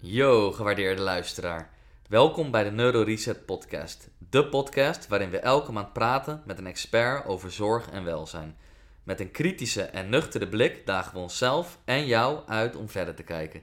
[0.00, 1.70] Yo, gewaardeerde luisteraar.
[2.08, 4.10] Welkom bij de Neuro Reset Podcast.
[4.30, 8.56] De podcast waarin we elke maand praten met een expert over zorg en welzijn.
[9.02, 13.22] Met een kritische en nuchtere blik dagen we onszelf en jou uit om verder te
[13.22, 13.62] kijken.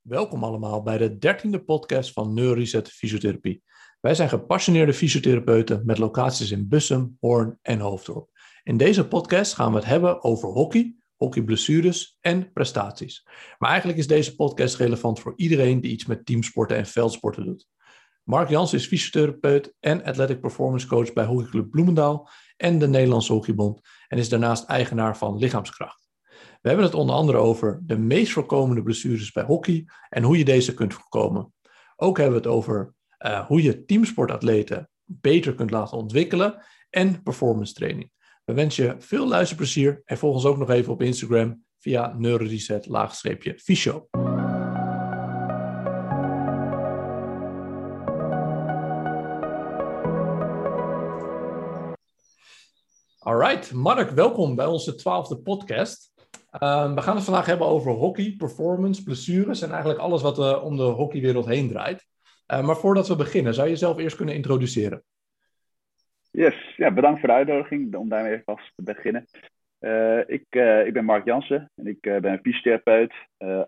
[0.00, 3.62] Welkom allemaal bij de dertiende podcast van Neuroreset Fysiotherapie.
[4.02, 8.30] Wij zijn gepassioneerde fysiotherapeuten met locaties in Bussum, Hoorn en Hoofddorp.
[8.62, 13.26] In deze podcast gaan we het hebben over hockey, hockeyblessures en prestaties.
[13.58, 17.68] Maar eigenlijk is deze podcast relevant voor iedereen die iets met teamsporten en veldsporten doet.
[18.24, 23.80] Mark Jans is fysiotherapeut en athletic performance coach bij Hockeyclub Bloemendaal en de Nederlandse Hockeybond
[24.08, 26.08] en is daarnaast eigenaar van Lichaamskracht.
[26.60, 30.44] We hebben het onder andere over de meest voorkomende blessures bij hockey en hoe je
[30.44, 31.52] deze kunt voorkomen.
[31.96, 32.94] Ook hebben we het over
[33.26, 38.10] uh, hoe je teamsportatleten beter kunt laten ontwikkelen en performance training.
[38.44, 42.86] We wensen je veel luisterplezier en volg ons ook nog even op Instagram via neuroreset
[42.86, 44.08] laagstreepje fysio.
[53.18, 56.12] Alright, Mark, welkom bij onze twaalfde podcast.
[56.60, 60.64] Uh, we gaan het vandaag hebben over hockey, performance, blessures en eigenlijk alles wat uh,
[60.64, 62.06] om de hockeywereld heen draait.
[62.48, 65.02] Uh, maar voordat we beginnen, zou je jezelf eerst kunnen introduceren?
[66.30, 69.26] Yes, ja, bedankt voor de uitnodiging om daarmee even vast te beginnen.
[69.80, 73.12] Uh, ik, uh, ik ben Mark Jansen en ik ben een fysiotherapeut,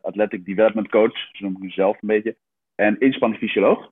[0.03, 2.37] athletic development coach, zo noem ik mezelf een beetje,
[2.75, 3.91] en inspanningsfysioloog.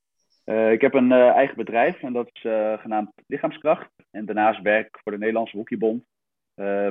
[0.70, 2.41] ik heb een eigen bedrijf en dat is
[2.80, 3.91] genaamd Lichaamskracht.
[4.11, 6.05] En daarnaast werk ik voor de Nederlandse Hockeybond,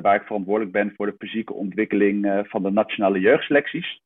[0.01, 4.01] waar ik verantwoordelijk ben voor de fysieke ontwikkeling van de nationale jeugdselecties.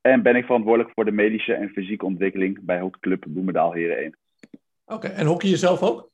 [0.00, 4.16] En ben ik verantwoordelijk voor de medische en fysieke ontwikkeling bij Hockeyclub Bloemendaal Heren 1.
[4.86, 6.10] Oké, en hockey je zelf ook?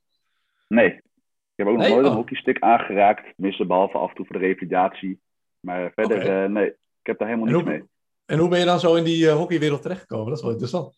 [0.67, 0.87] Nee.
[0.87, 2.15] Ik heb ook nog nooit een oh.
[2.15, 3.33] hockeystick aangeraakt.
[3.35, 5.19] Tenminste, behalve af en toe voor de revalidatie.
[5.59, 6.43] Maar verder, okay.
[6.43, 6.67] uh, nee.
[6.67, 7.83] Ik heb daar helemaal niets mee.
[8.25, 10.27] En hoe ben je dan zo in die uh, hockeywereld terechtgekomen?
[10.27, 10.95] Dat is wel interessant.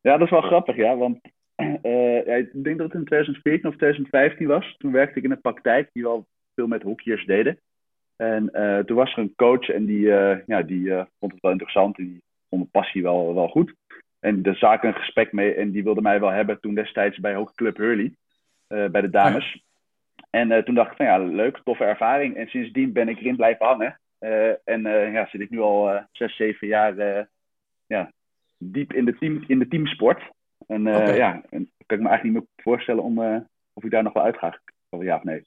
[0.00, 0.96] Ja, dat is wel grappig, ja.
[0.96, 1.20] Want
[1.56, 4.74] uh, ja, ik denk dat het in 2014 of 2015 was.
[4.78, 7.60] Toen werkte ik in een praktijk die wel veel met hockeyers deden.
[8.16, 11.40] En uh, toen was er een coach en die, uh, ja, die uh, vond het
[11.40, 11.98] wel interessant.
[11.98, 13.74] En die vond de passie wel, wel goed.
[14.20, 15.54] En daar zaken een gesprek mee.
[15.54, 18.12] En die wilde mij wel hebben toen destijds bij Hockeyclub Hurley.
[18.66, 19.52] bij de dames.
[19.52, 19.60] Ja.
[20.30, 22.36] En toen dacht ik van ja, leuk, toffe ervaring.
[22.36, 23.98] En sindsdien ben ik erin blijven hangen.
[24.64, 27.26] en ja, zit ik nu al zes, zeven jaar
[27.86, 28.12] ja,
[28.58, 30.22] diep in de, team, in de teamsport.
[30.66, 31.16] En okay.
[31.16, 33.18] ja, en kan ik me eigenlijk niet meer voorstellen om,
[33.72, 34.60] of ik daar nog wel uit ga.
[35.00, 35.44] Ja of nee.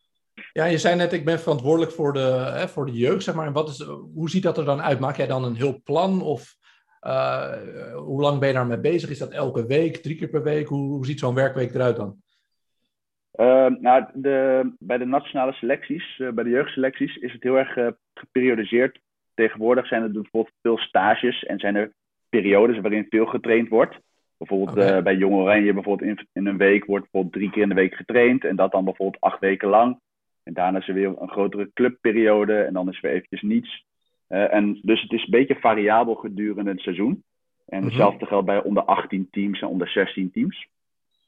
[0.54, 3.48] Ja, je zei net, ik ben verantwoordelijk voor de, hè, voor de jeugd, zeg maar.
[3.48, 3.82] En wat is,
[4.14, 5.00] hoe ziet dat er dan uit?
[5.00, 6.22] Maak jij dan een heel plan?
[6.22, 6.56] Of
[7.02, 7.54] uh,
[7.94, 9.10] hoe lang ben je daarmee bezig?
[9.10, 10.68] Is dat elke week, drie keer per week?
[10.68, 12.16] Hoe, hoe ziet zo'n werkweek eruit dan?
[13.36, 17.94] Uh, nou, de, bij de nationale selecties, uh, bij de jeugdselecties, is het heel erg
[18.14, 19.00] geperiodiseerd.
[19.34, 21.94] Tegenwoordig zijn er bijvoorbeeld veel stages en zijn er
[22.30, 23.98] periodes waarin veel getraind wordt.
[24.38, 25.04] Bijvoorbeeld okay.
[25.04, 27.96] bij Jong Oranje, bijvoorbeeld in, in een week wordt bijvoorbeeld drie keer in de week
[27.96, 28.46] getraind.
[28.46, 30.00] En dat dan bijvoorbeeld acht weken lang.
[30.46, 33.86] En daarna is er weer een grotere clubperiode en dan is er weer eventjes niets.
[34.30, 37.24] Uh, en dus het is een beetje variabel gedurende het seizoen.
[37.66, 37.88] En mhm.
[37.88, 40.68] hetzelfde geldt bij onder 18 teams en onder 16 teams.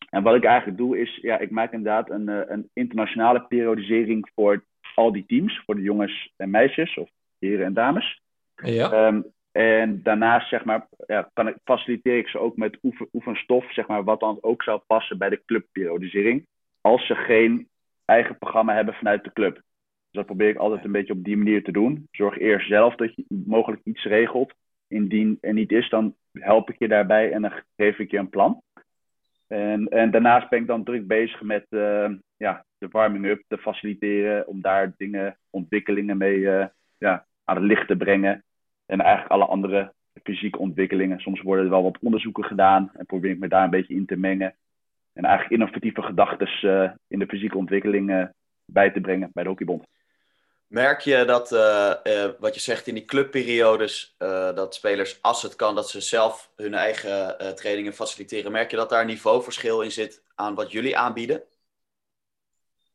[0.09, 4.29] En wat ik eigenlijk doe is, ja, ik maak inderdaad een, uh, een internationale periodisering
[4.35, 4.63] voor
[4.95, 5.61] al die teams.
[5.65, 8.21] Voor de jongens en meisjes, of heren en dames.
[8.55, 9.07] Ja.
[9.07, 13.73] Um, en daarnaast, zeg maar, ja, kan ik, faciliteer ik ze ook met oefen, oefenstof,
[13.73, 16.45] zeg maar, wat dan ook zou passen bij de clubperiodisering.
[16.81, 17.67] Als ze geen
[18.07, 19.53] eigen programma hebben vanuit de club.
[19.53, 19.63] Dus
[20.11, 22.07] dat probeer ik altijd een beetje op die manier te doen.
[22.11, 24.53] Zorg eerst zelf dat je mogelijk iets regelt.
[24.87, 28.29] Indien er niet is, dan help ik je daarbij en dan geef ik je een
[28.29, 28.61] plan.
[29.47, 34.47] En, en daarnaast ben ik dan druk bezig met uh, ja, de warming-up te faciliteren.
[34.47, 36.65] Om daar dingen, ontwikkelingen mee uh,
[36.97, 38.43] ja, aan het licht te brengen.
[38.85, 39.93] En eigenlijk alle andere
[40.23, 41.19] fysieke ontwikkelingen.
[41.19, 42.91] Soms worden er wel wat onderzoeken gedaan.
[42.93, 44.55] En probeer ik me daar een beetje in te mengen
[45.17, 48.25] en eigenlijk innovatieve gedachten uh, in de fysieke ontwikkeling uh,
[48.65, 49.83] bij te brengen bij de Hockeybond.
[50.67, 51.93] Merk je dat, uh,
[52.39, 54.15] wat je zegt in die clubperiodes,
[54.55, 58.51] dat spelers, als het kan, dat ze zelf hun eigen trainingen faciliteren.
[58.51, 61.43] Merk je dat daar een niveauverschil in zit aan wat jullie aanbieden?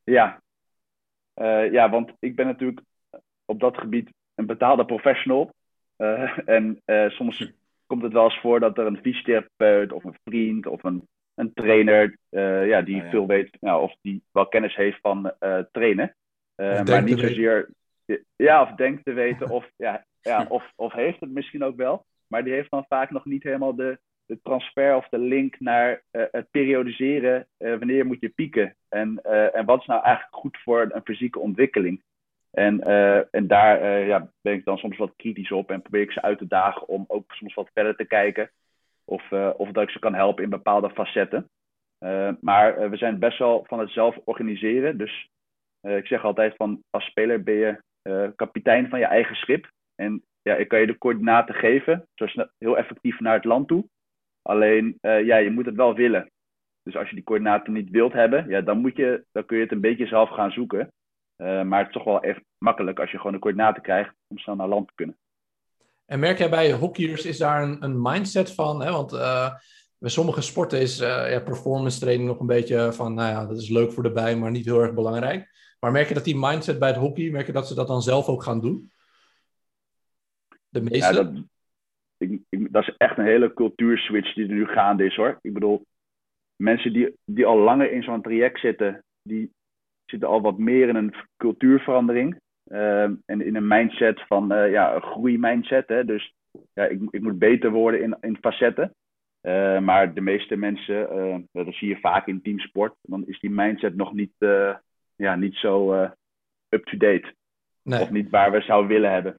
[0.04, 0.42] Ja,
[1.70, 2.80] ja want ik ben natuurlijk
[3.44, 5.54] op dat gebied een betaalde professional.
[6.44, 7.50] en soms hm.
[7.86, 11.52] komt het wel eens voor dat er een fysiotherapeut of een vriend of een een
[11.52, 13.10] trainer uh, ja, die ah, ja.
[13.10, 16.14] veel weet, nou, of die wel kennis heeft van uh, trainen.
[16.56, 17.68] Uh, maar niet zozeer,
[18.36, 22.04] ja, of denkt te weten, of, ja, ja, of, of heeft het misschien ook wel.
[22.26, 26.02] Maar die heeft dan vaak nog niet helemaal de, de transfer of de link naar
[26.10, 27.46] het periodiseren.
[27.56, 28.76] wanneer moet je pieken?
[28.88, 32.02] En, en wat is nou eigenlijk goed voor een fysieke ontwikkeling?
[32.50, 32.82] En,
[33.30, 36.38] en daar ja, ben ik dan soms wat kritisch op en probeer ik ze uit
[36.38, 38.50] te dagen om ook soms wat verder te kijken.
[39.04, 41.50] Of, of dat ik ze kan helpen in bepaalde facetten.
[42.40, 44.98] maar we zijn best wel van het zelf organiseren.
[44.98, 45.28] Dus
[45.80, 47.82] ik zeg altijd van als speler ben je
[48.36, 49.70] kapitein van je eigen schip.
[49.94, 52.26] En ja, ik kan je de coördinaten geven, zo
[52.58, 53.84] heel effectief naar het land toe.
[54.42, 56.30] Alleen, ja, je moet het wel willen.
[56.82, 59.62] Dus als je die coördinaten niet wilt hebben, ja, dan, moet je, dan kun je
[59.62, 60.92] het een beetje zelf gaan zoeken.
[61.36, 64.56] Maar het is toch wel echt makkelijk als je gewoon de coördinaten krijgt om snel
[64.56, 65.16] naar land te kunnen.
[66.04, 68.82] En merk jij bij hockeyers, is daar een, een mindset van?
[68.82, 68.90] Hè?
[68.90, 69.54] Want uh,
[69.98, 73.68] bij sommige sporten is ja, performance training nog een beetje van, nou ja, dat is
[73.68, 75.50] leuk voor de bij, maar niet heel erg belangrijk.
[75.80, 78.02] Maar merk je dat die mindset bij het hockey, merk je dat ze dat dan
[78.02, 78.92] zelf ook gaan doen?
[80.68, 80.96] De meeste?
[80.96, 81.44] Ja, dat,
[82.16, 82.40] ik,
[82.72, 85.38] dat is echt een hele cultuurswitch die er nu gaande is hoor.
[85.40, 85.86] Ik bedoel,
[86.56, 89.52] mensen die, die al langer in zo'n traject zitten, die
[90.04, 92.40] zitten al wat meer in een cultuurverandering.
[92.66, 95.88] Uh, en in een mindset van uh, ja, een groeimindset.
[95.88, 96.04] Hè?
[96.04, 96.34] Dus
[96.72, 98.94] ja, ik, ik moet beter worden in, in facetten.
[99.42, 103.96] Uh, maar de meeste mensen, dat zie je vaak in teamsport, dan is die mindset
[103.96, 104.32] nog niet,
[105.16, 105.92] ja, niet zo
[106.68, 107.34] up-to-date.
[107.82, 108.00] Nee.
[108.00, 109.38] Of niet waar we zouden willen hebben.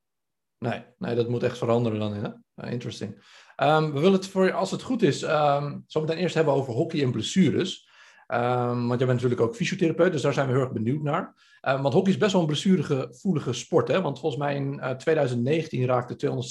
[0.58, 2.14] Nee, nee, dat moet echt veranderen dan.
[2.14, 2.30] Hè?
[2.72, 3.12] Interesting.
[3.58, 6.74] Um, we willen het voor, als het goed is, um, zo meteen eerst hebben over
[6.74, 7.90] hockey en blessures.
[8.34, 11.34] Um, want jij bent natuurlijk ook fysiotherapeut, dus daar zijn we heel erg benieuwd naar.
[11.62, 13.88] want hockey is best wel een blessuregevoelige sport.
[13.88, 14.02] Hè?
[14.02, 16.44] Want volgens mij in uh, 2019 raakten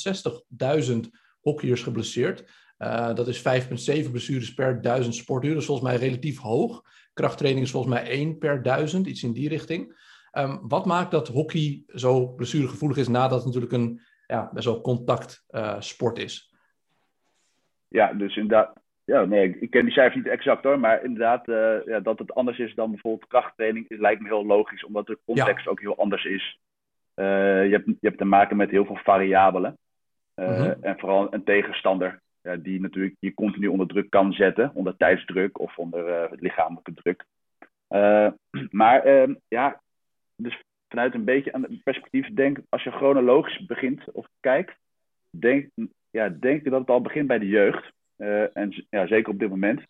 [0.92, 0.98] 260.000
[1.40, 2.50] hockeyers geblesseerd.
[2.78, 5.54] Uh, dat is 5,7 blessures per duizend sporturen.
[5.54, 6.82] Dat is volgens mij relatief hoog.
[7.12, 10.10] Krachttraining is volgens mij 1 per duizend, iets in die richting.
[10.32, 14.80] Um, wat maakt dat hockey zo blessuregevoelig is nadat het natuurlijk een ja, best wel
[14.80, 16.54] contactsport uh, is?
[17.88, 18.81] Ja, dus inderdaad.
[19.04, 22.34] Ja, nee, ik ken die cijfers niet exact hoor, maar inderdaad uh, ja, dat het
[22.34, 25.70] anders is dan bijvoorbeeld krachttraining lijkt me heel logisch, omdat de context ja.
[25.70, 26.58] ook heel anders is.
[27.14, 27.26] Uh,
[27.64, 29.78] je, hebt, je hebt te maken met heel veel variabelen.
[30.36, 30.82] Uh, mm -hmm.
[30.82, 35.58] En vooral een tegenstander ja, die natuurlijk je continu onder druk kan zetten, onder tijdsdruk
[35.58, 37.24] of onder lichamelijke druk.
[38.80, 39.80] maar ehm, ja,
[40.36, 44.76] dus vanuit een beetje aan het perspectief denk, als je chronologisch begint of kijkt,
[45.30, 45.68] denk,
[46.10, 47.92] ja, denk dat het al begint bij de jeugd.
[48.18, 49.80] Uh, en ja, zeker op dit moment.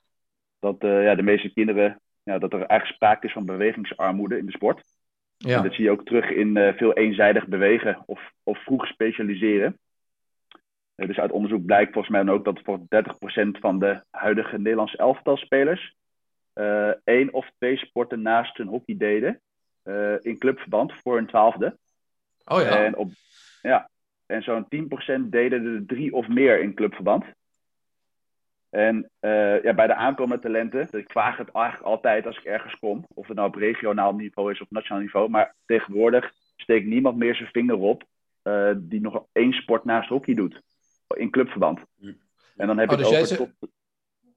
[0.58, 4.46] Dat uh, ja, de meeste kinderen, ja, dat er eigenlijk sprake is van bewegingsarmoede in
[4.46, 4.82] de sport.
[5.36, 5.56] Ja.
[5.56, 9.78] En dat zie je ook terug in uh, veel eenzijdig bewegen of, of vroeg specialiseren.
[10.94, 12.82] dus uit onderzoek blijkt volgens mij dan ook dat voor 30%
[13.60, 15.94] van de huidige Nederlandse elftalspelers
[17.04, 19.40] één of twee sporten naast hun hockey deden
[19.84, 21.76] uh, in clubverband voor een twaalfde.
[22.44, 22.84] Oh ja.
[22.84, 23.10] En, op,
[23.62, 23.90] ja.
[24.26, 24.68] en zo'n 10%
[25.20, 27.24] deden er drie of meer in clubverband.
[28.72, 32.78] En uh, ja, bij de aankomende talenten, ik vraag het eigenlijk altijd als ik ergens
[32.78, 37.16] kom, of het nou op regionaal niveau is of nationaal niveau, maar tegenwoordig steekt niemand
[37.16, 38.04] meer zijn vinger op
[38.42, 40.62] uh, die nog één sport naast hockey doet,
[41.14, 41.80] in clubverband.
[42.56, 43.70] En dan heb je oh, dus het over tot,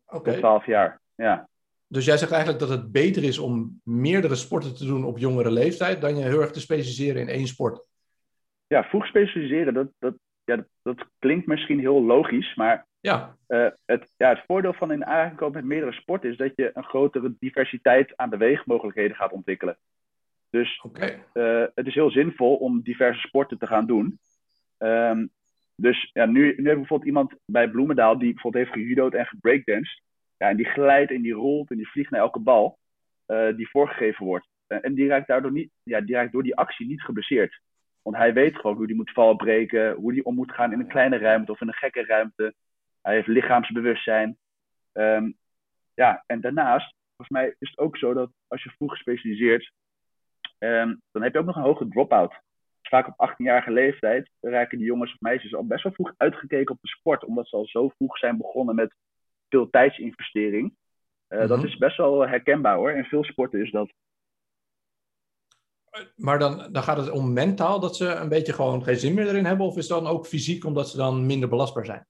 [0.06, 0.34] okay.
[0.34, 1.02] tot 12 jaar.
[1.16, 1.50] Ja.
[1.88, 5.52] Dus jij zegt eigenlijk dat het beter is om meerdere sporten te doen op jongere
[5.52, 7.88] leeftijd dan je heel erg te specialiseren in één sport.
[8.68, 10.16] Ja, vroeg specialiseren, dat, dat,
[10.46, 13.36] ja, dat, dat klinkt misschien heel logisch, maar ja.
[13.48, 16.84] Uh, het, ja, het voordeel van in aankoop met meerdere sporten is dat je een
[16.84, 19.78] grotere diversiteit aan beweegmogelijkheden gaat ontwikkelen.
[20.50, 21.24] Dus okay.
[21.34, 24.20] uh, het is heel zinvol om diverse sporten te gaan doen.
[24.78, 25.30] Um,
[25.76, 29.26] dus ja, nu, nu hebben we bijvoorbeeld iemand bij Bloemendaal die bijvoorbeeld heeft gejudo'd en
[29.26, 30.02] gebreakdanced.
[30.38, 32.78] Ja, en die glijdt en die rolt en die vliegt naar elke bal
[33.28, 34.48] uh, die voorgegeven wordt.
[34.68, 37.60] En die raakt daardoor niet, ja, die raakt door die actie niet geblesseerd.
[38.06, 40.88] Want hij weet gewoon hoe hij moet valbreken, hoe hij om moet gaan in een
[40.88, 42.54] kleine ruimte of in een gekke ruimte.
[43.02, 44.38] Hij heeft lichaamsbewustzijn.
[44.94, 45.38] Um,
[45.94, 49.72] ja, en daarnaast, volgens mij is het ook zo dat als je vroeg gespecialiseerd,
[50.60, 52.34] um, dan heb je ook nog een hoge drop-out.
[52.82, 56.82] Vaak op 18-jarige leeftijd raken die jongens of meisjes al best wel vroeg uitgekeken op
[56.82, 58.96] de sport, omdat ze al zo vroeg zijn begonnen met
[59.50, 60.66] veel tijdsinvestering.
[60.66, 61.48] Uh, mm-hmm.
[61.48, 62.92] Dat is best wel herkenbaar hoor.
[62.92, 63.94] In veel sporten is dat.
[66.16, 69.28] Maar dan, dan gaat het om mentaal dat ze een beetje gewoon geen zin meer
[69.28, 69.66] erin hebben?
[69.66, 72.08] Of is het dan ook fysiek omdat ze dan minder belastbaar zijn?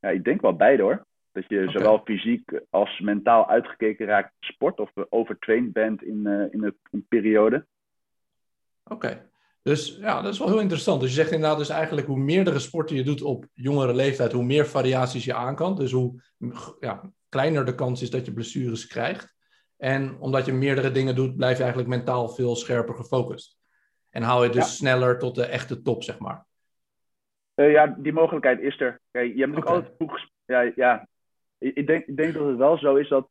[0.00, 1.06] Ja, ik denk wel beide hoor.
[1.32, 1.72] Dat je okay.
[1.72, 7.66] zowel fysiek als mentaal uitgekeken raakt sport of overtraind bent in, uh, in een, periode.
[8.84, 9.28] Oké.
[9.62, 11.00] Dus ja, dat is wel heel interessant.
[11.00, 14.44] Dus je zegt inderdaad dus eigenlijk hoe meerdere sporten je doet op jongere leeftijd, hoe
[14.44, 15.76] meer variaties je aan kan.
[15.76, 16.22] Dus hoe
[16.80, 19.34] ja, kleiner de kans is dat je blessures krijgt.
[19.80, 23.58] En omdat je meerdere dingen doet, blijf je eigenlijk mentaal veel scherper gefocust.
[24.10, 24.70] En haal je dus ja.
[24.70, 26.46] sneller tot de echte top, zeg maar.
[27.54, 29.00] Uh, ja, die mogelijkheid is er.
[29.10, 30.08] Kijk, je hebt natuurlijk okay.
[30.08, 31.08] altijd ja, ja.
[31.58, 33.28] Ik, denk, ik denk dat het wel zo is dat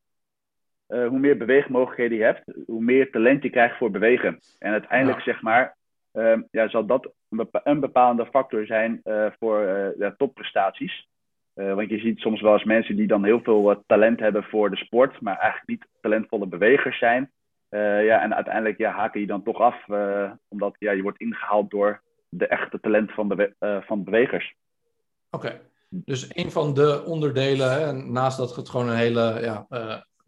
[0.88, 4.40] hoe meer beweegmogelijkheden je hebt, hoe meer talent je krijgt voor bewegen.
[4.58, 5.78] En uiteindelijk, zeg maar,
[6.12, 7.12] Ehm, ja, zal dat
[7.64, 11.08] een bepalende factor zijn uh, voor topprestaties.
[11.60, 14.70] Uh, want je ziet soms wel eens mensen die dan heel veel talent hebben voor
[14.70, 17.32] de sport, maar eigenlijk niet talentvolle bewegers zijn.
[17.70, 19.88] ja, en uiteindelijk ja, haken je dan toch af,
[20.48, 23.54] omdat ja, je wordt ingehaald door de echte talent van, bewe
[23.86, 24.56] van bewegers.
[25.30, 29.68] Oké, dus een van de onderdelen, hè, naast dat het gewoon een hele ja,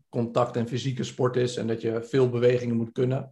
[0.10, 3.30] contact- en fysieke sport is en dat je veel bewegingen moet kunnen,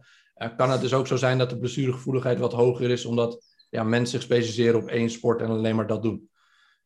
[0.56, 4.08] kan het dus ook zo zijn dat de blessuregevoeligheid wat hoger is, omdat ja, mensen
[4.08, 6.29] zich specialiseren op één sport en alleen maar dat doen.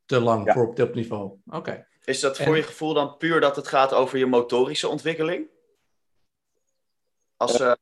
[0.06, 1.38] Te lang voor op topniveau.
[1.46, 1.87] Oké.
[2.04, 5.46] Is dat voor je gevoel dan puur dat het gaat over je motorische ontwikkeling?
[7.37, 7.73] Als, uh,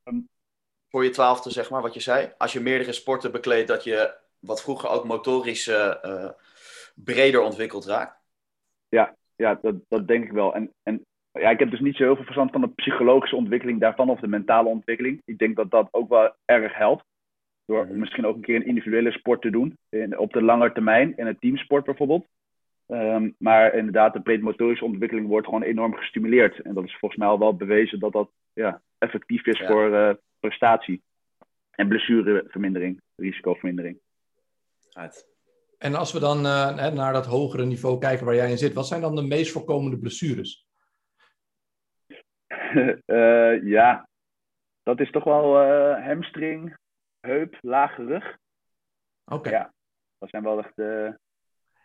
[0.89, 2.33] voor je twaalfde, zeg maar, wat je zei.
[2.39, 6.29] Als je meerdere sporten bekleedt, dat je wat vroeger ook motorisch uh,
[6.95, 8.21] breder ontwikkeld raakt?
[8.89, 10.55] Ja, ja dat, dat denk ik wel.
[10.55, 13.81] En, en ja, ik heb dus niet zo heel veel verstand van de psychologische ontwikkeling
[13.81, 15.23] daarvan of de mentale ontwikkeling.
[15.25, 17.05] Ik denk dat dat ook wel erg helpt.
[17.65, 17.99] Door mhm.
[17.99, 19.79] misschien ook een keer een individuele sport te doen.
[19.89, 22.27] In, op de lange termijn, in een teamsport bijvoorbeeld.
[22.87, 26.61] Ehm, maar inderdaad, de breedmotorische ontwikkeling wordt gewoon enorm gestimuleerd.
[26.61, 30.11] En dat is volgens mij al wel bewezen dat dat ja, effectief is voor uh,
[30.41, 31.03] prestatie.
[31.71, 33.99] En blessurevermindering, risicovermindering.
[34.91, 35.31] Right.
[35.79, 38.87] En als we dan uh, naar dat hogere niveau kijken waar jij in zit, wat
[38.87, 40.67] zijn dan de meest voorkomende blessures?
[43.07, 44.09] uh, ja,
[44.83, 46.77] dat is toch wel uh, hamstring,
[47.23, 48.37] heup, lage rug.
[49.25, 49.51] Oké.
[49.51, 49.73] Ja,
[50.19, 50.73] dat zijn wel echt.
[50.75, 51.11] Uh,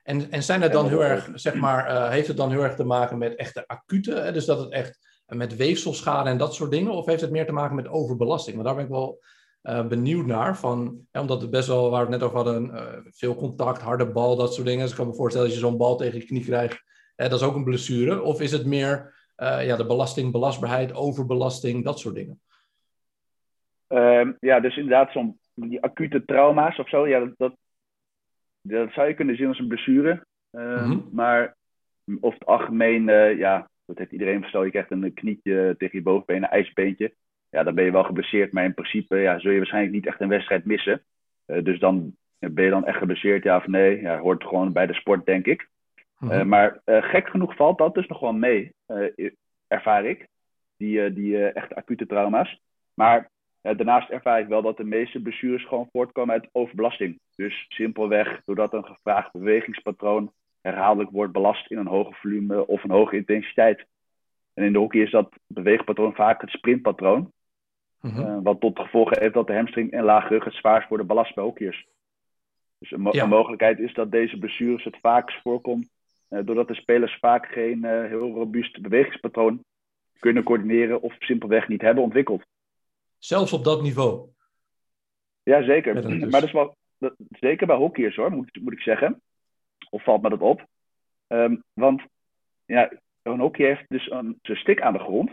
[0.03, 2.83] en, en zijn het dan heel erg, zeg maar, heeft het dan heel erg te
[2.83, 4.13] maken met echte acute?
[4.15, 4.31] Hè?
[4.31, 6.91] Dus dat het echt met weefselschade en dat soort dingen?
[6.91, 8.55] Of heeft het meer te maken met overbelasting?
[8.55, 9.19] Want daar ben ik wel
[9.87, 10.57] benieuwd naar.
[10.57, 14.35] Van, omdat het best wel, waar we het net over hadden, veel contact, harde bal,
[14.35, 14.81] dat soort dingen.
[14.81, 16.83] Dus ik kan me voorstellen, als je zo'n bal tegen je knie krijgt,
[17.15, 18.21] dat is ook een blessure.
[18.21, 22.41] Of is het meer ja, de belasting, belastbaarheid, overbelasting, dat soort dingen.
[23.89, 27.55] Uh, ja, dus inderdaad, zo'n die acute trauma's of zo, ja, dat, dat,
[28.61, 30.25] dat zou je kunnen zien als een blessure.
[30.51, 31.09] Uh, mm -hmm.
[31.11, 31.55] Maar
[32.19, 34.63] over het algemeen, uh, ja, dat heeft iedereen verstel.
[34.63, 37.13] Je krijgt een knietje tegen je bovenbeen, een ijsbeentje.
[37.49, 40.21] Ja, dan ben je wel geblesseerd, maar in principe ja, zul je waarschijnlijk niet echt
[40.21, 41.03] een wedstrijd missen.
[41.47, 44.01] Uh, dus dan ben je dan echt geblesseerd, ja of nee?
[44.01, 45.69] Ja, hoort gewoon bij de sport, denk ik.
[46.17, 48.73] Mm maar uh, gek genoeg valt dat dus nog wel mee,
[49.67, 50.27] ervaar ik.
[50.77, 52.61] Die, die echt acute trauma's.
[52.93, 53.29] Maar
[53.75, 57.19] daarnaast ervaar ik wel dat de meeste blessures gewoon voortkomen uit overbelasting.
[57.35, 60.31] Dus simpelweg doordat een gevraagd bewegingspatroon
[60.61, 63.85] herhaaldelijk wordt belast in een hoge volume of een hoge intensiteit.
[64.53, 67.31] En in de hockey is dat beweegpatroon vaak het sprintpatroon.
[68.01, 68.43] Mm -hmm.
[68.43, 71.43] wat tot gevolg heeft dat de hamstring en laag rug het zwaarst worden belast bij
[71.43, 71.87] hockeyers.
[72.79, 73.23] Dus een, mo ja.
[73.23, 75.89] een mogelijkheid is dat deze blessures het vaakst voorkomt
[76.29, 79.63] uh, doordat de spelers vaak geen uh, heel robuust bewegingspatroon
[80.19, 82.45] kunnen coördineren of simpelweg niet hebben ontwikkeld.
[83.27, 84.29] Zelfs op dat niveau?
[85.43, 85.93] Ja, zeker.
[85.93, 89.21] Maar dat is wel, dat, zeker bij hockeyers hoor, moet, moet ik zeggen.
[89.89, 90.65] Of valt me dat op?
[91.27, 92.01] Um, want
[92.65, 92.91] ja,
[93.21, 95.31] een hockey heeft dus een, een stick aan de grond.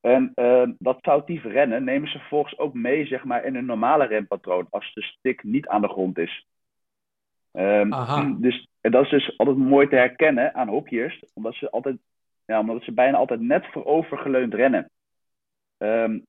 [0.00, 4.06] En uh, dat foutief rennen nemen ze vervolgens ook mee zeg maar, in een normale
[4.06, 6.46] rempatroon als de stick niet aan de grond is.
[7.52, 11.96] Um, dus en dat is dus altijd mooi te herkennen aan hockeyers, omdat ze, altijd,
[12.44, 14.90] ja, omdat ze bijna altijd net voorovergeleund rennen.
[15.78, 16.26] Um,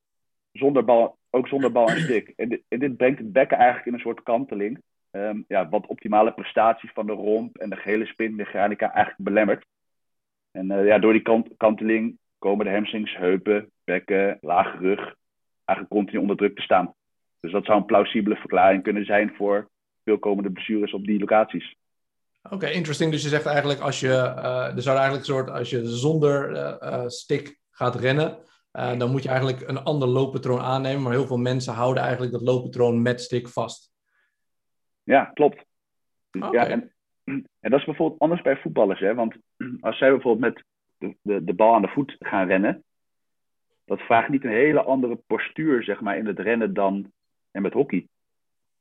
[0.58, 2.32] zonder bal, ook zonder bal en stick.
[2.36, 4.82] En dit, en brengt het bekken eigenlijk in een soort kanteling.
[5.10, 9.64] Um, ja, wat optimale prestaties van de romp en de gehele spinmechanica eigenlijk belemmert.
[10.50, 15.14] En uh, ja, door die kant, kanteling komen de hamstrings, heupen, bekken, lage rug
[15.64, 16.94] eigenlijk continu onder druk te staan.
[17.40, 19.68] Dus dat zou een plausibele verklaring kunnen zijn voor
[20.04, 21.76] veel komende blessures op die locaties.
[22.50, 23.10] Oké, interesting.
[23.12, 26.50] Dus je zegt eigenlijk als je, uh, er zou eigenlijk een soort, als je zonder
[26.50, 28.38] uh, stick gaat rennen,
[28.72, 31.02] uh, dan moet je eigenlijk een ander looppatroon aannemen.
[31.02, 33.92] Maar heel veel mensen houden eigenlijk dat looppatroon met stick vast.
[35.02, 35.64] Ja, klopt.
[36.32, 36.52] Okay.
[36.52, 36.92] Ja, en,
[37.60, 39.00] en dat is bijvoorbeeld anders bij voetballers.
[39.00, 39.14] Hè?
[39.14, 39.36] Want
[39.80, 40.64] als zij bijvoorbeeld met
[40.98, 42.84] de, de, de bal aan de voet gaan rennen,
[43.84, 47.12] dat vraagt niet een hele andere postuur zeg maar, in het rennen dan
[47.50, 48.08] en met hockey.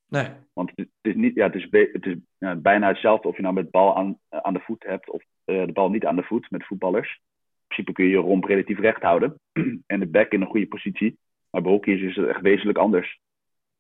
[0.08, 0.30] Nee.
[0.54, 3.54] Want het, is, niet, ja, het is, het is ja, bijna hetzelfde of je nou
[3.54, 6.52] met bal aan, aan de voet hebt of uh, de bal niet aan de voet
[6.52, 7.22] met voetballers.
[7.78, 9.40] In principe kun je je romp relatief recht houden
[9.86, 11.20] en de back in een goede positie.
[11.50, 13.20] Maar bij hockey is het echt wezenlijk anders.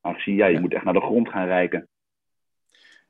[0.01, 0.59] Aangezien ja, je ja.
[0.59, 1.87] moet echt naar de grond gaan reiken.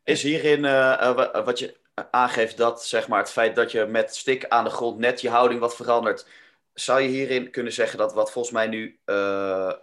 [0.03, 1.77] Is hierin uh, wat je
[2.11, 5.29] aangeeft dat zeg maar, het feit dat je met stick aan de grond net je
[5.29, 6.27] houding wat verandert.
[6.73, 9.73] Zou je hierin kunnen zeggen dat wat volgens mij nu uh,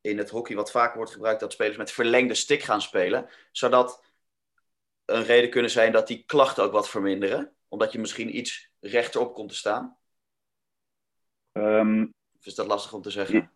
[0.00, 3.28] in het hockey wat vaker wordt gebruikt, dat spelers met verlengde stick gaan spelen.
[3.52, 4.04] Zou dat
[5.04, 7.52] een reden kunnen zijn dat die klachten ook wat verminderen?
[7.68, 9.96] Omdat je misschien iets rechterop komt te staan?
[11.56, 12.02] Ehm,
[12.38, 13.50] of is dat lastig om te zeggen?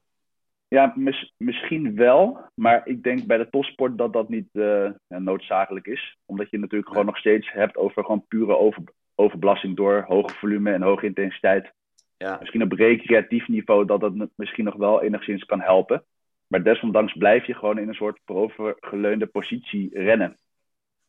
[0.68, 2.38] Ja, mis, misschien wel.
[2.54, 6.18] Maar ik denk bij de topsport dat dat niet uh, noodzakelijk is.
[6.26, 8.82] Omdat je natuurlijk gewoon nog steeds hebt over gewoon pure over,
[9.14, 11.72] overbelasting door hoge volume en hoge intensiteit.
[12.16, 12.36] Ja.
[12.40, 16.04] Misschien op recreatief niveau dat dat misschien nog wel enigszins kan helpen.
[16.46, 20.36] Maar desondanks blijf je gewoon in een soort voorovergeleunde positie rennen.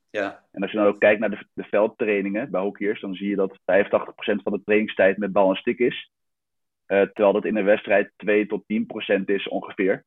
[0.10, 0.44] Ja.
[0.52, 3.36] En als je dan ook kijkt naar de, de veldtrainingen bij hockeyers, dan zie je
[3.36, 3.56] dat 85%
[4.44, 6.12] van de trainingstijd met bal en stick is.
[6.92, 10.06] Uh, terwijl dat in een wedstrijd 2 tot 10% is ongeveer.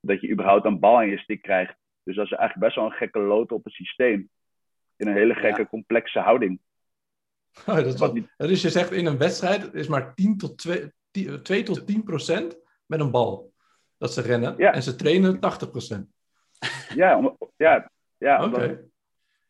[0.00, 1.76] Dat je überhaupt een bal in je stick krijgt.
[2.02, 4.30] Dus dat is eigenlijk best wel een gekke lood op het systeem.
[4.96, 6.60] In een hele gekke, complexe houding.
[7.66, 10.92] Oh, dat is wat, dus je zegt in een wedstrijd is maar 10 tot 2,
[11.42, 13.52] 2 tot 10 procent met een bal.
[13.98, 14.54] Dat ze rennen.
[14.56, 14.72] Ja.
[14.72, 16.08] En ze trainen 80 procent.
[16.94, 18.80] Ja, om, ja, ja okay.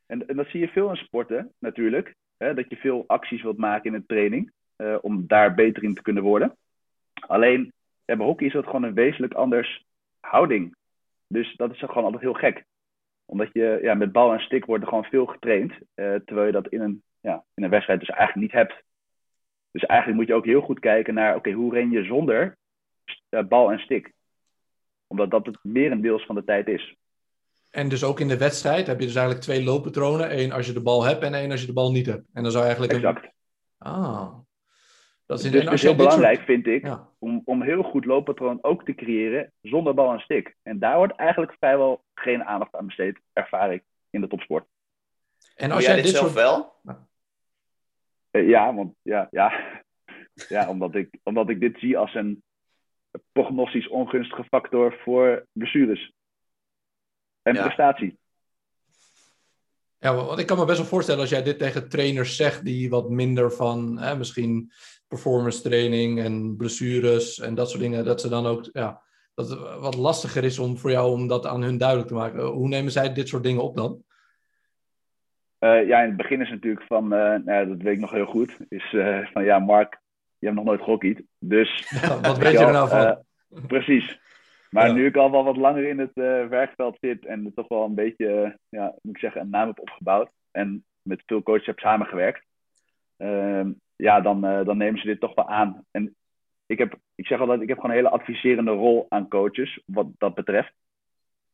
[0.07, 2.15] en, en, dat zie je veel in sporten natuurlijk.
[2.37, 4.53] Hè, dat je veel acties wilt maken in een training.
[4.77, 6.57] Uh, om daar beter in te kunnen worden.
[7.31, 7.73] Alleen,
[8.05, 9.85] ja, bij hockey is dat gewoon een wezenlijk anders
[10.21, 10.75] houding.
[11.27, 12.65] Dus dat is gewoon altijd heel gek.
[13.25, 15.73] Omdat je ja, met bal en stick wordt er gewoon veel getraind.
[15.73, 18.83] Uh, terwijl je dat in een ja, in een wedstrijd dus eigenlijk niet hebt.
[19.71, 22.57] Dus eigenlijk moet je ook heel goed kijken naar, oké, hoe ren je zonder
[23.31, 24.13] uh, bal en stick?
[25.07, 26.97] Omdat dat het merendeels van de tijd is.
[27.71, 30.39] En dus ook in de wedstrijd heb je dus eigenlijk twee looppatronen.
[30.39, 32.27] Eén als je de bal hebt en één als je de bal niet hebt.
[32.33, 32.93] En dan zou eigenlijk...
[32.93, 33.25] Exact.
[33.25, 33.31] Een...
[33.79, 34.39] Ah.
[35.31, 38.95] Dat is, dus, dus heel belangrijk, vind ik, om, om heel goed looppatroon ook te
[38.95, 40.57] creëren zonder bal en stick.
[40.63, 44.67] En daar wordt eigenlijk vrijwel geen aandacht aan besteed, ervaar ik, in de topsport.
[45.57, 46.35] En als jij, dit, zelf soort...
[46.35, 46.73] wel?
[48.31, 49.53] Eh, ja, want ja, ja.
[50.49, 52.43] ja omdat, ik, omdat ik dit zie als een
[53.33, 56.13] prognostisch ongunstige factor voor blessures
[57.43, 58.19] en prestatie.
[60.01, 62.91] Ja, want ik kan me best wel voorstellen als jij dit tegen trainers zegt die
[62.91, 64.73] wat minder van hè, misschien
[65.09, 69.03] performance training en blessures en dat soort dingen, dat ze dan ook ja,
[69.35, 72.45] dat het wat lastiger is om voor jou om dat aan hun duidelijk te maken.
[72.45, 74.03] Hoe nemen zij dit soort dingen op dan?
[75.61, 78.27] Uh, ja, in het begin is natuurlijk van, uh, nou, dat weet ik nog heel
[78.27, 80.01] goed, is uh, van ja, Mark,
[80.39, 81.23] je hebt nog nooit gehockeyd.
[81.39, 81.87] Dus.
[82.03, 83.25] Ja, wat weet je er nou van?
[83.67, 84.21] precies.
[84.71, 84.93] Maar ja.
[84.93, 86.15] nu ik al wel wat langer in het
[86.49, 89.81] werkveld zit en er toch wel een beetje, ja, moet ik zeggen, een naam heb
[89.81, 92.45] opgebouwd en met veel coaches heb samengewerkt,
[93.17, 95.85] ehm, ja, dan, dan nemen ze dit toch wel aan.
[95.91, 96.15] En
[96.67, 100.07] ik, heb, ik zeg altijd, ik heb gewoon een hele adviserende rol aan coaches wat
[100.19, 100.73] dat betreft.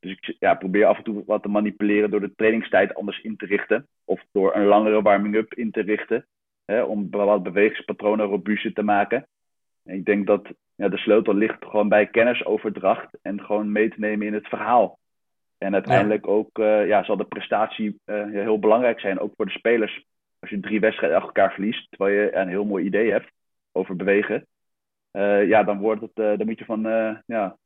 [0.00, 3.36] Dus ik ja, probeer af en toe wat te manipuleren door de trainingstijd anders in
[3.36, 3.86] te richten.
[4.04, 6.26] Of door een langere warming-up in te richten.
[6.64, 9.26] Hè, om wat bewegingspatronen robuuster te maken.
[9.86, 13.18] Ik denk dat ja, de sleutel ligt gewoon bij kennisoverdracht.
[13.22, 14.98] En gewoon mee te nemen in het verhaal.
[15.58, 19.50] En uiteindelijk ook uh, ja, zal de prestatie uh, heel belangrijk zijn, ook voor de
[19.50, 20.04] spelers.
[20.38, 23.30] Als je drie wedstrijden achter elkaar verliest, terwijl je een heel mooi idee hebt
[23.72, 24.46] over bewegen.
[25.12, 26.82] Uh, ja, dan, wordt het, dan moet je van
[27.26, 27.56] ja,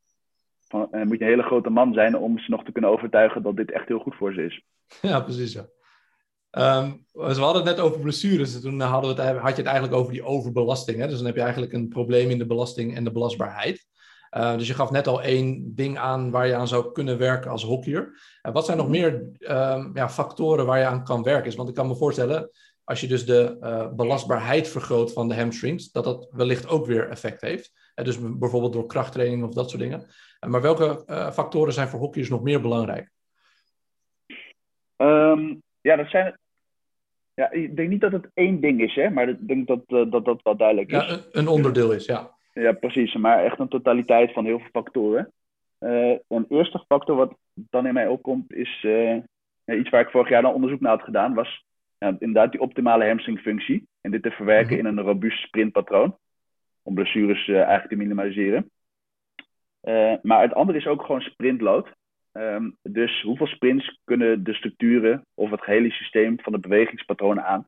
[0.67, 3.55] van, moet je een hele grote man zijn om ze nog te kunnen overtuigen dat
[3.55, 4.63] dit echt heel goed voor ze is.
[5.01, 5.53] Ja, precies.
[5.53, 5.65] Ja.
[6.57, 8.61] Um, we hadden het net over blessures.
[8.61, 10.99] Toen hadden we het, had je het eigenlijk over die overbelasting.
[10.99, 11.07] Hè?
[11.07, 13.85] Dus dan heb je eigenlijk een probleem in de belasting en de belastbaarheid.
[14.37, 17.51] Uh, dus je gaf net al één ding aan waar je aan zou kunnen werken
[17.51, 18.19] als hockeyer.
[18.41, 21.55] Wat zijn nog meer um, ja, factoren waar je aan kan werken?
[21.55, 22.49] Want ik kan me voorstellen,
[22.83, 27.09] als je dus de uh, belastbaarheid vergroot van de hamstrings, dat dat wellicht ook weer
[27.09, 27.71] effect heeft.
[27.95, 30.05] Uh, dus bijvoorbeeld door krachttraining of dat soort dingen.
[30.47, 33.11] Maar welke factoren zijn voor hockeyers nog meer belangrijk?
[34.97, 36.37] Um, ja, dat zijn.
[37.33, 40.11] Ja, ik denk niet dat het één ding is, hè, maar ik denk dat uh,
[40.11, 41.07] dat, dat wel duidelijk is.
[41.07, 42.31] Ja, een onderdeel is, ja.
[42.53, 43.15] Ja, precies.
[43.15, 45.31] Maar echt een totaliteit van heel veel factoren.
[45.79, 50.29] Uh, een eerste factor wat dan in mij opkomt is ja, iets waar ik vorig
[50.29, 51.65] jaar dan onderzoek naar had gedaan, was
[51.97, 53.87] inderdaad die optimale hamstringfunctie.
[54.01, 54.89] En dit te verwerken mm -hmm.
[54.89, 56.17] in een robuust sprintpatroon.
[56.81, 58.71] Om blessures eigenlijk te minimaliseren.
[60.21, 61.87] Maar het andere is ook gewoon sprintload.
[62.33, 67.67] Um, dus hoeveel sprints kunnen de structuren of het gehele systeem van de bewegingspatronen aan?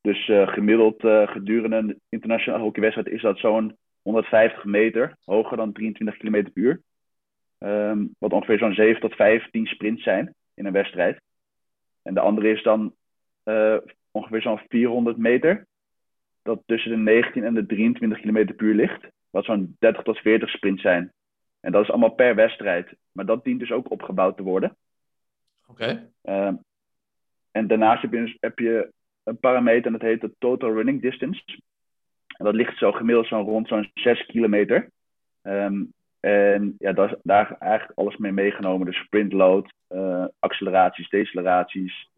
[0.00, 5.72] Dus uh, gemiddeld uh, gedurende een internationale hockeywedstrijd is dat zo'n 150 meter, hoger dan
[5.72, 6.80] 23 km per uur.
[7.58, 11.20] Um, wat ongeveer zo'n 7 tot 15 sprints zijn in een wedstrijd.
[12.02, 12.94] En de andere is dan
[14.10, 15.66] ongeveer zo'n 400 meter,
[16.42, 20.18] dat tussen de 19 en de 23 km per uur ligt wat zo'n 30 tot
[20.18, 21.12] 40 sprints zijn.
[21.64, 22.94] En dat is allemaal per wedstrijd.
[23.12, 24.76] Maar dat dient dus ook opgebouwd te worden.
[25.66, 25.82] Oké.
[25.82, 26.48] Okay.
[26.48, 26.58] Uh,
[27.50, 31.02] en daarnaast heb je, dus, heb je een parameter en dat heet de total running
[31.02, 31.42] distance.
[32.26, 34.90] En dat ligt zo gemiddeld zo rond zo'n 6 kilometer.
[35.42, 38.86] Um, en ja, daar is daar eigenlijk alles mee meegenomen.
[38.86, 42.10] Dus sprint load, uh, acceleraties, deceleraties,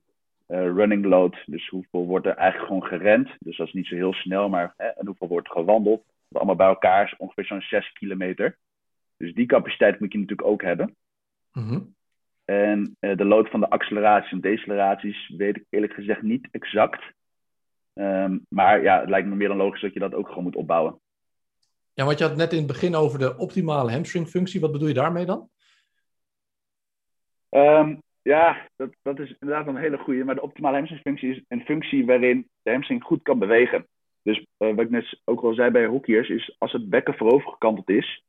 [0.46, 3.30] running load, dus hoeveel wordt er eigenlijk gewoon gerend.
[3.38, 6.04] Dus dat is niet zo heel snel, maar en hoeveel wordt gewandeld.
[6.28, 8.56] Dat allemaal bij elkaar is ongeveer zo'n 6 kilometer.
[9.16, 10.96] Dus die capaciteit moet je natuurlijk ook hebben.
[11.52, 11.80] Mhm.
[12.44, 17.04] En de load van de acceleraties en deceleraties weet ik eerlijk gezegd niet exact.
[17.92, 20.56] Ehm, maar ja, het lijkt me meer dan logisch dat je dat ook gewoon moet
[20.56, 21.00] opbouwen.
[21.94, 24.60] Ja, want je had net in het begin over de optimale hamstringfunctie.
[24.60, 25.48] Wat bedoel je daarmee dan?
[27.50, 30.24] Um, ja, dat, dat is inderdaad een hele goede.
[30.24, 33.86] Maar de optimale hamstringfunctie is een functie waarin de hamstring goed kan bewegen.
[34.22, 37.50] Dus uh, wat ik net ook al zei bij hockeyers, is als het bekken voorover
[37.50, 38.24] gekanteld is,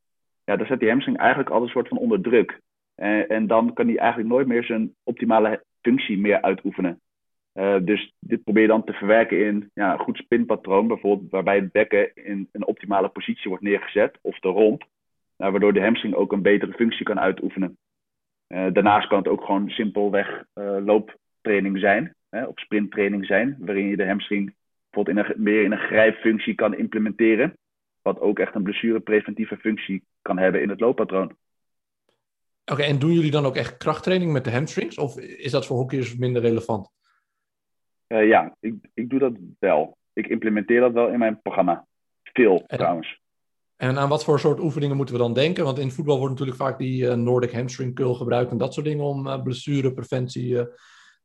[0.48, 2.60] ja, dan zet die hamstring eigenlijk al een soort van onder druk.
[2.96, 7.02] En, dan kan hij eigenlijk nooit meer zijn optimale functie meer uitoefenen.
[7.54, 11.56] Uh, dus dit probeer je dan te verwerken in ja, een goed spinpatroon, bijvoorbeeld waarbij
[11.56, 14.88] het bekken in een optimale positie wordt neergezet, of de romp,
[15.38, 17.78] nou, waardoor de hamstring ook een betere functie kan uitoefenen.
[18.48, 23.88] Uh, daarnaast kan het ook gewoon simpelweg uh, looptraining zijn, hè, of sprinttraining zijn, waarin
[23.88, 24.56] je de hamstring
[24.90, 27.54] bijvoorbeeld in een, meer in een grijpfunctie kan implementeren,
[28.08, 31.36] wat ook echt een blessurepreventieve functie kan hebben in het looppatroon.
[32.66, 35.78] Oké, en doen jullie dan ook echt krachttraining met de hamstrings, of is dat voor
[35.78, 36.90] hockeyers minder relevant?
[38.08, 39.98] Uh, ja, ik, ik doe dat wel.
[40.14, 41.86] Ik implementeer dat wel in mijn programma.
[42.24, 43.22] Veel en, trouwens.
[43.76, 45.64] En aan wat voor soort oefeningen moeten we dan denken?
[45.64, 48.86] Want in voetbal wordt natuurlijk vaak die uh, Nordic hamstring curl gebruikt en dat soort
[48.86, 50.56] dingen om uh, blessurepreventie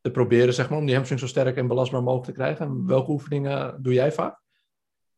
[0.01, 2.67] te proberen, zeg maar, om die hamstring zo sterk en belastbaar mogelijk te krijgen.
[2.67, 4.42] En welke oefeningen doe jij vaak?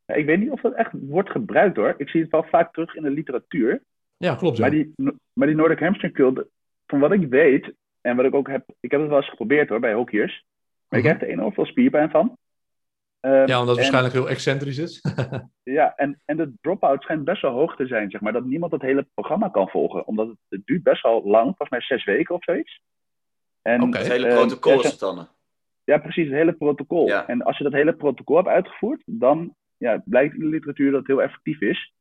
[0.06, 1.94] Ja, ik weet niet of dat echt wordt gebruikt hoor.
[1.96, 3.82] Ik zie het wel vaak terug in de literatuur.
[4.16, 4.56] Ja, klopt.
[4.56, 4.62] Ja.
[4.62, 4.92] Maar, die,
[5.32, 6.50] maar die Nordic hamstring curl,
[6.86, 9.68] van wat ik weet en wat ik ook heb, ik heb het wel eens geprobeerd
[9.68, 10.44] hoor bij hockeyers.
[10.88, 12.36] Maar ik heb er enorm veel spierpijn van.
[13.20, 15.00] Um, ja, omdat het en, waarschijnlijk heel excentrisch is.
[15.78, 18.32] ja, en, en de drop-out schijnt best wel hoog te zijn, zeg maar.
[18.32, 20.06] Dat niemand het hele programma kan volgen.
[20.06, 22.82] Omdat het, het duurt best wel lang, volgens mij zes weken of zoiets.
[23.62, 24.02] En, okay.
[24.02, 25.28] Het hele protocol uh, is het dan?
[25.84, 27.06] Ja, precies, het hele protocol.
[27.06, 27.26] Ja.
[27.26, 30.98] En als je dat hele protocol hebt uitgevoerd, dan ja, blijkt in de literatuur dat
[30.98, 31.94] het heel effectief is.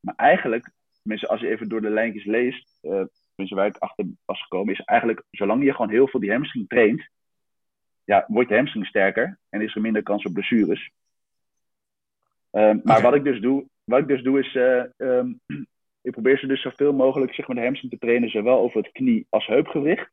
[0.00, 2.90] Maar eigenlijk, tenminste als je even door de lijntjes leest, uh,
[3.28, 6.68] tenminste waar ik achter was gekomen, is eigenlijk zolang je gewoon heel veel die hamstring
[6.68, 7.08] traint,
[8.04, 10.90] ja, wordt je hamstring sterker en is er minder kans op blessures.
[12.50, 15.40] Um, maar wat ik dus doe, wat ik dus doe is, uh, um,
[16.06, 18.92] ik probeer ze dus zoveel mogelijk zeg maar, de hamstring te trainen, zowel over het
[18.92, 20.10] knie als heupgewicht.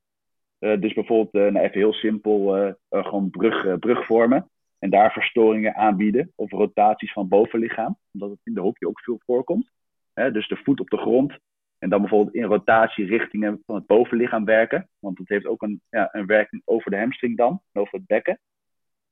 [0.60, 4.49] Uh, dus bijvoorbeeld, uh, nou even heel simpel, gewoon brug, brug vormen.
[4.83, 9.21] En daar verstoringen aanbieden of rotaties van bovenlichaam, omdat het in de hockey ook veel
[9.25, 9.71] voorkomt.
[10.13, 11.37] dus de voet op de grond
[11.79, 14.89] en dan bijvoorbeeld in rotatierichtingen van het bovenlichaam werken.
[14.99, 18.39] Want het heeft ook een, ja, een werking over de hamstring dan, over het bekken.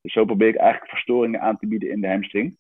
[0.02, 2.58] Dus zo probeer ik eigenlijk verstoringen aan te bieden in de hamstring.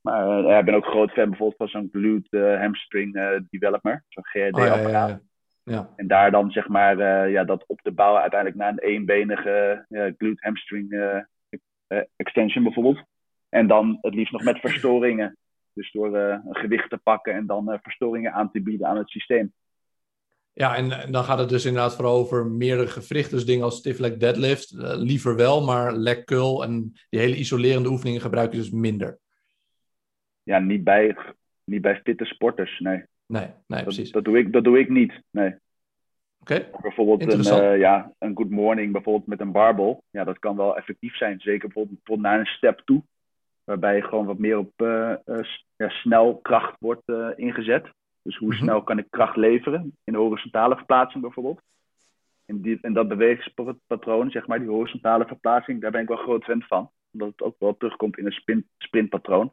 [0.00, 3.38] Maar uh, ja, ik ben ook groot fan bijvoorbeeld van zo'n glute uh, hamstring uh,
[3.50, 4.84] developer, zo'n GRD-apparaat.
[4.84, 5.20] Oh, ja, ja,
[5.62, 5.88] ja.
[5.96, 10.44] En daar dan zeg maar ja, dat op te bouwen uiteindelijk naar een eenbenige glute
[10.44, 10.92] hamstring
[12.16, 13.02] extension bijvoorbeeld.
[13.48, 15.36] En dan het liefst nog met verstoringen.
[15.72, 18.96] Dus door uh, een gewicht te pakken en dan uh, verstoringen aan te bieden aan
[18.96, 19.52] het systeem.
[20.52, 23.36] Ja, en dan gaat het dus inderdaad vooral over meerdere gewrichten.
[23.36, 27.36] Dus dingen als stiff leg deadlift, uh, liever wel, maar leg curl en die hele
[27.36, 29.18] isolerende oefeningen gebruik je dus minder.
[30.42, 31.16] Ja, niet bij,
[31.64, 33.04] niet bij fitte sporters, nee.
[33.26, 34.10] Nee, nee precies.
[34.10, 35.54] Dat, dat, doe, ik, dat doe ik niet, nee.
[36.40, 36.70] Okay.
[36.80, 40.02] Bijvoorbeeld een, ja, een good morning, bijvoorbeeld met een barbel.
[40.10, 41.40] Ja, dat kan wel effectief zijn.
[41.40, 43.02] Zeker bijvoorbeeld, naar een step toe
[43.64, 45.38] waarbij je gewoon wat meer op uh, uh,
[45.76, 47.90] ja, snel kracht wordt ingezet.
[48.22, 48.62] Dus hoe Mhm.
[48.62, 51.60] snel kan ik kracht leveren in de horizontale verplaatsing bijvoorbeeld.
[52.46, 56.44] En, die, en dat bewegingspatroon, zeg maar, die horizontale verplaatsing, daar ben ik wel groot
[56.44, 56.90] fan van.
[57.12, 59.52] Omdat het ook wel terugkomt in een sprint, sprintpatroon.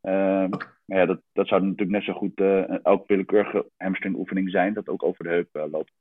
[0.00, 2.40] Maar ja, dat, dat zou natuurlijk net zo goed
[2.82, 5.92] elke willekeurige hamstringoefening zijn, dat ook over de heup loopt.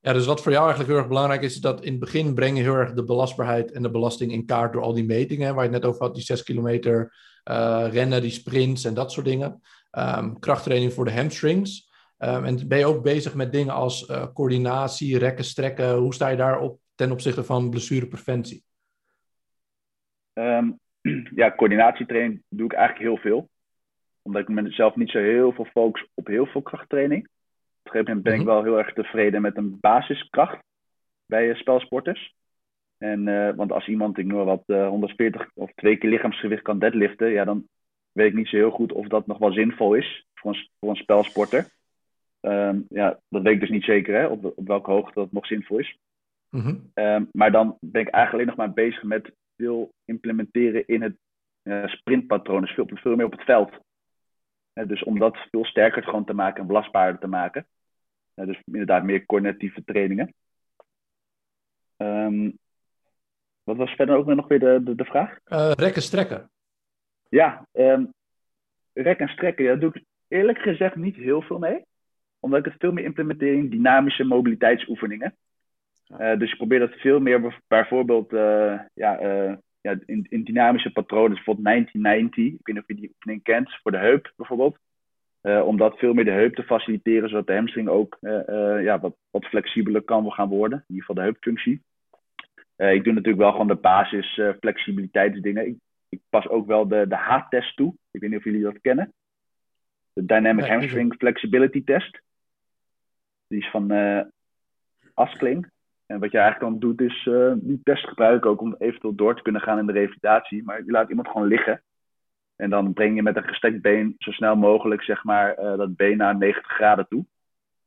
[0.00, 2.34] Ja, dus wat voor jou eigenlijk heel erg belangrijk is, is dat in het begin
[2.34, 5.54] breng je heel erg de belastbaarheid en de belasting in kaart door al die metingen,
[5.54, 7.14] waar je het net over had, die 6 kilometer
[7.50, 9.60] uh, rennen, die sprints en dat soort dingen.
[9.90, 11.90] Um, krachttraining voor de hamstrings.
[12.18, 15.94] Um, en ben je ook bezig met dingen als uh, coördinatie, rekken, strekken.
[15.94, 18.64] Hoe sta je daarop ten opzichte van blessurepreventie?
[20.32, 20.80] Um,
[21.40, 23.48] ja, coördinatietraining doe ik eigenlijk heel veel.
[24.22, 27.22] Omdat ik mezelf niet zo heel veel focus op heel veel krachttraining.
[27.22, 27.28] Op
[27.84, 30.58] een gegeven moment ben ik wel heel erg tevreden met een basiskracht
[31.26, 32.34] bij uh, spelsporters.
[32.98, 36.78] En, uh, want als iemand, ik noem wat, uh, 140 of twee keer lichaamsgewicht kan
[36.78, 37.68] deadliften, ja, dan
[38.12, 40.90] weet ik niet zo heel goed of dat nog wel zinvol is voor een, voor
[40.90, 41.66] een spelsporter.
[42.40, 45.46] Um, ja, dat weet ik dus niet zeker, hè, op, op welke hoogte dat nog
[45.46, 45.98] zinvol is.
[46.50, 46.90] Mm-hmm.
[46.94, 51.16] Um, maar dan ben ik eigenlijk alleen nog maar bezig met veel implementeren in het
[51.90, 52.60] sprintpatroon.
[52.60, 53.70] Dus veel, veel meer op het veld.
[54.74, 57.66] Uh, dus om dat veel sterker gewoon te maken en belastbaarder te maken.
[58.34, 60.34] Uh, dus inderdaad meer coördinatieve trainingen.
[61.96, 62.58] Um,
[63.62, 65.38] wat was verder ook nog weer de, de, de vraag?
[65.78, 66.50] Rekken, strekken.
[67.28, 68.12] Ja, um,
[68.92, 71.84] rek en strekken, daar doe ik eerlijk gezegd niet heel veel mee.
[72.40, 75.36] Omdat ik het veel meer implementeer in dynamische mobiliteitsoefeningen.
[76.08, 79.18] Uh, dus ik probeer dat veel meer bijvoorbeeld uh, ja,
[79.80, 81.28] ja, in, in dynamische patronen.
[81.28, 84.78] Dus bijvoorbeeld 1990, ik weet niet of je die oefening kent, voor de heup bijvoorbeeld.
[85.42, 88.18] om dat veel meer de heup te faciliteren, zodat de hamstring ook
[88.82, 90.78] ja, wat, wat flexibeler kan gaan worden.
[90.78, 91.82] In ieder geval de heupfunctie.
[92.76, 95.66] ik doe natuurlijk wel gewoon de basis flexibiliteitsdingen.
[95.66, 95.76] Ik,
[96.08, 97.94] ik pas ook wel de, de H-test toe.
[98.10, 99.12] Ik weet niet of jullie dat kennen.
[100.12, 102.20] De Dynamic Hamstring Flexibility Test.
[103.46, 103.90] Die is van
[105.14, 105.71] Askling.
[106.12, 109.36] En wat je eigenlijk dan doet, is uh, die test gebruiken ook om eventueel door
[109.36, 110.62] te kunnen gaan in de revalidatie.
[110.64, 111.82] Maar je laat iemand gewoon liggen.
[112.56, 115.96] En dan breng je met een gestrekt been zo snel mogelijk zeg maar, uh, dat
[115.96, 117.24] been naar 90 graden toe.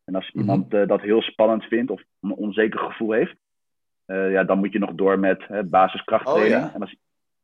[0.06, 0.88] En als iemand mm -hmm.
[0.88, 3.36] dat heel spannend vindt of een onzeker gevoel heeft,
[4.06, 6.56] ja, dan moet je nog door met basiskrachttraining.
[6.56, 6.74] Oh, ja.
[6.74, 6.96] En als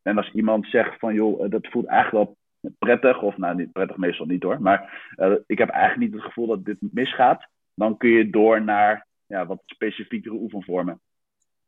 [0.02, 2.38] en als iemand zegt van joh, dat voelt eigenlijk wel
[2.80, 5.04] prettig, of nou niet prettig meestal niet hoor, maar
[5.46, 9.46] ik heb eigenlijk niet het gevoel dat dit misgaat, dan kun je door naar ja,
[9.46, 11.02] wat specifiekere oefenvormen.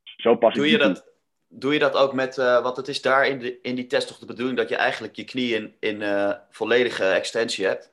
[0.04, 1.12] Zo pas doe je dat,
[1.56, 4.08] Doe je dat ook met, uh, want het is daar in, de, in die test
[4.08, 7.92] toch de bedoeling dat je eigenlijk je knie in, in uh, volledige extensie hebt.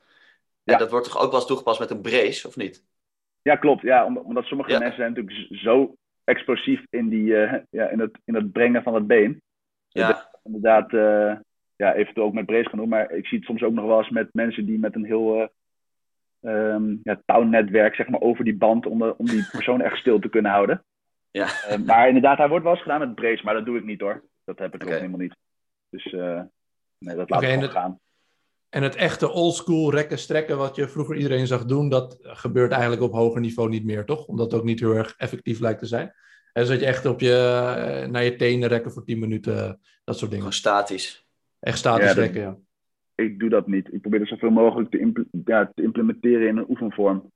[0.63, 0.77] En ja.
[0.77, 2.85] dat wordt toch ook wel eens toegepast met een brace, of niet?
[3.41, 3.81] Ja, klopt.
[3.81, 4.79] Ja, omdat sommige ja.
[4.79, 7.25] mensen zijn natuurlijk zo explosief in, die,
[7.69, 9.41] ja, in, het, in het brengen van het been.
[9.87, 11.35] Ja inderdaad uh,
[11.75, 12.89] ja, eventueel ook met brace gaan doen.
[12.89, 15.49] Maar ik zie het soms ook nog wel eens met mensen die met een heel
[16.41, 20.19] um, ja, touwnetwerk zeg maar, over die band om, de, om die persoon echt stil
[20.19, 20.83] te kunnen houden.
[21.33, 21.47] Ja.
[21.69, 24.01] Uh, maar inderdaad, hij wordt wel eens gedaan met brace, maar dat doe ik niet
[24.01, 24.23] hoor.
[24.43, 24.87] Dat heb ik okay.
[24.87, 25.35] ook helemaal niet.
[25.89, 26.11] Dus
[26.97, 27.99] nee, dat laat okay, ik gewoon gaan.
[28.69, 33.01] En het echte oldschool rekken, strekken, wat je vroeger iedereen zag doen, dat gebeurt eigenlijk
[33.01, 34.25] op hoger niveau niet meer, toch?
[34.25, 36.13] Omdat het ook niet heel erg effectief lijkt te zijn.
[36.53, 40.31] En zodat je echt op je, naar je tenen rekken voor 10 minuten, dat soort
[40.31, 40.45] dingen.
[40.45, 41.27] Gewoon statisch.
[41.59, 42.57] Echt statisch ja, rekken, ja.
[43.15, 43.93] Ik doe dat niet.
[43.93, 47.31] Ik probeer het zoveel mogelijk te, impl ja, te implementeren in een oefenvorm.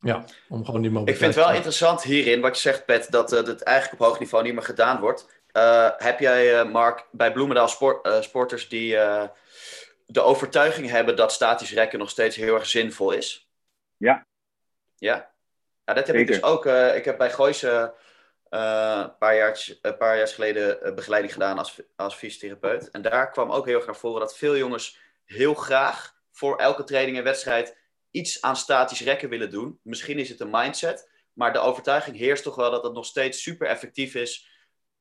[0.00, 1.16] Ja, om gewoon die mobiliteit...
[1.16, 4.08] Ik vind het wel interessant hierin, wat je zegt, Pet, dat uh, het eigenlijk op
[4.08, 5.42] hoog niveau niet meer gedaan wordt.
[5.56, 8.96] Uh, heb jij, uh, Mark, bij Bloemendaal sport, sporters die
[10.06, 13.50] de overtuiging hebben dat statisch rekken nog steeds heel erg zinvol is?
[13.96, 14.26] Ja.
[14.96, 15.30] Ja?
[15.84, 16.20] Ja, dat heb Zeker.
[16.20, 16.66] ik dus ook.
[16.96, 17.88] ik heb bij Gooise uh,
[18.50, 22.90] een, paar jaar, een paar jaar geleden uh, begeleiding gedaan als, als fysiotherapeut.
[22.90, 26.84] En daar kwam ook heel erg naar voren dat veel jongens heel graag voor elke
[26.84, 27.76] training en wedstrijd
[28.10, 29.80] iets aan statisch rekken willen doen.
[29.82, 33.42] Misschien is het een mindset, maar de overtuiging heerst toch wel dat het nog steeds
[33.42, 34.50] super effectief is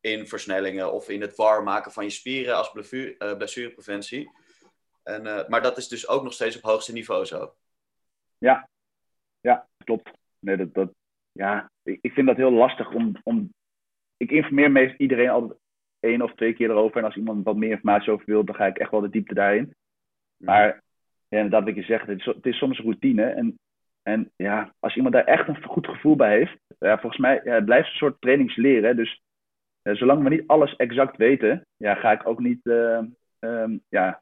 [0.02, 4.32] in versnellingen of in het warm maken van je spieren als blessure, uh, blessurepreventie.
[5.04, 7.56] En, maar dat is dus ook nog steeds op hoogste niveau zo.
[8.38, 8.70] Ja,
[9.42, 10.12] ja klopt.
[10.40, 10.90] Nee, dat, dat,
[11.38, 13.54] ja, ik, ik vind dat heel lastig om, om.
[14.18, 15.60] Ik informeer meestal iedereen altijd
[16.00, 16.98] één of twee keer erover.
[16.98, 19.34] En als iemand wat meer informatie over wil, dan ga ik echt wel de diepte
[19.34, 19.76] daarin.
[20.38, 20.84] Maar
[21.30, 23.24] ja, inderdaad, wat je zegt, het is, het is soms routine.
[23.24, 23.60] En,
[24.04, 27.54] en ja, als iemand daar echt een goed gevoel bij heeft, ja, volgens mij ja,
[27.54, 28.96] het blijft een soort trainingsleren.
[28.96, 29.22] Dus
[29.82, 33.00] ja, zolang we niet alles exact weten, ja, ga ik ook niet uh,
[33.40, 34.22] um, ja,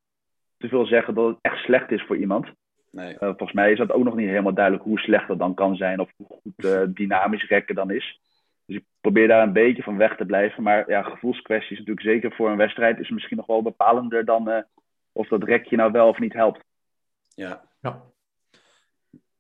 [0.58, 2.52] te veel zeggen dat het echt slecht is voor iemand.
[2.96, 3.14] Nee.
[3.14, 5.76] Uh, volgens mij is dat ook nog niet helemaal duidelijk hoe slecht dat dan kan
[5.76, 8.22] zijn of hoe goed uh, dynamisch rekken dan is.
[8.66, 10.64] Dus ik probeer daar een beetje van weg te blijven.
[10.64, 14.58] Maar ja, gevoelskwesties natuurlijk zeker voor een wedstrijd is misschien nog wel bepalender dan uh,
[15.12, 16.64] of dat rekje nou wel of niet helpt.
[17.28, 17.62] Ja.
[17.82, 18.04] ja.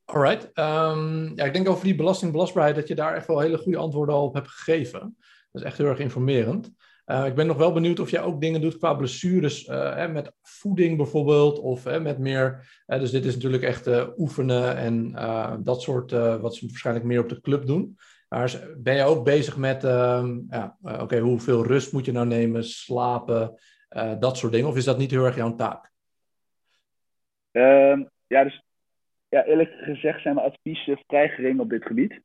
[0.05, 0.43] Alright.
[0.53, 4.15] Um, ja, ik denk over die belastingbelastbaarheid dat je daar echt wel hele goede antwoorden
[4.15, 4.99] al op hebt gegeven.
[5.51, 6.73] Dat is echt heel erg informerend.
[7.05, 10.07] Uh, ik ben nog wel benieuwd of jij ook dingen doet qua blessures, uh, hè,
[10.07, 12.67] met voeding bijvoorbeeld, of hè, met meer.
[12.85, 15.11] Dus dit is natuurlijk echt oefenen en
[15.63, 17.97] dat soort, wat ze waarschijnlijk meer op de club doen.
[18.29, 22.63] Maar ben je ook bezig met, ehm, ja, oké, hoeveel rust moet je nou nemen,
[22.63, 23.59] slapen,
[24.19, 24.69] dat soort dingen?
[24.69, 25.91] Of is dat niet heel erg jouw taak?
[27.51, 28.63] Ehm, ja, dus
[29.29, 32.21] ja, eerlijk gezegd zijn mijn adviezen vrij gering op dit gebied.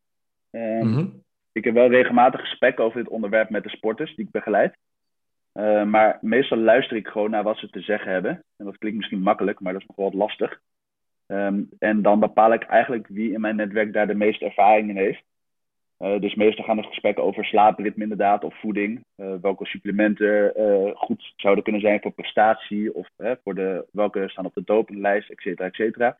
[0.51, 4.31] Mm -hmm ik heb wel regelmatig gesprekken over dit onderwerp met de sporters die ik
[4.31, 4.77] begeleid.
[5.55, 8.45] Uh, maar meestal luister ik gewoon naar wat ze te zeggen hebben.
[8.57, 10.61] En dat klinkt misschien makkelijk, maar dat is nog wel wat lastig.
[11.27, 14.97] Um, en dan bepaal ik eigenlijk wie in mijn netwerk daar de meeste ervaring in
[14.97, 15.23] heeft.
[15.99, 19.05] Uh, dus meestal gaan er gesprekken over slaapritme inderdaad, of voeding.
[19.17, 20.53] Uh, welke supplementen
[20.97, 25.41] goed zouden kunnen zijn voor prestatie, of voor de, welke staan op de dopinglijst, et
[25.41, 26.19] cetera, et cetera.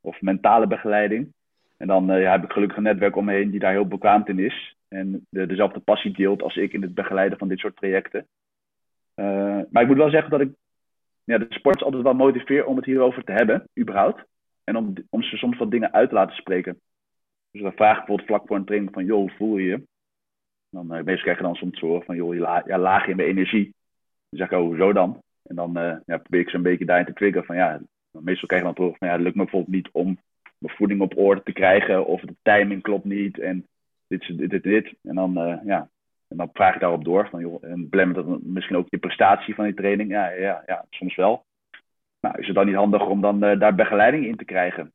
[0.00, 1.32] Of mentale begeleiding.
[1.76, 4.28] En dan ja, heb ik gelukkig een netwerk om me heen die daar heel bekwaamd
[4.28, 4.76] in is.
[4.88, 8.26] En de, dezelfde passie deelt als ik in het begeleiden van dit soort trajecten.
[9.14, 10.50] Uh, maar ik moet wel zeggen dat ik
[11.24, 14.24] ja, de sports altijd wel motiveer om het hierover te hebben, überhaupt.
[14.64, 16.80] En om, om ze soms wat dingen uit te laten spreken.
[17.50, 19.82] Dus dan vraag bijvoorbeeld vlak voor een training van, joh, hoe voel je je?
[20.70, 23.16] Dan, uh, meestal krijg je dan soms horen van, joh, je la ja, laag in
[23.16, 23.74] mijn energie.
[24.28, 25.22] Dan zeg ik, oh, hoezo dan?
[25.42, 25.72] En dan
[26.06, 28.76] ja, probeer ik ze een beetje daarin te triggeren van, ja, meestal krijg je dan
[28.76, 30.18] terug van, ja, het lukt me bijvoorbeeld niet om
[30.66, 32.06] mijn voeding op orde te krijgen.
[32.06, 33.66] Of de timing klopt niet en
[34.06, 34.94] dit, dit, dit, dit.
[35.02, 35.88] En dan, uh, ja,
[36.28, 39.54] en dan vraag ik daarop door van, joh, en belemmert dat misschien ook je prestatie
[39.54, 40.10] van die training?
[40.10, 41.44] Ja, ja, ja soms wel.
[42.20, 44.92] Nou, is het dan niet handig om dan uh, daar begeleiding in te krijgen?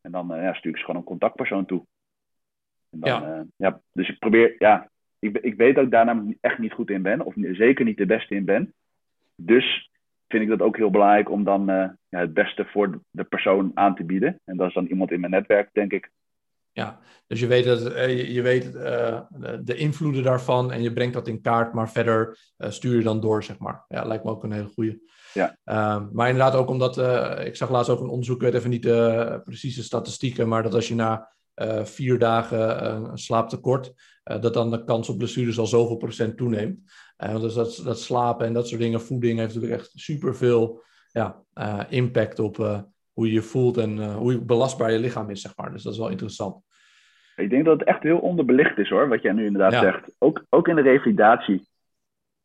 [0.00, 1.84] En dan uh, ja, stuur ik ze gewoon een contactpersoon toe.
[2.90, 3.44] En dan, ja.
[3.56, 3.80] Ja.
[3.92, 7.02] Dus ik probeer, ja, ik, ik weet dat ik daar namelijk echt niet goed in
[7.02, 8.74] ben, of zeker niet de beste in ben.
[9.36, 9.90] Dus
[10.30, 11.64] vind ik dat ook heel belangrijk om dan
[12.08, 14.40] ja, het beste voor de persoon aan te bieden.
[14.44, 16.10] En dat is dan iemand in mijn netwerk, denk ik.
[16.72, 19.20] Ja, dus je weet, dat, je, je weet uh,
[19.60, 23.20] de invloeden daarvan en je brengt dat in kaart, maar verder uh, stuur je dan
[23.20, 23.84] door, zeg maar.
[23.88, 25.00] Ja, lijkt me ook een hele goede.
[25.34, 25.56] Ja.
[25.64, 26.98] Uh, maar inderdaad ook omdat,
[27.46, 30.74] ik zag laatst ook een onderzoek, ik weet even niet de precieze statistieken, maar dat
[30.74, 31.32] als je na
[31.82, 36.92] vier dagen een slaaptekort, dat dan de kans op blessures al zoveel procent toeneemt.
[37.20, 41.42] Dus dat, dat slapen en dat soort dingen, voeding heeft natuurlijk echt superveel ja,
[41.88, 42.56] impact op
[43.12, 45.72] hoe je je voelt en hoe belastbaar je lichaam is, zeg maar.
[45.72, 46.62] Dus dat is wel interessant.
[47.36, 49.80] Ik denk dat het echt heel onderbelicht is hoor, wat jij nu inderdaad ja.
[49.80, 50.16] zegt.
[50.18, 51.68] Ook, ook in de revalidatie.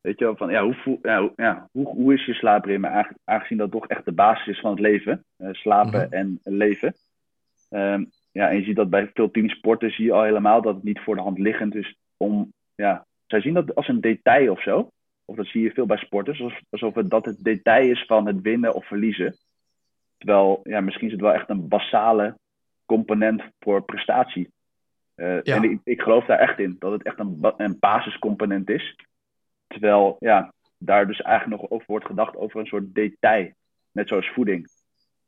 [0.01, 3.13] Weet je wel, van ja, hoe, voel, ja, ja, hoe, hoe is je slaapritme?
[3.23, 5.25] Aangezien dat toch echt de basis is van het leven.
[5.37, 6.39] Uh, slapen mm -hmm.
[6.43, 6.93] en leven.
[7.69, 10.83] Um, ja, en je ziet dat bij veel teamsporten zie je al helemaal dat het
[10.83, 14.61] niet voor de hand liggend is om, ja, zij zien dat als een detail of
[14.61, 14.89] zo.
[15.25, 18.27] Of dat zie je veel bij sporters, alsof, alsof het dat het detail is van
[18.27, 19.37] het winnen of verliezen.
[20.17, 22.37] Terwijl, ja, misschien is het wel echt een basale
[22.85, 24.53] component voor prestatie.
[25.15, 25.55] Uh, ja.
[25.55, 28.95] En ik, ik, geloof daar echt in, dat het echt een, een basiscomponent is.
[29.67, 33.51] Terwijl ja, daar dus eigenlijk nog over wordt gedacht over een soort detail.
[33.91, 34.69] Net zoals voeding.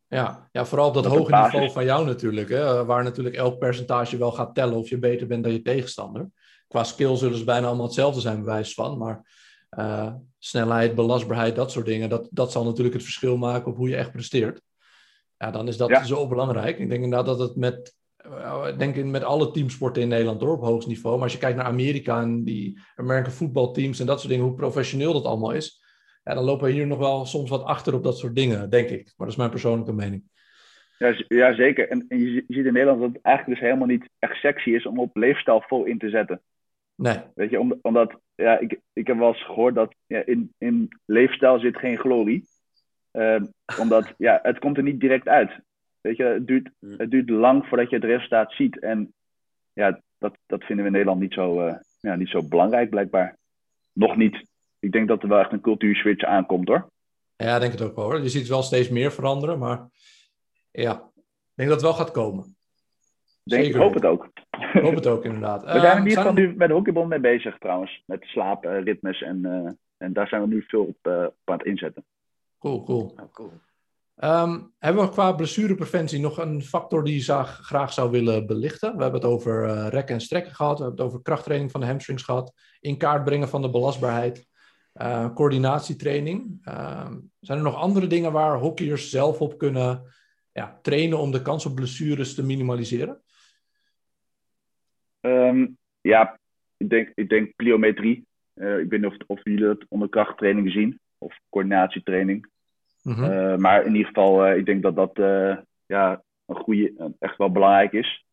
[0.07, 2.49] Ja, ja vooral op dat, dat hoge niveau van jou natuurlijk.
[2.49, 6.29] Hè, waar natuurlijk elk percentage wel gaat tellen of je beter bent dan je tegenstander.
[6.67, 8.97] Qua skill zullen ze bijna allemaal hetzelfde zijn, bewijs van.
[8.97, 9.29] Maar
[9.77, 13.89] uh, snelheid, belastbaarheid, dat soort dingen, dat, dat zal natuurlijk het verschil maken op hoe
[13.89, 14.61] je echt presteert.
[15.37, 16.03] Ja, dan is dat ja.
[16.03, 16.79] zo belangrijk.
[16.79, 17.95] Ik denk inderdaad dat het met
[18.67, 21.15] ik denk met alle teamsporten in Nederland door op hoogst niveau.
[21.15, 24.55] Maar als je kijkt naar Amerika en die American voetbalteams en dat soort dingen, hoe
[24.55, 25.83] professioneel dat allemaal is.
[26.23, 28.89] Ja, dan lopen we hier nog wel soms wat achter op dat soort dingen, denk
[28.89, 29.03] ik.
[29.05, 30.23] Maar dat is mijn persoonlijke mening.
[30.97, 31.89] Ja, ja zeker.
[31.89, 34.69] En, en je, je, ziet in Nederland dat het eigenlijk dus helemaal niet echt sexy
[34.69, 36.41] is om op leefstijl vol in te zetten.
[36.97, 37.17] Nee.
[37.35, 40.89] Weet je, om, omdat, ja, ik, ik heb wel eens gehoord dat ja, in, in
[41.05, 42.45] leefstijl zit geen glorie.
[43.11, 43.41] Uh,
[43.79, 45.51] omdat, ja, het komt er niet direct uit.
[46.01, 48.79] Weet je, het duurt, het duurt lang voordat je het resultaat ziet.
[48.79, 49.13] En
[49.73, 53.37] ja, dat, dat vinden we in Nederland niet zo, uh, ja, niet zo belangrijk, blijkbaar.
[53.93, 54.45] Nog niet.
[54.79, 56.89] Ik denk dat er wel echt een cultuurswitch aankomt, hoor.
[57.35, 58.21] Ja, ik denk het ook wel, hoor.
[58.21, 59.87] Je ziet het wel steeds meer veranderen, maar
[60.71, 62.55] ja, ik denk dat het wel gaat komen.
[63.43, 64.29] Denk, ik hoop het ook.
[64.73, 65.63] Ik hoop het ook, inderdaad.
[65.63, 68.03] We zijn er in ieder geval nu bij de hockeybond mee bezig, trouwens.
[68.05, 71.67] Met slaapritmes en, uh, en daar zijn we nu veel op, uh, op aan het
[71.67, 72.05] inzetten.
[72.59, 73.15] Cool, cool.
[73.19, 73.51] Oh, cool.
[74.23, 78.95] Um, hebben we qua blessurepreventie nog een factor die je zag, graag zou willen belichten?
[78.95, 80.77] We hebben het over uh, rekken en strekken gehad.
[80.77, 82.53] We hebben het over krachttraining van de hamstrings gehad.
[82.79, 84.47] In kaart brengen van de belastbaarheid.
[85.01, 86.61] Uh, coördinatietraining.
[86.67, 87.07] Uh,
[87.39, 90.03] zijn er nog andere dingen waar hockeyers zelf op kunnen
[90.51, 93.21] ja, trainen om de kans op blessures te minimaliseren?
[95.21, 96.39] Um, ja,
[96.77, 98.25] ik denk, ik denk pliometrie.
[98.55, 100.99] Uh, ik weet niet of, of jullie dat onder krachttraining zien.
[101.17, 102.47] Of coördinatietraining.
[103.03, 103.23] Mhm.
[103.23, 105.11] Uh, maar in ieder geval, uh, ik denk dat dat
[105.85, 108.25] ja, een goede, echt wel belangrijk is.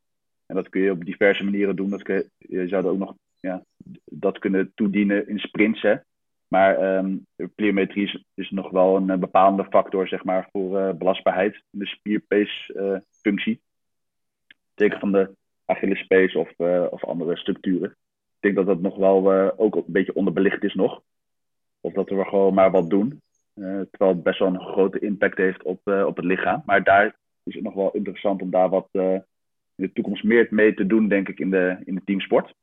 [0.46, 1.90] En dat kun je op diverse manieren doen.
[1.90, 3.64] Dat kun je, je zou ook nog ja,
[4.04, 5.82] dat kunnen toedienen in sprints.
[5.82, 5.94] Hè.
[6.48, 11.78] Maar um, pliometrie is, is, nog wel een bepalende factor zeg maar, voor belastbaarheid in
[11.78, 13.60] de spierpace functie.
[14.74, 15.30] Teken van de
[15.64, 16.59] Achillespees of,
[16.90, 17.90] of andere structuren.
[17.90, 21.03] Ik denk dat dat nog wel ook een beetje onderbelicht is nog.
[21.81, 23.20] Of dat we gewoon maar wat doen.
[23.55, 26.62] Uh, terwijl het best wel een grote impact heeft op, op het lichaam.
[26.66, 29.24] Maar daar is het nog wel interessant om daar wat in
[29.74, 32.55] de toekomst meer mee te doen, denk ik, in de, in de teamsport.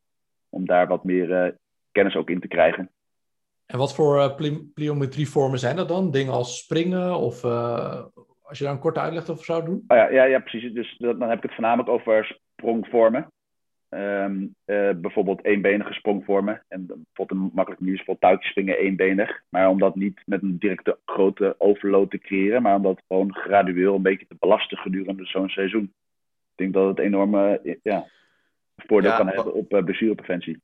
[0.49, 1.57] Om daar wat meer
[1.91, 2.89] kennis ook in te krijgen.
[3.65, 4.35] En wat voor
[4.73, 6.11] pliometrievormen zijn dat dan?
[6.11, 9.83] Dingen als springen of als je daar een korte uitleg over zou doen?
[9.87, 10.73] Oh ja, ja, ja, precies.
[10.73, 13.31] Dus dat, dan heb ik het voornamelijk over sprongvormen.
[13.89, 16.63] Um, uh, bijvoorbeeld eenbenige sprongvormen.
[16.67, 19.41] En bijvoorbeeld een makkelijk nieuws voor touwtjespringen eenbenig.
[19.49, 23.35] Maar om dat niet met een directe grote overload te creëren, maar om dat gewoon
[23.35, 25.83] gradueel een beetje te belasten gedurende zo'n seizoen.
[25.83, 28.05] Ik denk dat het enorme ja,
[28.75, 30.61] voordeel ja, kan hebben op uh, blessurepreventie.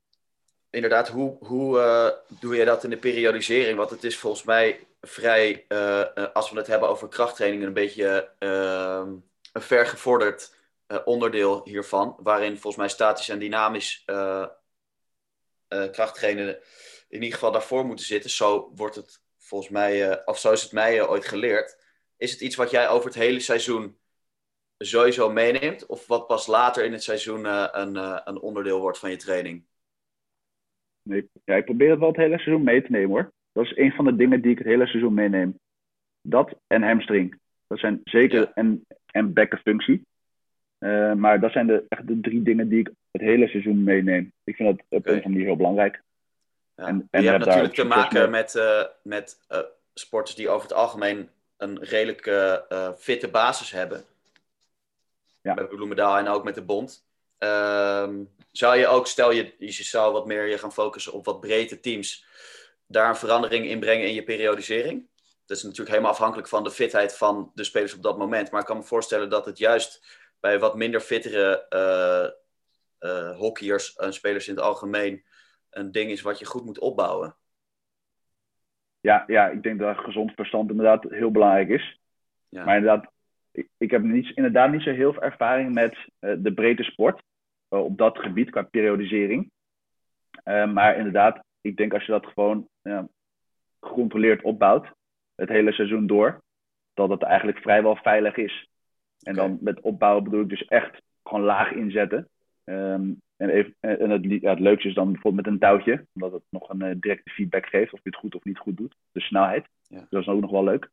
[0.70, 1.78] Inderdaad, hoe, hoe
[2.40, 3.76] doe je dat in de periodisering?
[3.76, 5.64] Want het is volgens mij vrij,
[6.32, 9.08] als we het hebben over krachttraining, een beetje ehm,
[9.52, 10.56] een vergevorderd
[11.04, 14.46] onderdeel hiervan, waarin volgens mij statisch en dynamisch uh,
[15.68, 16.48] uh, krachttrainer
[17.08, 18.30] in ieder geval daarvoor moeten zitten.
[18.30, 21.86] Zo wordt het volgens mij, of zo is het mij ooit geleerd.
[22.16, 23.98] Is het iets wat jij over het hele seizoen
[24.78, 25.86] sowieso meeneemt?
[25.86, 27.44] Of wat pas later in het seizoen
[27.80, 27.96] een,
[28.28, 29.66] een onderdeel wordt van je training?
[31.02, 33.32] Nee, ja, ik probeer het wel het hele seizoen mee te nemen hoor.
[33.52, 35.58] Dat is een van de dingen die ik het hele seizoen meeneem.
[36.20, 37.40] Dat en hamstring.
[37.66, 40.06] Dat zijn zeker en, en bekkenfunctie.
[40.78, 44.32] Uh, maar dat zijn de, echt de drie dingen die ik het hele seizoen meeneem.
[44.44, 45.12] Ik vind dat op okay.
[45.12, 46.02] een of andere manier heel belangrijk.
[46.76, 46.86] Ja.
[46.86, 49.58] En, en, je hebt natuurlijk te maken met, uh, met uh,
[49.94, 52.20] sporters die over het algemeen een redelijk
[52.98, 54.04] fitte basis hebben.
[55.42, 55.54] Ja.
[55.54, 57.06] Met Bloemendaal en ook met de bond.
[57.38, 58.14] Ehm,
[58.52, 61.80] zou je ook, stel je, je zou wat meer je gaan focussen op wat brede
[61.80, 62.24] teams,
[62.86, 65.06] daar een verandering in brengen in je periodisering?
[65.46, 68.50] Dat is natuurlijk helemaal afhankelijk van de fitheid van de spelers op dat moment.
[68.50, 71.66] Maar ik kan me voorstellen dat het juist bij wat minder fittere
[73.00, 75.24] uh, hockeyers en spelers in het algemeen
[75.70, 77.36] een ding is wat je goed moet opbouwen.
[79.00, 82.00] Ja, ja ik denk dat gezond verstand inderdaad heel belangrijk is.
[82.48, 82.64] Ja.
[82.64, 83.12] Maar inderdaad,
[83.50, 87.22] ik, ik heb niet, inderdaad niet zo heel veel ervaring met uh, de breedte sport.
[87.68, 89.50] op dat gebied qua periodisering.
[90.44, 92.68] maar inderdaad, ik denk als je dat gewoon
[93.80, 94.86] gecontroleerd opbouwt,
[95.34, 96.42] het hele seizoen door,
[96.94, 98.68] dat het eigenlijk vrijwel veilig is.
[99.22, 102.28] En dan met opbouwen bedoel ik dus echt gewoon laag inzetten.
[102.64, 106.32] Um, en, even, en het, ja, het leukste is dan bijvoorbeeld met een touwtje, omdat
[106.32, 108.94] het nog een uh, directe feedback geeft of je het goed of niet goed doet.
[109.12, 109.66] De snelheid.
[109.82, 109.98] Ja.
[109.98, 110.90] Dus dat is ook nog wel leuk.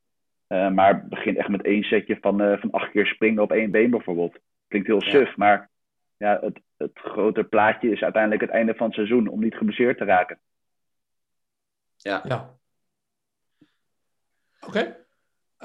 [0.47, 3.71] Uh, maar begin echt met één setje van, uh, van acht keer springen op één
[3.71, 4.37] been bijvoorbeeld.
[4.67, 5.33] Klinkt heel suf, ja.
[5.35, 5.69] maar
[6.17, 9.97] ja, het, het grote plaatje is uiteindelijk het einde van het seizoen om niet geblesseerd
[9.97, 10.39] te raken.
[11.97, 12.21] Ja.
[12.23, 12.57] ja.
[14.67, 15.04] Oké.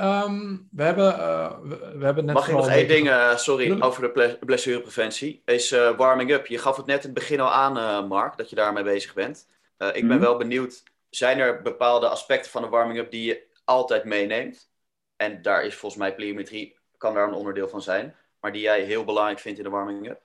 [0.01, 2.35] Um, we, hebben, uh, we, we, hebben net.
[2.35, 5.43] Mag ik nog één ding, uh, sorry, over de blessurepreventie?
[5.45, 6.47] Is uh, warming up.
[6.47, 9.49] Je gaf het net in het begin al aan, Mark, dat je daarmee bezig bent.
[9.79, 10.09] ik mm -hmm.
[10.09, 14.71] ben wel benieuwd, zijn er bepaalde aspecten van de warming up die je altijd meeneemt?
[15.17, 18.81] En daar is volgens mij pliometrie, kan daar een onderdeel van zijn, maar die jij
[18.81, 20.23] heel belangrijk vindt in de warming up?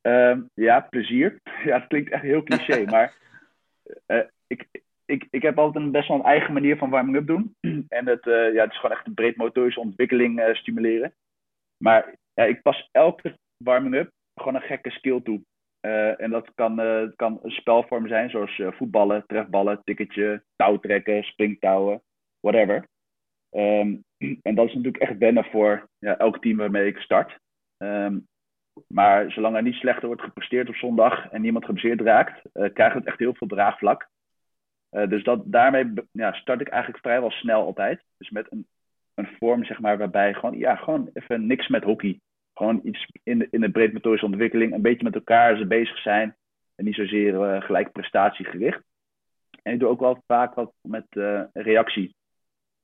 [0.00, 1.40] Um, ja, plezier.
[1.64, 3.14] Ja, het klinkt echt heel cliché, maar
[4.46, 4.81] ik,
[5.12, 7.54] ik, ik heb altijd een best wel een eigen manier van warming-up doen.
[7.88, 11.14] En het, uh, ja, het is gewoon echt een breed motorische ontwikkeling uh, stimuleren.
[11.76, 15.42] Maar ja, ik pas elke warming-up gewoon een gekke skill toe.
[15.86, 16.76] Uh, en dat kan,
[17.16, 22.02] kan een spelvorm zijn, zoals voetballen, trefballen, tikketje, touwtrekken, springtouwen,
[22.40, 22.88] whatever.
[23.50, 24.04] Um,
[24.42, 27.38] en dat is natuurlijk echt wennen voor ja, elk team waarmee ik start.
[27.78, 28.26] Um,
[28.86, 32.42] maar zolang er niet slechter wordt gepresteerd op zondag en niemand geblesseerd raakt,
[32.72, 34.10] krijgt het echt heel veel draagvlak.
[34.92, 38.02] Uh, dus dat, daarmee ja, start ik eigenlijk vrijwel snel altijd.
[38.18, 38.66] Dus met een,
[39.14, 42.20] een vorm, zeg maar, waarbij gewoon, ja, gewoon even niks met hockey.
[42.54, 46.36] Gewoon iets in de, in de breedmotorische ontwikkeling, een beetje met elkaar ze bezig zijn.
[46.74, 48.82] En niet zozeer uh, gelijk prestatiegericht.
[49.62, 52.14] En ik doe ook wel vaak wat met uh, reactie.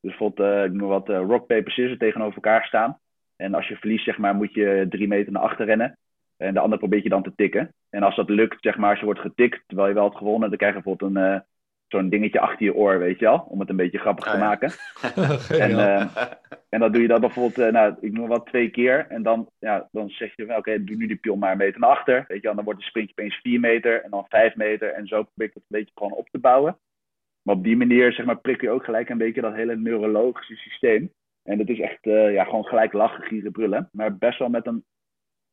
[0.00, 2.98] Dus bijvoorbeeld, ik noem wat rock, paper, scissors tegenover elkaar staan.
[3.36, 5.98] En als je verliest, zeg maar, moet je drie meter naar achter rennen.
[6.36, 7.74] En de ander probeert je dan te tikken.
[7.90, 10.48] En als dat lukt, zeg maar, als je wordt getikt terwijl je wel hebt gewonnen,
[10.48, 11.44] dan krijg je bijvoorbeeld een
[11.88, 14.38] zo'n dingetje achter je oor, weet je wel, om het een beetje grappig Ah, te
[14.38, 14.72] maken.
[15.64, 16.00] en, uh,
[16.68, 19.06] en dan doe je dat bijvoorbeeld, uh, nou, ik noem wat twee keer.
[19.08, 21.80] En dan, ja, dan zeg je, oké, okay, doe nu die pion maar een meter
[21.80, 22.24] naar achter.
[22.28, 24.92] Weet je wel, dan wordt het sprintje opeens vier meter en dan vijf meter.
[24.92, 26.78] En zo probeer ik het een beetje gewoon op te bouwen.
[27.42, 30.56] Maar op die manier, zeg maar, prik je ook gelijk een beetje dat hele neurologische
[30.56, 31.12] systeem.
[31.42, 33.88] En dat is echt, uh, ja, gewoon gelijk lachen, gieren, brullen.
[33.92, 34.84] Maar best wel met een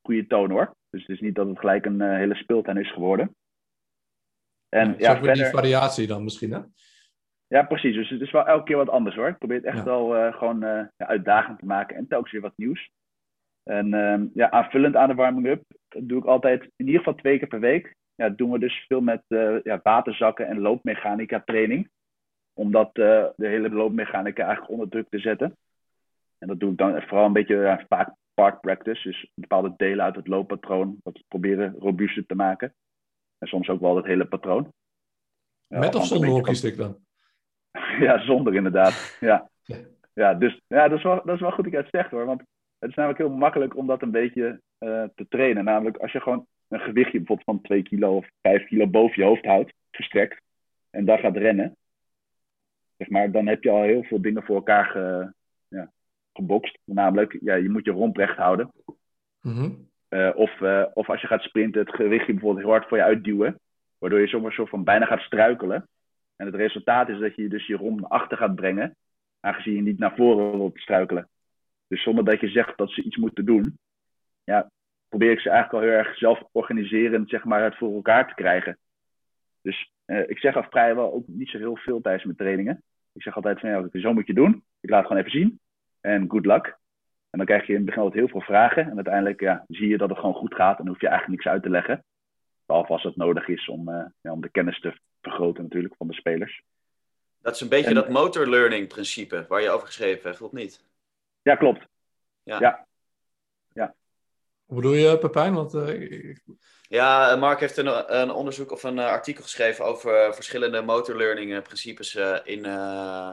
[0.01, 0.75] goede toon, hoor.
[0.89, 3.35] Dus het is niet dat het gelijk een hele speeltuin is geworden.
[4.75, 5.33] En, ja, ja verder...
[5.33, 6.59] die variatie dan misschien, hè?
[7.47, 7.95] Ja, precies.
[7.95, 9.27] Dus het is wel elke keer wat anders hoor.
[9.27, 9.83] Ik probeer het echt ja.
[9.83, 12.89] wel uh, gewoon uh, ja, uitdagend te maken en telkens weer wat nieuws.
[13.63, 15.63] En uh, ja, aanvullend aan de warming-up
[15.97, 17.95] doe ik altijd in ieder geval twee keer per week.
[18.15, 21.89] Ja, doen we dus veel met uh, ja, waterzakken en loopmechanica training.
[22.53, 25.57] Om dat, de hele loopmechanica eigenlijk onder druk te zetten.
[26.37, 29.07] En dat doe ik dan vooral een beetje vaak park practice.
[29.07, 30.97] Dus bepaalde delen uit het looppatroon.
[31.03, 32.73] Dat we proberen robuuster te maken.
[33.37, 34.73] En soms ook wel het hele patroon.
[35.67, 36.97] Met of zonder hockeystick dan?
[38.05, 39.17] ja, zonder inderdaad.
[39.19, 39.49] Ja.
[40.13, 42.25] ja, dus ja, dat, is wel, dat is wel goed dat je het zegt hoor.
[42.25, 42.41] Want
[42.79, 45.63] het is namelijk heel makkelijk om dat een beetje uh, te trainen.
[45.63, 49.27] Namelijk als je gewoon een gewichtje bijvoorbeeld van 2 kilo of 5 kilo boven je
[49.27, 50.41] hoofd houdt, verstrekt,
[50.89, 51.77] en daar gaat rennen.
[52.97, 55.33] Zeg maar, dan heb je al heel veel dingen voor elkaar ge,
[55.67, 55.91] ja,
[56.33, 56.77] gebokst.
[56.83, 58.71] Namelijk, ja, je moet je romp recht houden.
[59.41, 59.89] Mm -hmm.
[60.15, 63.03] Uh, of, uh, of als je gaat sprinten, het gewichtje bijvoorbeeld heel hard voor je
[63.03, 63.59] uitduwen.
[63.97, 65.87] Waardoor je zomaar soort van bijna gaat struikelen.
[66.35, 68.95] En het resultaat is dat je dus je rom naar achter gaat brengen.
[69.39, 71.29] Aangezien je niet naar voren wilt struikelen.
[71.87, 73.77] Dus zonder dat je zegt dat ze iets moeten doen.
[74.43, 74.69] Ja,
[75.09, 78.33] probeer ik ze eigenlijk al heel erg zelf organiserend zeg maar, het voor elkaar te
[78.33, 78.77] krijgen.
[79.61, 82.83] Dus ik zeg al vrijwel ook niet zo heel veel tijdens mijn trainingen.
[83.13, 84.63] Ik zeg altijd van ja, zo moet je doen.
[84.79, 85.59] Ik laat het gewoon even zien.
[86.01, 86.77] En good luck.
[87.35, 88.89] En dan krijg je in het begin altijd heel veel vragen.
[88.89, 90.77] En uiteindelijk ja, zie je dat het gewoon goed gaat.
[90.77, 92.03] En dan hoef je eigenlijk niks uit te leggen.
[92.65, 93.89] Behalve als het nodig is om,
[94.21, 96.63] ja, om de kennis te vergroten natuurlijk van de spelers.
[97.41, 100.83] Dat is een beetje dat motor learning principe waar je over geschreven hebt, of niet?
[101.41, 101.85] Ja, klopt.
[102.43, 102.59] Ja.
[102.59, 102.87] ja.
[103.73, 103.95] ja.
[104.65, 105.53] Hoe bedoel je, Pepijn?
[105.53, 106.35] Want, uh,
[106.81, 112.15] Ja, Mark heeft een, een, onderzoek of een artikel geschreven over verschillende motor learning principes
[112.15, 113.29] uh, in, uh,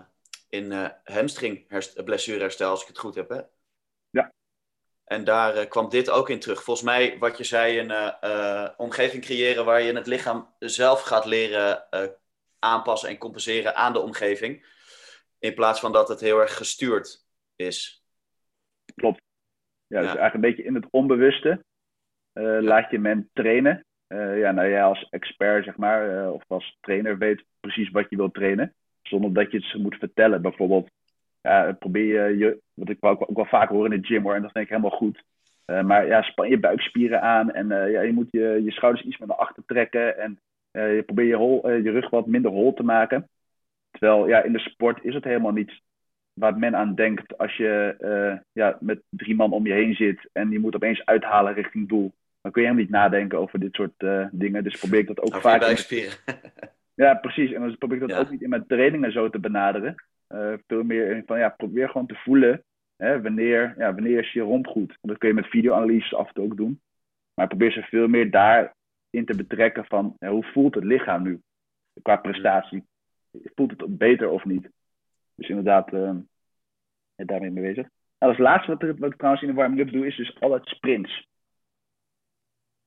[0.49, 1.67] in hamstring
[2.05, 3.29] blessureherstel, als ik het goed heb.
[3.29, 3.41] Hè?
[5.13, 6.63] En daar kwam dit ook in terug.
[6.63, 11.85] Volgens mij, wat je zei, een omgeving creëren waar je het lichaam zelf gaat leren
[12.59, 14.67] aanpassen en compenseren aan de omgeving.
[15.39, 18.05] In plaats van dat het heel erg gestuurd is.
[18.95, 19.21] Klopt.
[19.87, 21.65] Ja, dus eigenlijk een beetje in het onbewuste
[22.61, 23.87] laat je men trainen.
[24.09, 28.35] Ja, nou jij als expert, zeg maar, of als trainer weet precies wat je wilt
[28.35, 28.75] trainen.
[29.03, 30.43] Zonder dat je het ze moet vertellen.
[30.43, 30.91] Bijvoorbeeld,
[31.41, 34.35] ja, probeer je, je wat ik ook, ook wel vaak hoor in de gym hoor,
[34.35, 35.23] en dat vind ik helemaal goed.
[35.67, 39.29] maar ja, span je buikspieren aan en ja, je moet je, je schouders iets meer
[39.29, 40.19] naar achter trekken.
[40.19, 40.41] En
[40.73, 43.29] uh, je probeert je, hol, je rug wat minder hol te maken.
[43.91, 45.81] Terwijl ja, in de sport is het helemaal niet
[46.33, 50.29] waar men aan denkt als je uh, ja, met drie man om je heen zit
[50.33, 52.13] en je moet opeens uithalen richting doel.
[52.41, 54.65] Dan kun je helemaal niet nadenken over dit soort dingen.
[54.65, 55.61] Dus probeer ik dat ook vaak.
[55.61, 56.13] Buikspieren.
[56.95, 59.95] ja, en dan probeer ik dat ook niet in mijn trainingen zo te benaderen.
[60.67, 62.65] Veel meer van ja, probeer gewoon te voelen
[62.97, 64.99] hè, wanneer, ja, wanneer is je romp goed.
[65.01, 66.81] Dat kun je met videoanalyses af en toe ook doen.
[67.35, 68.75] Maar probeer ze veel meer daar
[69.11, 71.41] in te betrekken van hoe voelt het lichaam nu
[72.03, 72.85] qua prestatie?
[73.55, 74.69] Voelt het beter of niet?
[75.35, 76.17] Dus inderdaad, uh,
[77.17, 77.89] daarmee mee bezig.
[78.19, 80.67] Nou, als laatste wat, ik, wat ik trouwens in de warming-up doe, is dus altijd
[80.67, 81.27] sprints.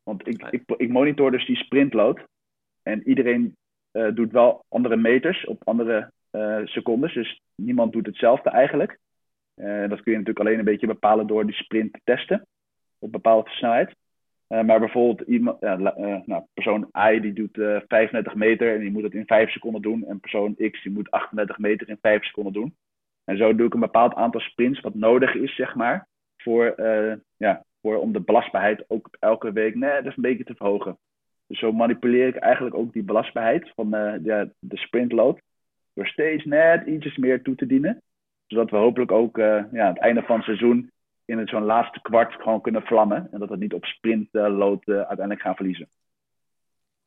[0.03, 2.25] Want ik, ik, ik monitor dus die sprintload.
[2.83, 3.55] En iedereen
[3.91, 6.11] uh, doet wel andere meters op andere
[6.63, 7.13] secondes.
[7.13, 8.99] Dus niemand doet hetzelfde eigenlijk.
[9.55, 12.47] Uh, dat kun je natuurlijk alleen een beetje bepalen door die sprint te testen.
[12.99, 13.95] Op bepaalde snelheid.
[14.49, 15.77] Uh, maar bijvoorbeeld iemand, uh,
[16.25, 19.81] nou, persoon I die doet uh, 35 meter en die moet het in 5 seconden
[19.81, 20.05] doen.
[20.07, 22.75] En persoon X die moet 38 meter in 5 seconden doen.
[23.23, 26.07] En zo doe ik een bepaald aantal sprints wat nodig is, zeg maar,
[26.37, 26.73] voor,
[27.37, 30.97] ja, voor om de belastbaarheid ook elke week net een beetje te verhogen.
[31.47, 35.41] Dus zo manipuleer ik eigenlijk ook die belastbaarheid van de, de sprintload.
[35.95, 38.01] Door steeds net ietsjes meer toe te dienen.
[38.45, 40.91] Zodat we hopelijk ook ja, aan het einde van het seizoen
[41.25, 43.27] in zo'n laatste kwart gewoon kunnen vlammen.
[43.31, 45.89] En dat we niet op sprintlood uh, uiteindelijk gaan verliezen.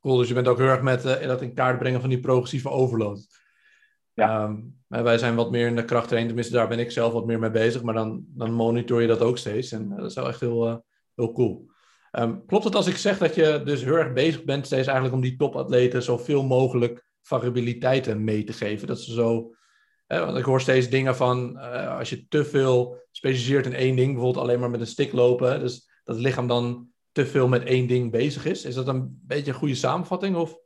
[0.01, 2.20] Cool, dus je bent ook heel erg met uh, dat in kaart brengen van die
[2.20, 3.26] progressieve overload.
[4.12, 4.45] Ja.
[4.45, 7.39] Um, wij zijn wat meer in de krachttraining, tenminste daar ben ik zelf wat meer
[7.39, 7.82] mee bezig.
[7.82, 9.72] Maar dan, dan monitor je dat ook steeds.
[9.72, 10.84] En dat is wel echt heel,
[11.14, 11.66] heel cool.
[12.12, 15.16] Um, klopt het als ik zeg dat je dus heel erg bezig bent steeds eigenlijk
[15.16, 18.87] om die topatleten zoveel mogelijk variabiliteiten mee te geven?
[18.87, 19.53] Dat ze zo
[20.07, 24.12] want ik hoor steeds dingen van uh, als je te veel specialiseert in één ding,
[24.12, 27.64] bijvoorbeeld alleen maar met een stick lopen, dus dat het lichaam dan te veel met
[27.64, 28.64] één ding bezig is.
[28.64, 30.37] Is dat een beetje een goede samenvatting?
[30.37, 30.59] Of?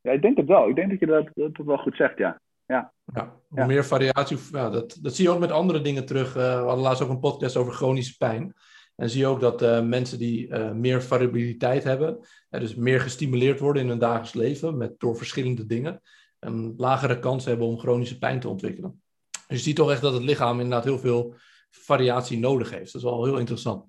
[0.00, 0.68] Ja, ik denk het wel.
[0.68, 2.40] Ik denk dat je dat, dat wel goed zegt, ja.
[2.66, 2.92] Ja.
[3.14, 3.66] ja hoe ja.
[3.66, 6.28] meer variatie, ja, dat, dat zie je ook met andere dingen terug.
[6.28, 8.54] Uh, we hadden laatst ook een podcast over chronische pijn.
[8.96, 12.18] En zie je ook dat uh, mensen die uh, meer variabiliteit hebben,
[12.50, 16.00] dus meer gestimuleerd worden in hun dagelijks leven met, door verschillende dingen,
[16.38, 19.02] een lagere kans hebben om chronische pijn te ontwikkelen.
[19.30, 21.34] Dus je ziet toch echt dat het lichaam inderdaad heel veel
[21.70, 22.92] variatie nodig heeft.
[22.92, 23.84] Dat is wel heel interessant.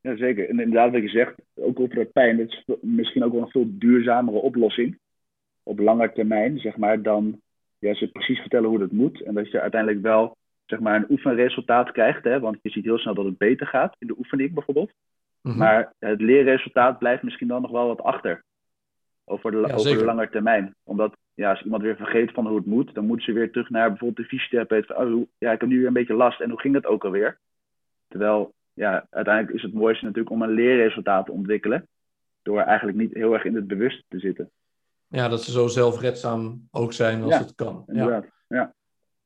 [0.00, 0.48] Ja, zeker.
[0.48, 3.66] En inderdaad, wat je zegt, ook over pijn, dat is misschien ook wel een veel
[3.68, 4.98] duurzamere oplossing.
[5.62, 7.40] Op lange termijn, zeg maar, dan
[7.78, 9.22] ja, ze precies vertellen hoe dat moet.
[9.22, 10.36] En dat je uiteindelijk wel
[10.72, 12.24] zeg maar, een oefenresultaat krijgt.
[12.24, 12.40] Hè?
[12.40, 14.92] Want je ziet heel snel dat het beter gaat in de oefening bijvoorbeeld.
[15.40, 15.60] Mm -hmm.
[15.60, 18.44] Maar het leerresultaat blijft misschien dan nog wel wat achter.
[19.24, 20.74] Over de, ja, over de lange termijn.
[20.82, 23.70] Omdat ja, als iemand weer vergeet van hoe het moet, dan moeten ze weer terug
[23.70, 24.86] naar bijvoorbeeld de fysiotherapeut.
[24.86, 27.04] Van, oh, ja, ik heb nu weer een beetje last en hoe ging dat ook
[27.04, 27.38] alweer?
[28.08, 31.88] Terwijl, ja, uiteindelijk is het mooiste natuurlijk om een leerresultaat te ontwikkelen.
[32.42, 34.50] Door eigenlijk niet heel erg in het bewust te zitten.
[35.08, 37.84] Ja, dat ze zo zelfredzaam ook zijn als ja, het kan.
[37.86, 38.56] Inderdaad, ja.
[38.56, 38.74] ja.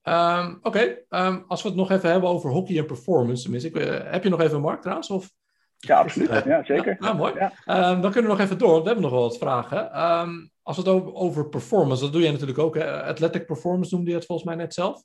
[0.08, 1.26] Um, Oké, okay.
[1.26, 3.42] um, als we het nog even hebben over hockey en performance.
[3.42, 5.10] Tenminste, ik, uh, heb je nog even Mark trouwens?
[5.10, 5.30] Of?
[5.76, 6.44] Ja, absoluut.
[6.44, 6.96] Ja, zeker.
[6.98, 7.32] Ah, mooi.
[7.34, 7.90] Ja.
[7.90, 9.90] Um, dan kunnen we nog even door, want we hebben nog wel wat vragen.
[10.62, 12.74] Als we het over, over performance, dat doe je natuurlijk ook.
[12.74, 13.02] Hè?
[13.02, 15.02] Athletic performance noemde je het volgens mij net zelf.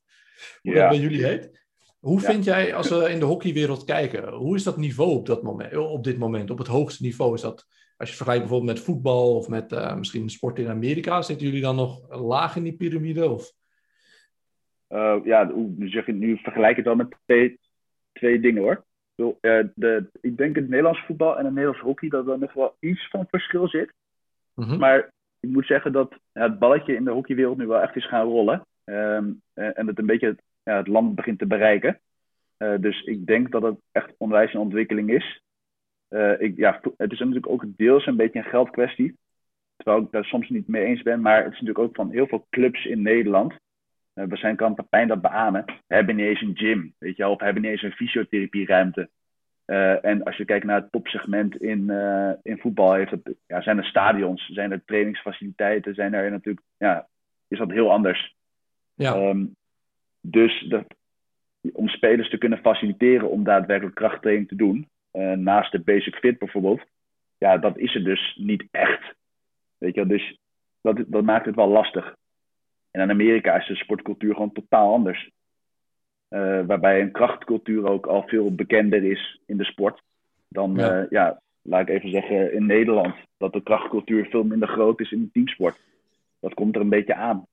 [0.62, 0.80] Hoe ja.
[0.80, 1.60] dat bij jullie heet.
[2.00, 5.44] Hoe vind jij, als we in de hockeywereld kijken, hoe is dat niveau op, dat
[5.44, 6.50] moment, op dit moment?
[6.50, 7.66] Op het hoogste niveau is dat,
[7.98, 11.62] als je vergelijkt bijvoorbeeld met voetbal of met uh, misschien sport in Amerika, zitten jullie
[11.62, 13.30] dan nog laag in die piramide?
[13.30, 13.52] Of?
[14.92, 17.60] Uh, ja, nu, zeg je, nu vergelijk het dan met twee,
[18.14, 18.84] twee dingen hoor.
[19.16, 19.28] Uh,
[19.76, 23.10] de, ik denk het Nederlands voetbal en het Nederlands hockey dat er nog wel iets
[23.10, 23.94] van verschil zit.
[24.54, 24.80] Mm -hmm.
[24.80, 28.28] Maar ik moet zeggen dat het balletje in de hockeywereld nu wel echt is gaan
[28.28, 28.66] rollen.
[28.84, 32.00] Ehm, en het een beetje het, ja, het land begint te bereiken.
[32.58, 35.42] dus ik denk dat het echt onwijs een ontwikkeling is.
[36.38, 39.18] ik, ja, het is natuurlijk ook deels een beetje een geldkwestie.
[39.76, 41.22] Terwijl ik daar soms niet mee eens ben.
[41.22, 43.54] Maar het is natuurlijk ook van heel veel clubs in Nederland.
[44.16, 45.66] Uh, waarschijnlijk kan Pepijn dat beamen.
[45.88, 47.32] Hebben niet eens een gym, weet je wel.
[47.32, 49.10] Of hebben niet eens een fysiotherapieruimte.
[49.66, 53.62] Uh, en als je kijkt naar het topsegment in, uh, in voetbal, heeft het, ja,
[53.62, 57.08] zijn er stadions, zijn er trainingsfaciliteiten, zijn er natuurlijk, ja,
[57.48, 58.36] is dat heel anders.
[58.94, 59.16] Ja.
[59.16, 59.56] Um,
[60.22, 60.86] dus dat,
[61.74, 66.40] om spelers te kunnen faciliteren om daadwerkelijk krachttraining te doen, uh, naast de basic fit
[66.40, 66.82] bijvoorbeeld,
[67.38, 69.16] ja, dat is er dus niet echt.
[69.78, 70.38] Weet je, dus
[70.82, 72.16] dat, dat maakt het wel lastig.
[72.92, 75.32] En in Amerika is de sportcultuur gewoon totaal anders.
[76.30, 80.02] Uh, waarbij een krachtcultuur ook al veel bekender is in de sport.
[80.48, 81.02] Dan, ja.
[81.02, 81.42] Uh, ja.
[81.62, 83.16] laat ik even zeggen, in Nederland.
[83.38, 85.80] Dat de krachtcultuur veel minder groot is in de teamsport.
[86.40, 87.48] Dat komt er een beetje aan.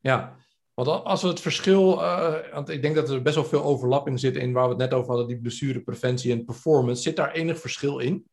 [0.00, 0.36] Ja,
[0.74, 4.20] want als we het verschil, uh, want ik denk dat er best wel veel overlapping
[4.20, 7.02] zit in waar we het net over hadden, die blessurepreventie en performance.
[7.02, 8.24] Zit daar enig verschil in?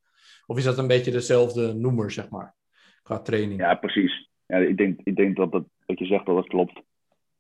[0.46, 2.56] Of is dat een beetje dezelfde noemer, zeg maar?
[3.04, 3.60] qua training.
[3.60, 4.30] Ja, precies.
[4.52, 6.82] Ja, ik, denk, ik denk dat dat, wat je zegt dat dat klopt.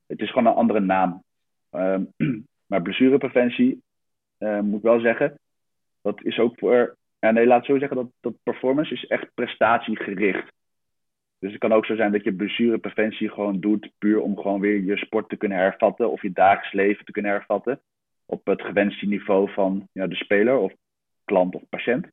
[0.07, 1.23] Het is gewoon een andere naam.
[1.71, 2.13] Um,
[2.69, 3.81] maar blessurepreventie,
[4.39, 5.39] uh, moet ik wel zeggen,
[6.01, 6.97] dat is ook voor.
[7.19, 10.51] Ja, nee, laat het zo zeggen dat, dat performance is echt prestatiegericht.
[11.39, 14.83] Dus het kan ook zo zijn dat je blessurepreventie gewoon doet puur om gewoon weer
[14.83, 17.81] je sport te kunnen hervatten of je dagelijks leven te kunnen hervatten
[18.25, 20.73] op het gewenste niveau van ja, de speler of
[21.25, 22.07] klant of patiënt.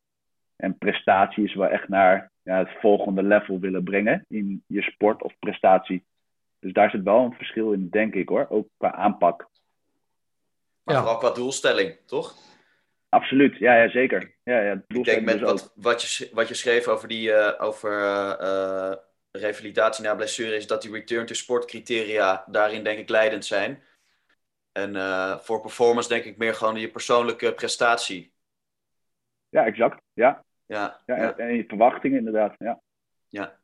[0.57, 5.23] En prestatie is wel echt naar ja, het volgende level willen brengen in je sport
[5.23, 6.05] of prestatie.
[6.59, 9.49] Dus daar zit wel een verschil in, denk ik hoor, ook qua aanpak.
[10.83, 11.01] Maar ja.
[11.01, 12.37] vooral qua doelstelling, toch?
[13.09, 14.35] Absoluut, ja, ja zeker.
[14.43, 18.01] Ja, ja, ik denk met wat, wat, je, wat je schreef over, die, uh, over
[18.41, 18.93] uh,
[19.31, 23.83] revalidatie na blessure, is dat die return to sport criteria daarin denk ik leidend zijn.
[24.73, 28.33] En uh, voor performance denk ik meer gewoon je persoonlijke prestatie.
[29.49, 30.03] Ja, exact.
[30.13, 32.55] Ja, ja, ja, En je verwachtingen inderdaad.
[32.59, 32.81] Ja.
[33.29, 33.59] ja.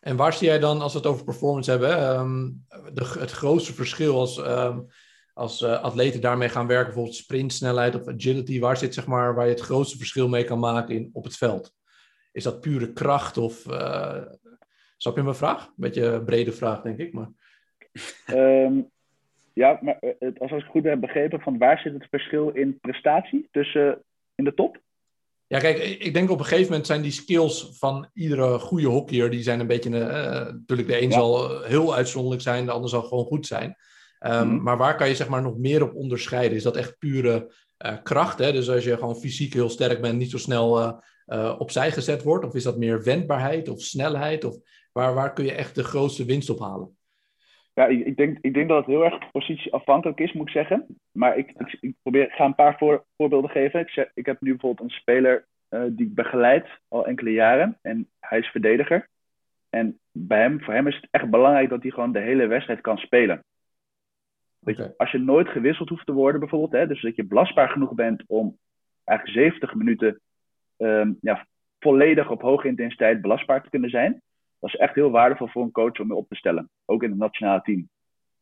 [0.00, 3.72] En waar zie jij dan, als we het over performance hebben, um, de, het grootste
[3.72, 4.86] verschil als, um,
[5.34, 9.44] als uh, atleten daarmee gaan werken, bijvoorbeeld sprintsnelheid of agility, waar zit zeg maar, waar
[9.44, 11.74] je het grootste verschil mee kan maken in, op het veld?
[12.32, 13.66] Is dat pure kracht of...
[13.66, 14.22] Uh,
[14.96, 15.66] snap je mijn vraag?
[15.66, 17.12] Een beetje een brede vraag, denk ik.
[17.12, 17.28] Maar...
[18.26, 18.90] Um,
[19.52, 22.78] ja, maar eh, als ik het goed heb begrepen, van waar zit het verschil in
[22.80, 24.02] prestatie tussen
[24.34, 24.80] in de top?
[25.48, 29.30] Ja, kijk, ik denk op een gegeven moment zijn die skills van iedere goede hockeyer,
[29.30, 30.04] die zijn een beetje, uh,
[30.52, 33.76] natuurlijk de een zal heel uitzonderlijk zijn, de ander zal gewoon goed zijn.
[34.26, 34.62] Um, mm.
[34.62, 36.56] Maar waar kan je zeg maar nog meer op onderscheiden?
[36.56, 37.52] Is dat echt pure
[37.86, 38.38] uh, kracht?
[38.38, 38.52] Hè?
[38.52, 40.80] Dus als je gewoon fysiek heel sterk bent, niet zo snel
[41.26, 42.44] uh, opzij gezet wordt?
[42.44, 44.44] Of is dat meer wendbaarheid of snelheid?
[44.44, 44.56] Of
[44.92, 46.97] waar, waar kun je echt de grootste winst op halen?
[47.78, 50.86] Ja, ik, ik, denk, ik denk dat het heel erg positieafhankelijk is, moet ik zeggen.
[51.12, 53.80] Maar ik, ik, ik probeer, ik ga een paar voor, voorbeelden geven.
[53.80, 57.78] Ik, zeg, ik heb nu bijvoorbeeld een speler uh, die ik begeleid al enkele jaren.
[57.82, 59.08] En hij is verdediger.
[59.70, 62.80] En bij hem, voor hem is het echt belangrijk dat hij gewoon de hele wedstrijd
[62.80, 63.44] kan spelen.
[64.58, 67.94] Je, als je nooit gewisseld hoeft te worden, bijvoorbeeld, hè, dus dat je belastbaar genoeg
[67.94, 68.58] bent om
[69.04, 70.20] eigenlijk 70 minuten
[70.78, 71.46] um, ja,
[71.78, 74.22] volledig op hoge intensiteit belastbaar te kunnen zijn,
[74.58, 76.70] dat is echt heel waardevol voor een coach om je op te stellen.
[76.84, 77.88] Ook in het nationale team.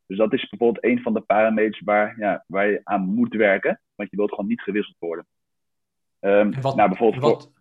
[0.07, 3.81] Dus dat is bijvoorbeeld een van de parameters waar, ja, waar je aan moet werken.
[3.95, 5.27] Want je wilt gewoon niet gewisseld worden.
[6.21, 7.53] Um, en, wat, nou, bijvoorbeeld en, wat,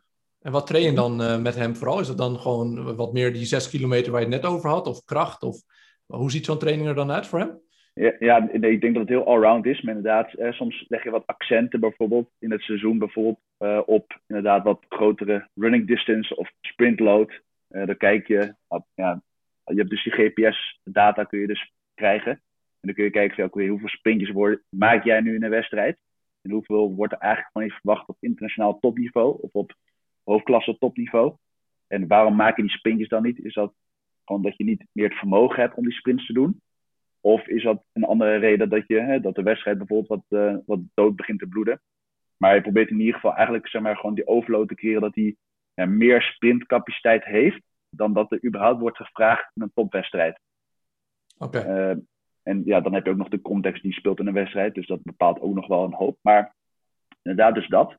[0.41, 1.99] en wat train je dan uh, met hem vooral?
[1.99, 4.88] Is het dan gewoon wat meer die zes kilometer waar je het net over had?
[4.88, 5.43] Of kracht?
[5.43, 5.62] Of
[6.06, 7.60] hoe ziet zo'n training er dan uit voor hem?
[7.93, 9.82] Ja, ja nee, ik denk dat het heel allround is.
[9.82, 14.20] Maar inderdaad, eh, soms leg je wat accenten bijvoorbeeld in het seizoen bijvoorbeeld uh, op
[14.28, 17.41] inderdaad wat grotere running distance of sprint load.
[17.76, 18.55] Uh, dan kijk je,
[18.93, 19.21] ja,
[19.63, 22.32] je hebt dus die GPS-data kun je dus krijgen.
[22.32, 22.41] En
[22.82, 25.97] dan kun je kijken van, hoeveel sprintjes worden, maak jij nu in een wedstrijd.
[26.41, 29.73] En hoeveel wordt er eigenlijk van je verwacht op internationaal topniveau of op
[30.23, 31.36] hoofdklasse topniveau.
[31.88, 33.39] En waarom maak je die sprintjes dan niet?
[33.39, 33.73] Is dat
[34.26, 36.61] gewoon dat je niet meer het vermogen hebt om die sprints te doen?
[37.19, 40.57] Of is dat een andere reden dat, je, hè, dat de wedstrijd bijvoorbeeld wat, uh,
[40.65, 41.82] wat dood begint te bloeden?
[42.38, 45.15] Maar je probeert in ieder geval eigenlijk zeg maar, gewoon die overload te keren dat
[45.15, 45.36] hij
[45.73, 47.61] ja, meer sprintcapaciteit heeft
[47.95, 50.39] dan dat er überhaupt wordt gevraagd in een topwedstrijd.
[51.37, 51.57] Oké.
[51.57, 51.91] Okay.
[51.91, 51.97] Uh,
[52.43, 54.73] en ja, dan heb je ook nog de context die speelt in een wedstrijd.
[54.73, 56.17] Dus dat bepaalt ook nog wel een hoop.
[56.21, 56.55] Maar
[57.21, 57.97] inderdaad, dus dat.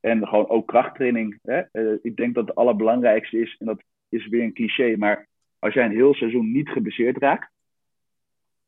[0.00, 1.38] En gewoon ook krachttraining.
[1.42, 1.62] Hè?
[1.72, 5.28] Uh, ik denk dat het allerbelangrijkste is, en dat is weer een cliché, maar
[5.58, 7.50] als jij een heel seizoen niet geblesseerd raakt,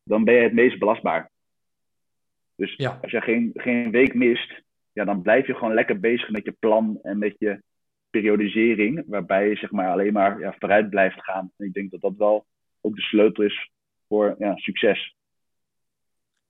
[0.02, 1.30] dan ben je het meest belastbaar.
[2.54, 2.98] Dus ja.
[3.02, 4.62] als je geen, geen week mist,
[4.92, 7.62] ja, dan blijf je gewoon lekker bezig met je plan en met je,
[8.10, 11.52] periodisering, waarbij je zeg maar alleen maar ja, vooruit blijft gaan.
[11.56, 12.46] En ik denk dat dat wel
[12.80, 13.70] ook de sleutel is
[14.08, 15.16] voor ja, succes.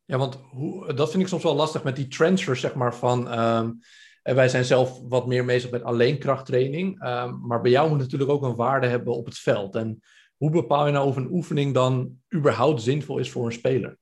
[0.05, 3.39] Ja, want hoe, dat vind ik soms wel lastig met die transfers, zeg maar, van...
[3.41, 3.81] Um,
[4.23, 7.07] wij zijn zelf wat meer bezig met alleen krachttraining.
[7.07, 9.75] Um, maar bij jou moet natuurlijk ook een waarde hebben op het veld.
[9.75, 10.03] En
[10.37, 13.99] hoe bepaal je nou of een oefening dan überhaupt zinvol is voor een speler?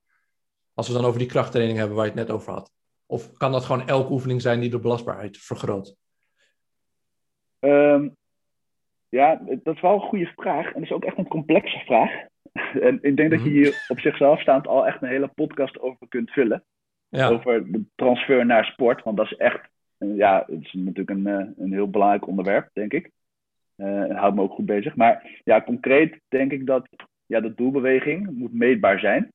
[0.75, 2.73] Als we dan over die krachttraining hebben waar je het net over had.
[3.07, 5.97] Of kan dat gewoon elke oefening zijn die de belastbaarheid vergroot?
[7.61, 8.17] Um,
[9.09, 10.67] ja, dat is wel een goede vraag.
[10.67, 12.11] En dat is ook echt een complexe vraag.
[12.89, 13.59] en ik denk dat je mhm.
[13.59, 16.65] hier op zichzelf staand al echt een hele podcast over kunt vullen.
[17.09, 17.29] Ja.
[17.29, 19.03] Over de transfer naar sport.
[19.03, 22.93] Want dat is echt, ja, het is natuurlijk een, eh, een heel belangrijk onderwerp, denk
[22.93, 23.11] ik.
[23.77, 24.97] Uh, en houdt me ook goed bezig.
[24.97, 26.89] Maar ja, concreet denk ik dat
[27.27, 29.33] ja, de doelbeweging moet meetbaar zijn.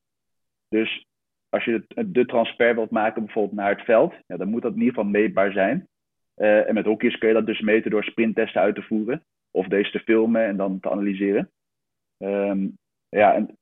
[0.69, 1.05] Dus
[1.49, 4.73] als je de, de transfer wilt maken bijvoorbeeld naar het veld, ja, dan moet dat
[4.73, 5.87] in ieder geval meetbaar zijn.
[6.37, 9.25] Uh, en met hockey's kun je dat dus meten door sprinttesten uit te voeren.
[9.51, 11.51] Of deze te filmen en dan te analyseren.
[12.17, 12.77] Um,
[13.09, 13.57] ja, en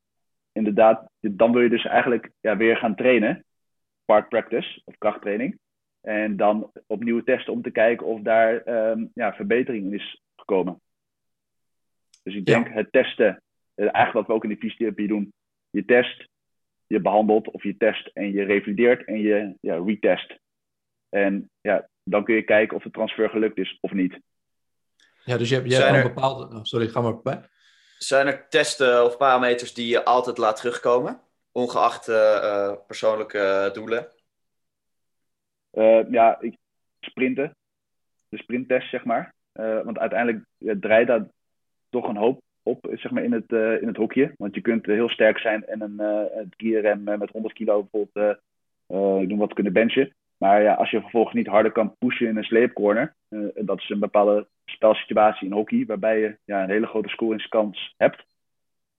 [0.51, 3.45] inderdaad, dan wil je dus eigenlijk ja, weer gaan trainen.
[4.05, 5.59] Part practice of krachttraining.
[6.01, 10.81] En dan opnieuw testen om te kijken of daar um, ja, verbetering in is gekomen.
[12.23, 13.41] Dus ik denk het testen,
[13.73, 15.33] eh, eigenlijk wat we ook in de fysiotherapie doen.
[15.69, 16.27] Je test,
[16.87, 20.39] je behandelt of je test en je revalideert en je ja, retest.
[21.09, 24.19] En ja, dan kun je kijken of de transfer gelukt is of niet.
[25.23, 26.55] Ja, dus je hebt, je hebt een bepaalde...
[26.55, 27.41] Oh, sorry, ga maar bij.
[27.97, 31.21] Zijn er testen of parameters die je altijd laat terugkomen?
[31.51, 34.07] Ongeacht uh, persoonlijke doelen?
[35.73, 36.57] Uh, ja, ik,
[36.99, 37.55] sprinten.
[38.29, 39.33] De sprinttest, zeg maar.
[39.53, 41.23] want uiteindelijk ja, draait dat
[41.89, 43.51] toch een hoop op zeg maar, in, het,
[43.81, 44.33] in het hokje.
[44.37, 45.99] Want je kunt heel sterk zijn en een,
[46.39, 48.39] een kierrem met 100 kilo bijvoorbeeld
[49.29, 50.15] doen wat kunnen benchen.
[50.41, 53.89] Maar ja, als je vervolgens niet harder kan pushen in een sleepcorner, uh, dat is
[53.89, 58.23] een bepaalde spelsituatie in hockey, waarbij je ja, een hele grote scoringskans hebt,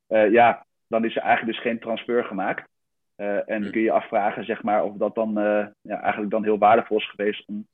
[0.08, 2.68] uh, ja, dan is er eigenlijk dus geen transfer gemaakt.
[3.16, 5.32] Uh, en dan kun je je afvragen, zeg maar, of dat dan
[5.80, 7.66] ja, eigenlijk dan heel waardevol is geweest om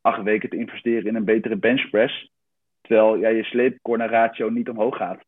[0.00, 2.30] acht weken te investeren in een betere benchpress,
[2.80, 5.24] terwijl ja, je sleepcorner ratio niet omhoog gaat.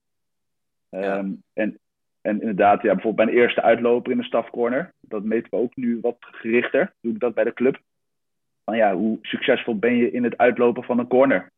[0.88, 1.18] Ja.
[1.18, 1.78] Um, en,
[2.20, 5.76] en inderdaad, ja, bijvoorbeeld bij een eerste uitloper in de stafcorner, dat meten we ook
[5.76, 7.80] nu wat gerichter, doe ik dat bij de club.
[8.64, 11.50] Van ja, hoe succesvol ben je in het uitlopen van een corner?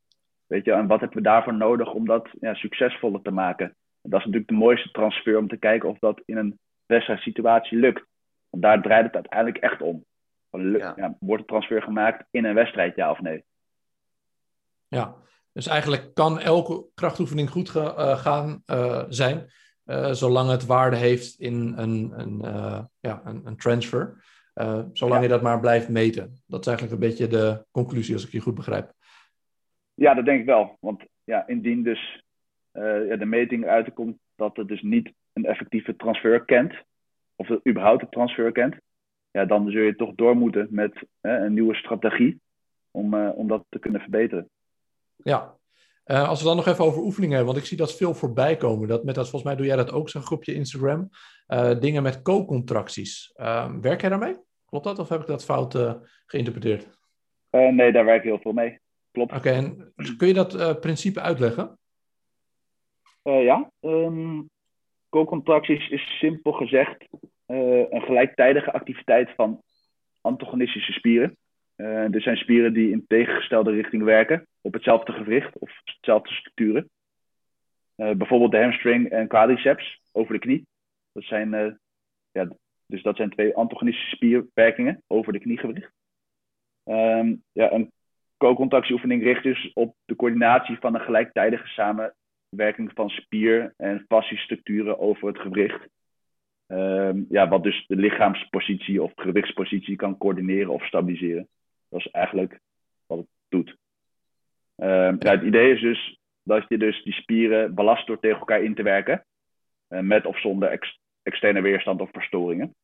[0.46, 3.66] Weet je, en wat hebben we daarvoor nodig om dat ja, succesvoller te maken?
[4.02, 7.78] En dat is natuurlijk de mooiste transfer om te kijken of dat in een wedstrijdsituatie
[7.78, 8.04] lukt.
[8.50, 10.04] Want daar draait het uiteindelijk echt om.
[10.50, 10.92] Ja.
[10.96, 13.44] Ja, wordt de transfer gemaakt in een wedstrijd, ja of nee?
[14.88, 15.14] Ja,
[15.52, 19.50] dus eigenlijk kan elke krachtoefening goed ge, uh, gaan uh, zijn,
[19.86, 22.38] uh, zolang het waarde heeft in een, een,
[23.00, 24.24] ja, een, een transfer.
[24.92, 25.20] zolang ja.
[25.20, 26.42] je dat maar blijft meten.
[26.46, 28.92] Dat is eigenlijk een beetje de conclusie, als ik je goed begrijp.
[29.94, 30.76] Ja, dat denk ik wel.
[30.80, 32.24] Want ja, indien dus
[32.72, 36.74] ja, de meting eruit komt dat het dus niet een effectieve transfer kent,
[37.36, 38.76] of het überhaupt een transfer kent,
[39.30, 42.40] ja, dan zul je toch door moeten met een nieuwe strategie
[42.90, 44.48] om, uh, om dat te kunnen verbeteren.
[45.16, 45.56] Ja,
[46.04, 48.88] als we dan nog even over oefeningen hebben, want ik zie dat veel voorbij komen.
[48.88, 51.08] Dat met dat, volgens mij doe jij dat ook, zo'n groepje Instagram.
[51.78, 53.30] dingen met co-contracties.
[53.34, 54.36] Ehm, werk jij daarmee?
[54.66, 54.98] Klopt dat?
[54.98, 55.78] Of heb ik dat fout
[56.26, 56.88] geïnterpreteerd?
[57.50, 58.80] nee, daar werk ik heel veel mee
[59.12, 59.32] klopt.
[59.32, 61.78] Oké, en kun je dat principe uitleggen?
[63.22, 64.50] Ja, um,
[65.08, 67.08] co-contracties is simpel gezegd
[67.46, 69.62] een gelijktijdige activiteit van
[70.20, 71.36] antagonistische spieren.
[71.76, 76.90] Uh, er zijn spieren die in tegengestelde richting werken, op hetzelfde gewricht of hetzelfde structuren.
[77.94, 80.66] bijvoorbeeld de hamstring en quadriceps over de knie.
[81.12, 81.78] Dat zijn,
[82.32, 82.48] ja,
[82.86, 85.92] dus dat zijn twee antagonistische spierwerkingen over de kniegewricht.
[86.84, 87.90] Um, ja, een
[88.36, 95.28] co-contactieoefening richt dus op de coördinatie van een gelijktijdige samenwerking van spier- en fasciestructuren over
[95.28, 95.88] het gewricht.
[96.66, 101.48] Um, ja, wat dus de lichaamspositie of gewichtspositie kan coördineren of stabiliseren.
[101.92, 102.60] Dat is eigenlijk
[103.06, 103.76] wat het doet.
[104.76, 108.62] Um, ja, het idee is dus dat je dus die spieren belast door tegen elkaar
[108.62, 109.24] in te werken.
[109.88, 112.74] Uh, met of zonder ex externe weerstand of verstoringen.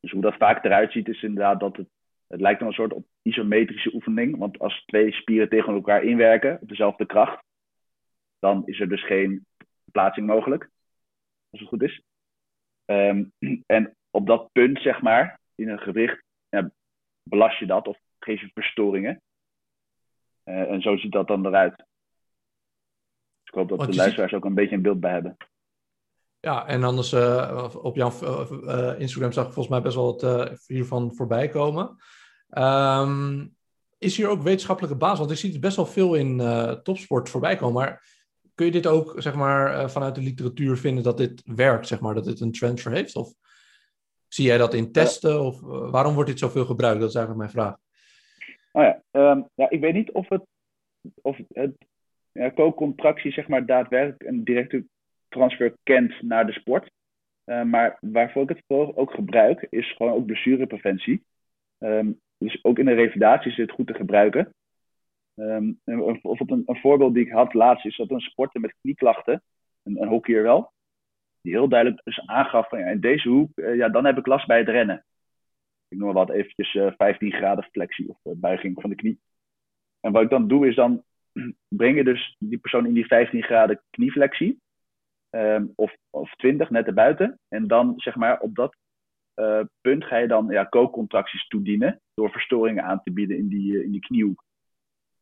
[0.00, 1.88] Dus hoe dat vaak eruit ziet is inderdaad dat het
[2.26, 4.36] het lijkt dan een soort isometrische oefening.
[4.36, 7.44] Want als twee spieren tegen elkaar inwerken op dezelfde kracht,
[8.38, 9.46] dan is er dus geen
[9.92, 10.70] plaatsing mogelijk.
[11.50, 12.02] Als het goed is.
[12.84, 13.32] Um,
[13.66, 16.70] en op dat punt, zeg maar, in een gewicht, ja,
[17.22, 19.22] belast je dat of geef je verstoringen.
[20.44, 21.76] Uh, en zo ziet dat dan eruit.
[21.76, 21.86] Dus
[23.44, 24.40] ik hoop dat Want de luisteraars ziet...
[24.40, 25.36] ook een beetje een beeld bij hebben.
[26.40, 30.62] Ja, en anders uh, op jouw uh, Instagram zag ik volgens mij best wel wat
[30.66, 31.96] hiervan voorbij komen.
[32.50, 33.56] Um,
[33.98, 35.18] is hier ook wetenschappelijke basis?
[35.18, 36.38] Want ik zie het best wel veel in
[36.82, 37.82] topsport voorbij komen.
[37.82, 38.08] Maar
[38.54, 42.14] kun je dit ook zeg maar, vanuit de literatuur vinden dat dit werkt, zeg maar,
[42.14, 43.16] dat dit een transfer heeft?
[43.16, 43.34] Of
[44.28, 45.40] zie jij dat in testen?
[45.40, 45.60] Of
[45.90, 47.00] waarom wordt dit zoveel gebruikt?
[47.00, 47.82] Dat is eigenlijk mijn vraag.
[48.76, 50.42] Oh ja, um, ja ik weet niet of het,
[51.22, 51.76] of het
[52.32, 54.84] ja, co-contractie zeg maar, daadwerkelijk een directe
[55.28, 56.90] transfer kent naar de sport.
[57.46, 61.24] Uh, maar waarvoor ik het vooral ook gebruik, is gewoon ook blessurepreventie.
[61.78, 64.54] Um, dus ook in de revalidatie is het goed te gebruiken.
[65.34, 69.42] Um, een, een, voorbeeld die ik had laatst is dat een sporter met knieklachten,
[69.82, 70.72] een, een hockeyer wel,
[71.40, 74.26] die heel duidelijk dus aangaf van ja, in deze hoek, uh, ja, dan heb ik
[74.26, 75.04] last bij het rennen.
[75.94, 79.20] Ik noem maar wat eventjes uh, 15 graden flexie of uh, buiging van de knie.
[80.00, 81.02] En wat ik dan doe is dan
[81.68, 84.60] breng je dus die persoon in die 15 graden knieflexie.
[85.30, 87.38] Um, of, of 20 net erbuiten.
[87.48, 88.76] En dan zeg maar op dat
[89.36, 92.00] uh, punt ga je dan ja, co-contracties toedienen.
[92.14, 94.44] Door verstoringen aan te bieden in die, in die kniehoek.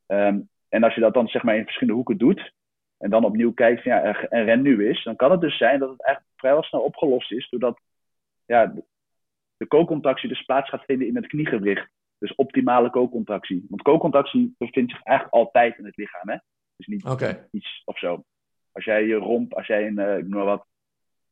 [0.06, 2.52] Um, en als je dat dan zeg maar in verschillende hoeken doet.
[2.98, 5.04] En dan opnieuw kijkt ja, en ren nu is.
[5.04, 7.48] Dan kan het dus zijn dat het eigenlijk vrijwel snel opgelost is.
[7.48, 7.80] Doordat
[8.46, 8.74] ja,
[9.62, 11.88] de co-contractie dus plaats gaat vinden in het kniegewricht.
[12.18, 13.66] Dus optimale co-contractie.
[13.68, 16.28] Want co-contractie bevindt zich eigenlijk altijd in het lichaam.
[16.28, 16.36] Hè?
[16.76, 17.48] Dus niet okay.
[17.50, 18.24] iets of zo.
[18.72, 20.66] Als jij je romp, als jij in, uh, ik noem maar wat,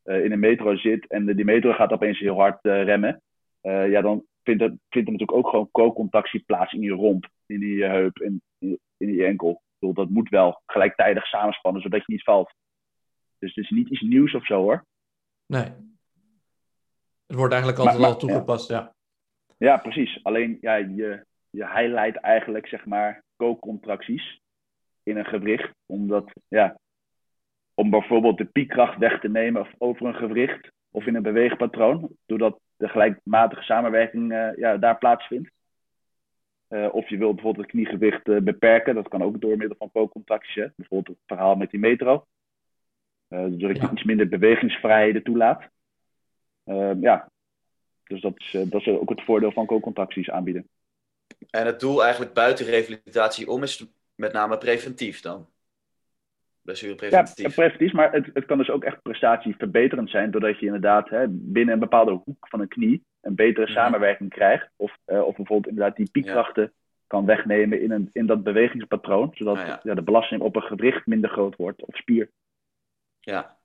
[0.05, 3.22] uh, in een metro zit en de, die metro gaat opeens heel hard uh, remmen.
[3.62, 7.61] ja, dan vindt er, vindt er natuurlijk ook gewoon co-contractie plaats in je romp, in
[7.61, 9.51] je heup en in, in je enkel.
[9.51, 12.55] Ik bedoel, dat moet wel gelijktijdig samenspannen, zodat je niet valt.
[13.39, 14.85] Dus het is niet iets nieuws of zo hoor.
[15.47, 15.89] Nee.
[17.31, 18.95] Het wordt eigenlijk altijd Maar- al toegepast, ja.
[19.59, 20.20] Ja, precies.
[20.22, 24.41] Alleen ja, je, je highlight eigenlijk zeg maar co-contracties
[25.03, 25.70] in een gewricht.
[25.87, 26.78] Omdat, ja,
[27.74, 32.09] om bijvoorbeeld de piekkracht weg te nemen of over een gewricht of in een beweegpatroon.
[32.26, 35.51] Doordat de gelijkmatige samenwerking eh, ja, daar plaatsvindt.
[36.68, 38.95] Eh, of je wilt bijvoorbeeld het kniegewicht eh, beperken.
[38.95, 40.55] Dat kan ook door middel van co-contracties.
[40.76, 42.26] Bijvoorbeeld het verhaal met die metro.
[43.28, 43.91] Eh zodat je Ja.
[43.93, 45.68] iets minder bewegingsvrijheden toelaat.
[46.71, 47.31] Eh, ja,
[48.05, 50.68] dus dat is, eh, dat is ook het voordeel van co-contracties aanbieden.
[51.51, 55.49] En het doel eigenlijk buiten revalidatatie om is met name preventief dan?
[57.43, 61.29] Ja, preventief, maar het, het kan dus ook echt prestatieverbeterend zijn, doordat je inderdaad hè,
[61.29, 63.75] binnen een bepaalde hoek van een knie een betere Mhm.
[63.75, 64.71] samenwerking krijgt.
[64.77, 66.73] Of, eh, of bijvoorbeeld inderdaad die piekkrachten
[67.07, 71.07] kan wegnemen in, een, in dat bewegingspatroon, zodat Ah, ja, de belasting op een gewricht
[71.07, 72.31] minder groot wordt, of spier.
[73.21, 73.59] Ja.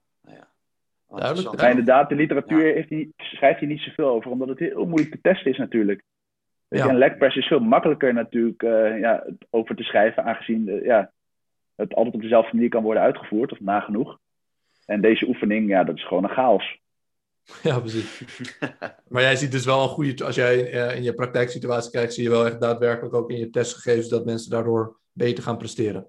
[1.10, 1.58] Duidelijk.
[1.58, 2.74] Maar inderdaad, de literatuur Ja.
[2.74, 6.04] heeft schrijft hier niet zoveel over, omdat het heel moeilijk te testen is natuurlijk.
[6.68, 6.94] Weet je, Ja.
[6.94, 11.12] Een legpress is veel makkelijker natuurlijk eh, ja, over te schrijven, aangezien eh, ja,
[11.76, 14.18] het altijd op dezelfde manier kan worden uitgevoerd, of nagenoeg.
[14.86, 16.80] En deze oefening, ja, dat is gewoon een chaos.
[17.64, 18.22] Ja, precies.
[19.08, 22.24] Maar jij ziet dus wel een goede, als jij eh, in je praktijksituatie kijkt, zie
[22.24, 26.08] je wel echt daadwerkelijk ook in je testgegevens dat mensen daardoor beter gaan presteren.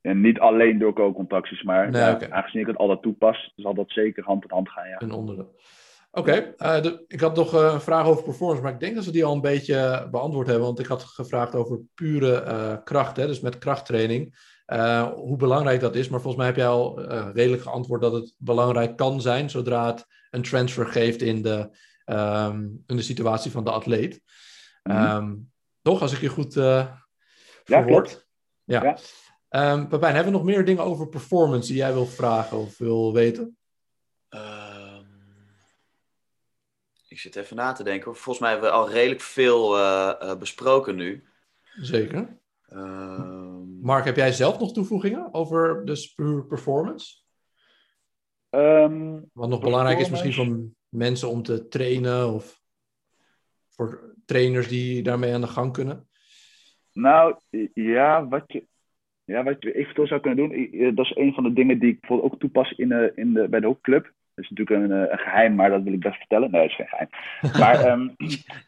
[0.00, 2.30] En niet alleen door co-contracties, maar Nee, ja, oké.
[2.30, 4.88] aangezien ik het altijd toepas, zal dat zeker hand in hand gaan.
[4.88, 5.00] Ja.
[5.00, 5.54] Een onderdeel.
[6.10, 9.10] Oké, eh, ik had nog eh, een vraag over performance, maar ik denk dat we
[9.10, 10.64] die al een beetje beantwoord hebben.
[10.66, 14.56] Want ik had gevraagd over pure eh, kracht, hè, dus met krachttraining.
[14.66, 16.08] eh, hoe belangrijk dat is.
[16.08, 19.86] Maar volgens mij heb jij al eh, redelijk geantwoord dat het belangrijk kan zijn zodra
[19.86, 21.70] het een transfer geeft in de,
[22.04, 24.20] ehm, in de situatie van de atleet.
[24.82, 25.34] Ehm,
[25.82, 26.86] toch, als ik je goed eh
[27.64, 28.28] Ja, klopt.
[28.64, 28.82] Ja.
[28.82, 28.96] Ja.
[29.48, 33.12] Ehm, Pepijn, hebben we nog meer dingen over performance die jij wil vragen of wil
[33.12, 33.56] weten?
[34.28, 35.04] Ehm,
[37.08, 38.14] ik zit even na te denken.
[38.14, 41.24] Volgens mij hebben we al redelijk veel eh, eh, besproken nu.
[41.80, 42.40] Zeker.
[42.68, 47.16] Ehm, Mark, heb jij zelf nog toevoegingen over dus puur performance?
[48.50, 52.60] Ehm, Wat nog belangrijk is misschien voor mensen om te trainen of
[53.68, 56.08] voor trainers die daarmee aan de gang kunnen?
[56.92, 57.38] Nou,
[57.74, 58.67] ja, wat je,
[59.28, 62.00] ja, wat je eventueel zou kunnen doen, dat is een van de dingen die ik
[62.00, 64.02] bijvoorbeeld ook toepas in de, in de, bij de hoekclub.
[64.34, 66.50] Dat is natuurlijk een, eh, een geheim, maar dat wil ik best vertellen.
[66.50, 67.08] Nee, dat is geen geheim.
[67.58, 68.08] Maar ehm,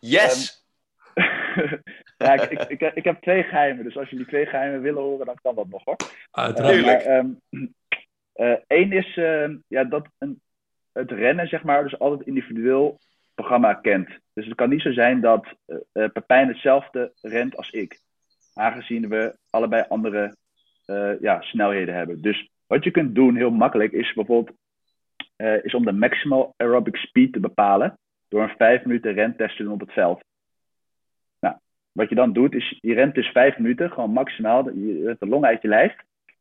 [0.00, 0.64] yes!
[2.18, 5.26] ja, ik, ik, ik, ik heb twee geheimen, dus als jullie twee geheimen willen horen,
[5.26, 5.96] dan kan dat nog hoor.
[6.30, 7.02] Uiteraard.
[7.02, 7.28] Eh, ehm,
[8.32, 10.40] eh, één is ehm, ja, dat een,
[10.92, 12.98] het rennen, zeg maar, dus altijd individueel
[13.34, 14.08] programma kent.
[14.32, 18.00] Dus het kan niet zo zijn dat eh eh, Pepijn hetzelfde rent als ik.
[18.54, 20.36] Aangezien we allebei andere
[20.90, 22.22] eh, ja, snelheden hebben.
[22.22, 24.56] Dus wat je kunt doen, heel makkelijk, is bijvoorbeeld
[25.36, 27.98] eh, is om de maximal aerobic speed te bepalen.
[28.28, 30.24] Door een 5 minuten rentest te doen op het veld.
[31.40, 31.54] Nou,
[31.92, 34.70] wat je dan doet, is je rent dus 5 minuten, gewoon maximaal.
[34.70, 35.96] Je rent de long uit je lijf.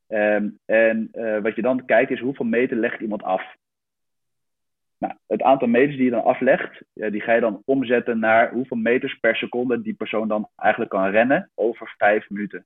[0.08, 3.56] Ehm, en eh, wat je dan kijkt is hoeveel meter legt iemand af.
[4.98, 8.78] Nou, het aantal meters die je dan aflegt, die ga je dan omzetten naar hoeveel
[8.78, 12.66] meters per seconde die persoon dan eigenlijk kan rennen over vijf minuten.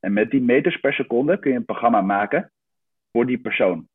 [0.00, 2.50] En met die meters per seconde kun je een programma maken
[3.12, 3.88] voor die persoon.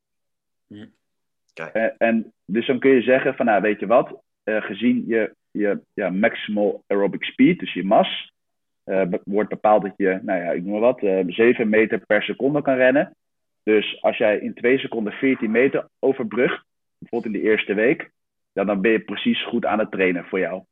[1.53, 1.73] Kijk.
[1.73, 5.35] En, en dus dan kun je zeggen van, nou weet je wat, eh, gezien je,
[5.51, 8.33] je ja, maximal aerobic speed, dus je mas,
[8.83, 11.99] eh, be- wordt bepaald dat je, nou ja, ik noem maar wat, eh 7 meter
[12.05, 13.15] per seconde kan rennen.
[13.63, 16.65] Dus als jij in 2 seconden 14 meter overbrugt,
[16.97, 18.11] bijvoorbeeld in de eerste week,
[18.51, 20.63] ja, dan ben je precies goed aan het trainen voor jou.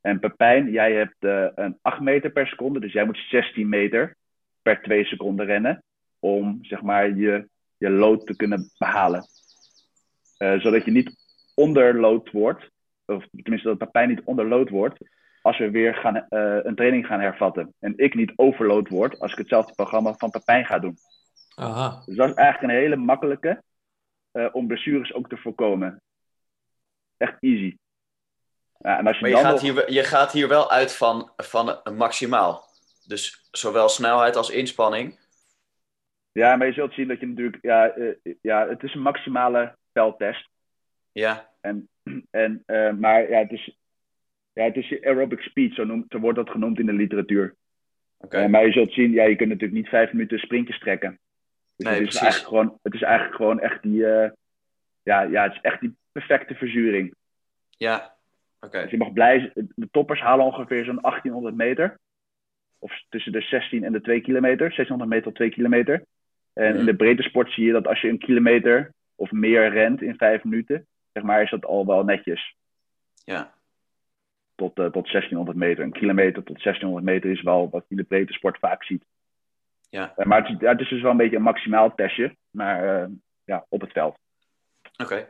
[0.00, 4.16] En Pepijn, jij hebt eh, een 8 meter per seconde, dus jij moet 16 meter
[4.62, 5.84] per 2 seconden rennen
[6.18, 9.24] om zeg maar je, je load te kunnen behalen.
[10.36, 11.16] Eh, zodat je niet
[11.54, 12.70] onderload wordt,
[13.06, 14.98] of tenminste dat Pepijn niet onderload wordt,
[15.42, 17.74] als we weer gaan, eh, een training gaan hervatten.
[17.78, 20.96] En ik niet overload word als ik hetzelfde programma van Pepijn ga doen.
[21.54, 22.02] Aha.
[22.06, 23.62] Dus dat is eigenlijk een hele makkelijke
[24.30, 26.02] eh, om blessures ook te voorkomen.
[27.16, 27.76] Echt easy.
[28.78, 30.96] Ja, en als je Maar je dan gaat, nog- hier, je gaat hier wel uit
[30.96, 32.70] van, van een maximaal.
[33.06, 35.18] Dus zowel snelheid als inspanning.
[36.32, 37.58] Ja, maar je zult zien dat je natuurlijk...
[37.62, 40.48] Ja, eh, ja het is een maximale veldtest.
[41.12, 41.88] Ja, En,
[42.30, 43.78] en, eh, maar ja, het is,
[44.52, 47.54] ja, het is aerobic speed, zo, noemt, zo wordt dat genoemd in de literatuur.
[48.18, 48.38] oké.
[48.38, 51.20] Eh, maar je zult zien, ja, je kunt natuurlijk niet vijf minuten sprintjes trekken.
[51.76, 52.40] Dus Nee, het, is precies.
[52.42, 53.96] gewoon, het is eigenlijk gewoon echt die...
[55.02, 57.14] ja, ja, het is echt die perfecte verzuring.
[57.70, 58.16] Ja,
[58.60, 58.82] oké.
[58.82, 59.72] Dus je mag blij zijn.
[59.74, 61.98] De toppers halen ongeveer zo'n 1800 meter.
[62.82, 64.56] Of tussen de 16 en de 2 kilometer.
[64.58, 66.04] 1600 meter tot 2 kilometer.
[66.52, 70.02] En in de breedte sport zie je dat als je een kilometer of meer rent
[70.02, 72.56] in 5 minuten, zeg maar, is dat al wel netjes.
[73.24, 73.54] Ja,
[74.54, 75.84] Tot, eh, tot 1600 meter.
[75.84, 79.04] Een kilometer tot 1600 meter is wel wat je in de breedte sport vaak ziet.
[79.88, 82.36] ja, Eh, maar het is, ja, het is dus wel een beetje een maximaal testje.
[82.50, 83.08] Maar eh,
[83.44, 84.18] ja, op het veld.
[84.96, 85.28] oké.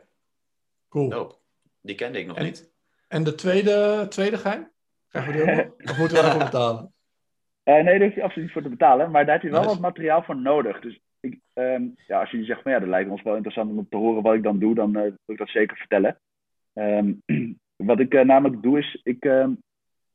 [0.89, 1.41] Cool.
[1.81, 2.71] Die kende ik nog En- niet.
[3.07, 4.71] En de tweede, tweede geheim?
[5.07, 5.75] Krijgen we die ook nog?
[5.91, 6.93] Of moeten we daarvoor betalen?
[7.63, 9.11] Eh, nee, daar hoef je absoluut niet voor te betalen.
[9.11, 9.73] Maar daar heb je wel Nice.
[9.73, 10.79] wat materiaal voor nodig.
[10.79, 13.87] Dus ik, ehm, ja, als je zegt van ja, dat lijkt ons wel interessant om
[13.89, 16.19] te horen wat ik dan doe, dan eh, wil ik dat zeker vertellen.
[16.73, 17.13] Ehm,
[17.89, 19.51] wat ik eh, namelijk doe is, ik, ehm,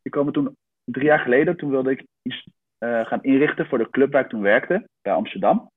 [0.02, 2.46] ik kwam er toen drie jaar geleden, toen wilde ik iets
[2.80, 5.70] gaan inrichten voor de club waar ik toen werkte, bij Amsterdam.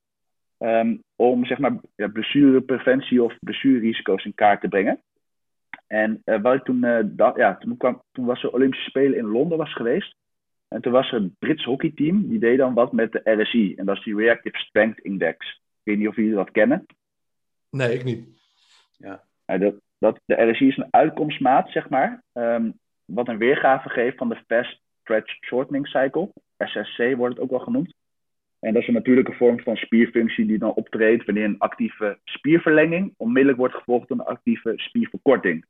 [1.15, 5.01] Om zeg maar ja, blessurepreventie of blessurerisico's in kaart te brengen.
[5.88, 9.57] En wat ik toen dacht, ja, toen, kwam, toen was de Olympische Spelen in Londen
[9.57, 10.15] was geweest.
[10.74, 13.76] En toen was er een Brits hockeyteam, die deed dan wat met de RSI.
[13.76, 15.47] En dat is die Reactive Strength Index.
[15.47, 16.86] Ik weet niet of jullie dat kennen.
[17.69, 18.28] Nee, ik niet.
[18.97, 22.24] Ja, dat, dat, de RSI is een uitkomstmaat, zeg maar.
[22.34, 22.72] ehm,
[23.05, 26.32] wat een weergave geeft van de Fast Stretch Shortening Cycle.
[26.57, 27.93] SSC wordt het ook wel genoemd.
[28.59, 33.13] En dat is een natuurlijke vorm van spierfunctie die dan optreedt wanneer een actieve spierverlenging
[33.17, 35.65] onmiddellijk wordt gevolgd door een actieve spierverkorting.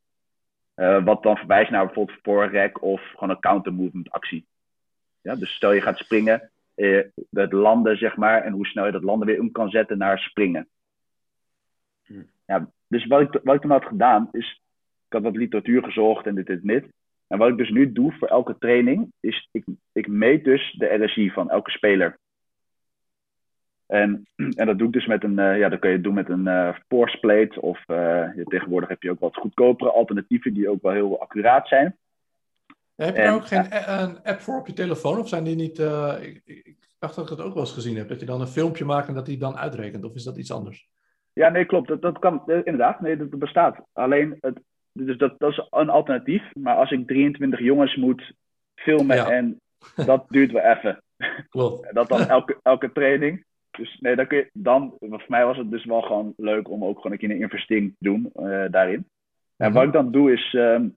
[0.74, 4.46] Eh, wat dan verwijst naar bijvoorbeeld voorrek of gewoon een counter-movement actie.
[5.22, 8.92] Ja, dus stel je gaat springen, eh, het landen zeg maar, en hoe snel je
[8.92, 10.68] dat landen weer om kan zetten naar springen.
[12.04, 12.22] Hm.
[12.46, 14.62] Ja, dus wat ik, wat ik toen had gedaan is,
[15.08, 16.86] ik had wat literatuur gezocht en dit en dit.
[17.28, 21.04] En wat ik dus nu doe voor elke training, is ik, ik meet dus de
[21.04, 22.18] RSI van elke speler.
[23.92, 24.28] En,
[24.60, 26.48] en dat doe ik dus met een, eh, ja, dat kun je doen met een
[26.48, 27.62] eh force plate.
[27.62, 27.96] Of eh,
[28.36, 31.98] ja, tegenwoordig heb je ook wat goedkopere alternatieven die ook wel heel accuraat zijn.
[32.96, 35.20] Heb je En- daar ook geen een app voor op je telefoon?
[35.20, 35.80] Of zijn die niet...
[35.80, 36.16] eh,
[36.46, 38.08] ik, dacht dat ik dat ook wel eens gezien heb.
[38.10, 40.04] Dat je dan een filmpje maakt en dat die dan uitrekent.
[40.04, 40.90] Of is dat iets anders?
[41.34, 41.88] Ja, nee, klopt.
[41.88, 43.02] Dat, dat kan eh, inderdaad.
[43.02, 43.78] Nee, dat, bestaat.
[43.94, 44.60] Alleen, het,
[44.92, 46.44] dus dat, dat is een alternatief.
[46.56, 48.34] Maar als ik 23 jongens moet
[48.76, 49.30] filmen Ja.
[49.30, 49.60] en
[49.96, 51.04] dat duurt wel even.
[51.50, 51.90] Klopt.
[51.94, 53.46] Dat dan elke, elke training.
[53.72, 56.84] Dus nee, dan kun je, dan, voor mij was het dus wel gewoon leuk om
[56.86, 59.06] ook gewoon een keer een investering te doen eh, daarin.
[59.58, 59.74] En Mhm.
[59.74, 60.88] wat ik dan doe is, ehm,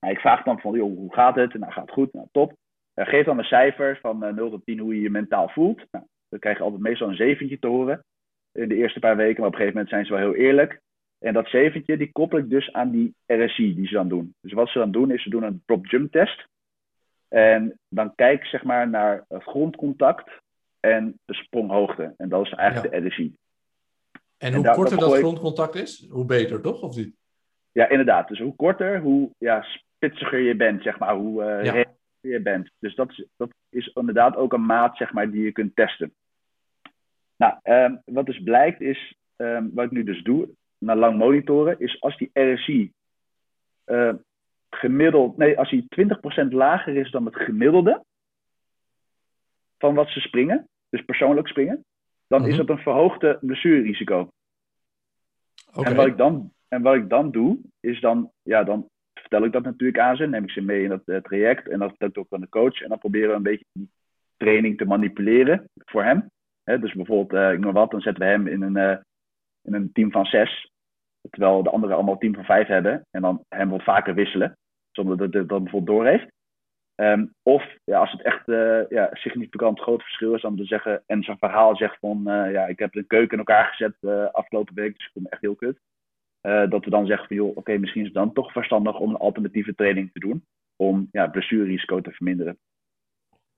[0.00, 1.54] nou, ik vraag dan van, joh, hoe gaat het?
[1.54, 2.12] Nou, gaat het goed?
[2.12, 2.52] Nou, top.
[2.94, 5.82] Eh, geef dan een cijfer van eh 0 tot 10 hoe je je mentaal voelt.
[5.90, 8.04] Nou, dan krijg je altijd meestal een zeventje te horen
[8.52, 9.40] in de eerste paar weken.
[9.40, 10.80] Maar op een gegeven moment zijn ze wel heel eerlijk.
[11.18, 14.34] En dat zeventje, die koppel ik dus aan die RSI die ze dan doen.
[14.40, 16.46] Dus wat ze dan doen, is ze doen een drop jump test.
[17.28, 20.30] En dan kijk zeg maar naar het grondcontact
[20.80, 22.14] en de spronghoogte.
[22.16, 23.00] En dat is eigenlijk Ja.
[23.00, 23.34] de RSI.
[24.38, 26.82] En hoe daar- korter dat dat grondcontact is, hoe beter, toch?
[26.82, 27.14] Of niet?
[27.72, 28.28] Ja, inderdaad.
[28.28, 29.66] Dus hoe korter, hoe ja,
[29.98, 31.14] spitsiger je bent, zeg maar.
[31.14, 31.72] Hoe Ja.
[31.72, 32.70] rechter je bent.
[32.78, 36.14] Dus dat is, dat is inderdaad ook een maat, zeg maar, die je kunt testen.
[37.36, 41.80] Nou, ehm, wat dus blijkt is, ehm, wat ik nu dus doe, na lang monitoren,
[41.80, 42.92] is als die RSI
[43.84, 44.14] eh,
[44.70, 48.04] gemiddeld, nee, als die 20% lager is dan het gemiddelde
[49.78, 51.84] van wat ze springen, dus persoonlijk springen,
[52.26, 52.66] dan is Mhm.
[52.66, 54.28] dat een verhoogde blessurerisico.
[55.74, 55.88] Oké.
[55.88, 58.88] En wat ik dan, en wat ik dan doe, is dan, ja, dan
[59.28, 60.26] vertel ik dat natuurlijk aan ze.
[60.26, 61.68] Neem ik ze mee in dat uh, traject.
[61.68, 62.82] En dan vertel ik ook aan de coach.
[62.82, 63.90] En dan proberen we een beetje die
[64.36, 66.30] training te manipuleren voor hem.
[66.64, 68.96] Dus bijvoorbeeld, uh, ik noem wat, dan zetten we hem in een, uh,
[69.62, 70.70] in een team van zes.
[71.30, 73.06] Terwijl de anderen allemaal een team van vijf hebben.
[73.10, 74.56] En dan hem wat vaker wisselen.
[74.90, 76.26] Zonder dat hij dat bijvoorbeeld doorheeft.
[77.00, 81.02] Um, of ja, als het echt uh, ja, significant groot verschil is, dan te zeggen,
[81.06, 83.94] en zijn verhaal zegt van, ja, ik heb een keuken in elkaar gezet
[84.32, 85.78] afgelopen week, dus ik vond me echt heel kut.
[86.68, 89.10] Dat we dan zeggen van, joh, oké, okay, misschien is het dan toch verstandig om
[89.10, 90.44] een alternatieve training te doen,
[90.76, 92.58] om ja, blessurerisico te verminderen.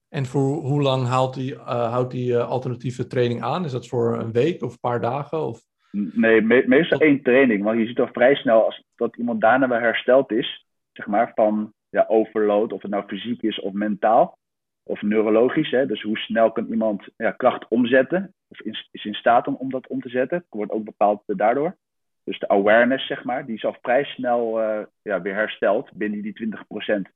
[0.08, 3.64] En voor hoe lang houdt die, houdt die alternatieve training aan?
[3.64, 5.46] Is dat voor een week of een paar dagen?
[5.46, 5.60] Of?
[5.90, 9.68] Nee, me meestal één training, want je ziet al vrij snel als dat iemand daarna
[9.68, 14.38] weer hersteld is, zeg maar, van ja, overload, of het nou fysiek is of mentaal
[14.82, 15.70] of neurologisch.
[15.70, 15.86] Hè?
[15.86, 19.70] Dus hoe snel kan iemand ja, kracht omzetten of is, is in staat om, om
[19.70, 20.44] dat om te zetten.
[20.48, 21.76] wordt ook bepaald daardoor.
[22.24, 26.22] Dus de awareness, zeg maar, die is al vrij snel uh, ja, weer hersteld binnen
[26.22, 27.10] die 20%.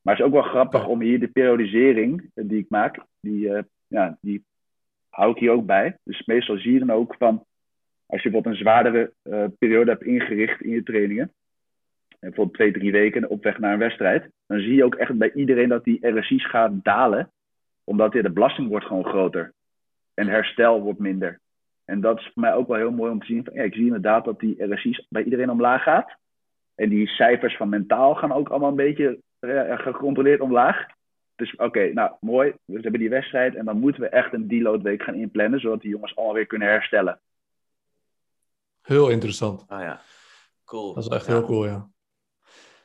[0.00, 3.62] Maar het is ook wel grappig om hier de periodisering die ik maak, die, uh,
[3.86, 4.44] ja, die
[5.08, 5.98] hou ik hier ook bij.
[6.04, 7.44] Dus meestal zie je dan ook van,
[8.06, 11.32] als je bijvoorbeeld een zwaardere uh, periode hebt ingericht in je trainingen,
[12.18, 15.32] bijvoorbeeld twee, drie weken op weg naar een wedstrijd, dan zie je ook echt bij
[15.32, 17.32] iedereen dat die RSI's gaat dalen,
[17.84, 19.52] omdat de belasting wordt gewoon groter
[20.14, 21.40] en herstel wordt minder.
[21.88, 23.44] En dat is voor mij ook wel heel mooi om te zien.
[23.44, 26.16] Van, ja, ik zie inderdaad dat die RSI's bij iedereen omlaag gaat.
[26.74, 30.86] En die cijfers van mentaal gaan ook allemaal een beetje ja, gecontroleerd omlaag.
[31.36, 32.54] Dus oké, nou mooi.
[32.64, 35.80] We hebben die wedstrijd en dan moeten we echt een deload week gaan inplannen, zodat
[35.80, 37.20] die jongens allemaal weer kunnen herstellen.
[38.82, 39.60] Heel interessant.
[39.68, 40.00] Oh ja,
[40.64, 40.94] cool.
[40.94, 41.32] Dat is echt ja.
[41.32, 41.88] heel cool, ja.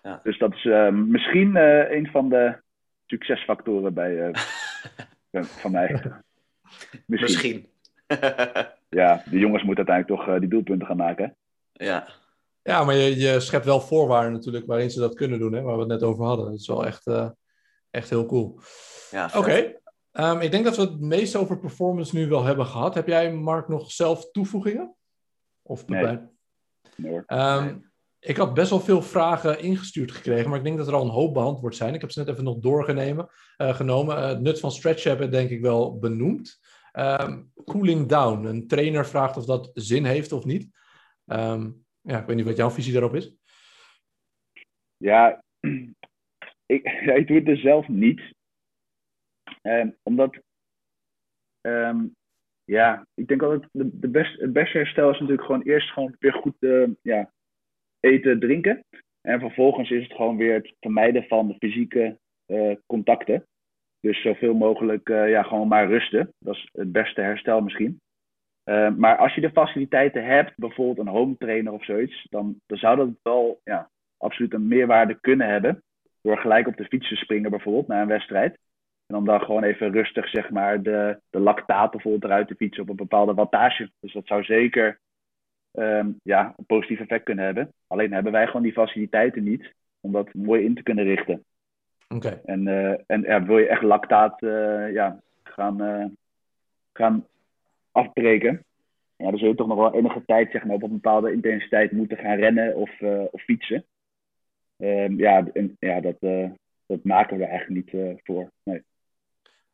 [0.03, 0.19] Ja.
[0.23, 2.61] Dus dat is uh, misschien uh, een van de
[3.05, 4.29] succesfactoren bij,
[5.31, 5.91] uh, van mij.
[7.05, 7.07] misschien.
[7.07, 7.67] misschien.
[8.93, 11.35] ja, de jongens moeten uiteindelijk toch die doelpunten gaan maken.
[11.71, 12.07] Ja.
[12.61, 15.73] Ja, maar je, je schept wel voorwaarden natuurlijk waarin ze dat kunnen doen, hè, waar
[15.73, 16.45] we het net over hadden.
[16.45, 17.11] Dat is wel echt,
[17.91, 18.59] echt heel cool.
[19.11, 19.37] Ja, Oké.
[19.37, 19.81] Okay.
[20.11, 22.93] Um, ik denk dat we het meest over performance nu wel hebben gehad.
[22.93, 24.95] Heb jij, Mark, nog zelf toevoegingen?
[25.61, 26.19] Of nee.
[26.95, 27.21] nee.
[27.27, 31.03] Um, ik had best wel veel vragen ingestuurd gekregen, maar ik denk dat er al
[31.03, 31.93] een hoop beantwoord zijn.
[31.93, 33.29] Ik heb ze net even nog doorgenomen.
[33.57, 34.17] Uh, genomen.
[34.17, 36.59] Uh, het nut van stretch hebben denk ik wel benoemd.
[36.97, 38.45] Um, cooling down.
[38.45, 40.69] Een trainer vraagt of dat zin heeft of niet.
[41.25, 43.35] Um, ja, ik weet niet wat jouw visie daarop is.
[44.97, 45.43] Ja,
[46.75, 46.83] ik,
[47.19, 48.21] ik doe het er zelf niet.
[49.61, 50.39] Um, omdat,
[52.65, 56.15] ja, ik denk altijd de, de best, het beste herstel is natuurlijk gewoon eerst gewoon
[56.19, 57.31] weer goed uh, ja,
[57.99, 58.85] eten, drinken.
[59.21, 63.47] En vervolgens is het gewoon weer het vermijden van de fysieke uh, contacten.
[64.03, 66.33] Dus zoveel mogelijk uh, ja, gewoon maar rusten.
[66.39, 68.01] Dat is het beste herstel misschien.
[68.65, 72.77] Uh, maar als je de faciliteiten hebt, bijvoorbeeld een home trainer of zoiets, dan, dan
[72.77, 75.83] zou dat wel ja, absoluut een meerwaarde kunnen hebben.
[76.21, 78.57] Door gelijk op de fiets te springen bijvoorbeeld naar een wedstrijd.
[79.05, 82.83] En om dan gewoon even rustig zeg maar de, de lactaat bijvoorbeeld eruit te fietsen
[82.83, 83.91] op een bepaalde wattage.
[83.99, 84.99] Dus dat zou zeker
[85.71, 87.73] um, ja, een positief effect kunnen hebben.
[87.87, 91.43] Alleen hebben wij gewoon die faciliteiten niet om dat mooi in te kunnen richten.
[92.45, 96.05] En, uh, en ja, wil je echt lactaat uh, ja, gaan, uh,
[96.93, 97.27] gaan
[97.91, 98.65] afbreken,
[99.15, 101.91] ja, dan zul je toch nog wel enige tijd zeg maar, op een bepaalde intensiteit
[101.91, 103.01] moeten gaan rennen of,
[103.31, 103.85] of fietsen.
[104.77, 106.15] Um, ja, en, ja dat,
[106.85, 108.51] dat maken we eigenlijk niet voor.
[108.63, 108.83] Nee.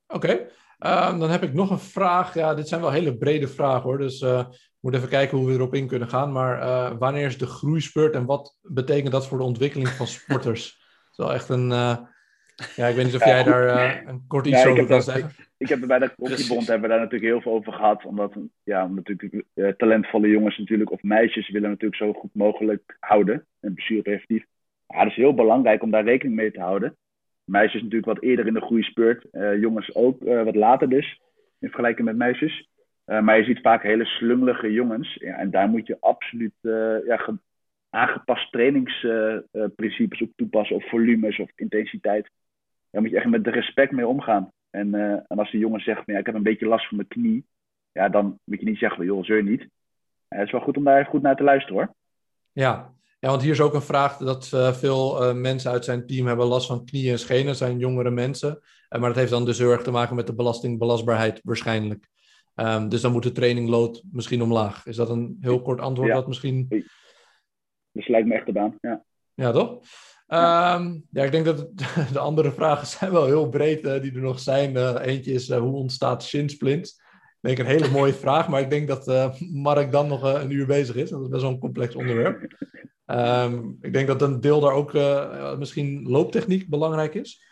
[0.07, 0.47] Oké,
[0.79, 1.11] okay.
[1.11, 2.33] um, dan heb ik nog een vraag.
[2.33, 4.45] Ja, dit zijn wel hele brede vragen hoor, dus uh,
[4.79, 6.31] moet even kijken hoe we erop in kunnen gaan.
[6.31, 10.77] Maar uh, wanneer is de groeispurt en wat betekent dat voor de ontwikkeling van sporters?
[10.77, 11.69] dat is wel echt een.
[11.71, 11.97] Uh,
[12.75, 15.29] ja, ik weet niet of jij daar een kort iets ja, over kan zeggen.
[15.29, 18.05] Ik, ik heb bij de Koffiebond hebben we daar natuurlijk heel veel over gehad.
[18.05, 18.33] Omdat
[18.63, 19.43] ja, natuurlijk,
[19.77, 23.45] talentvolle jongens natuurlijk, of meisjes willen natuurlijk zo goed mogelijk houden.
[23.59, 24.45] En blessurepreventief.
[24.87, 26.97] Ja, het is heel belangrijk om daar rekening mee te houden.
[27.49, 29.25] Meisjes natuurlijk wat eerder in de groeispurt.
[29.31, 31.21] Uh, jongens ook uh, wat later dus.
[31.59, 32.69] In vergelijking met meisjes.
[33.05, 35.13] Uh, maar je ziet vaak hele slungelige jongens.
[35.13, 36.53] Ja, en daar moet je absoluut
[37.05, 37.39] ja,
[37.89, 40.75] aangepast trainingsprincipes op toepassen.
[40.75, 42.29] Of volumes of intensiteit.
[42.91, 44.51] Daar moet je echt met de respect mee omgaan.
[44.69, 44.93] En,
[45.27, 47.45] en als die jongen zegt, ja, ik heb een beetje last van mijn knie.
[47.91, 49.67] Ja, dan moet je niet zeggen, joh, zeur niet.
[50.27, 51.93] het is wel goed om daar even goed naar te luisteren hoor.
[52.51, 56.07] Ja, ja, want hier is ook een vraag dat uh, veel uh, mensen uit zijn
[56.07, 58.49] team hebben last van knieën en schenen, zijn jongere mensen.
[58.49, 62.07] Uh, maar dat heeft dan dus heel erg te maken met de belastingbelastbaarheid waarschijnlijk.
[62.55, 64.85] Um, dus dan moet de trainingload misschien omlaag.
[64.85, 66.15] Is dat een heel kort antwoord ja.
[66.15, 66.67] dat misschien...
[67.91, 69.03] Dat lijkt me echt de baan, ja.
[69.33, 69.79] Ja, toch?
[70.29, 70.75] Ja.
[70.75, 71.77] Um, ja, ik denk dat het,
[72.13, 74.97] de andere vragen zijn wel heel breed die er nog zijn.
[74.97, 76.99] eentje is, hoe ontstaat shinsplints?
[77.39, 80.41] denk ik een hele mooie vraag, maar ik denk dat uh, Mark dan nog uh,
[80.41, 81.09] een uur bezig is.
[81.09, 82.53] Dat is best wel een complex onderwerp.
[83.05, 87.43] Um, ik denk dat een deel daar ook uh, misschien looptechniek belangrijk is.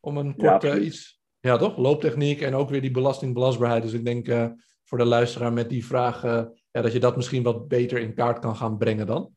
[0.00, 1.22] Om een korte ja, iets.
[1.40, 1.76] Ja, toch?
[1.76, 3.82] Looptechniek en ook weer die belastingbelastbaarheid.
[3.82, 4.52] Dus ik denk
[4.84, 6.22] voor de luisteraar met die vraag
[6.70, 9.34] ja, dat je dat misschien wat beter in kaart kan gaan brengen dan.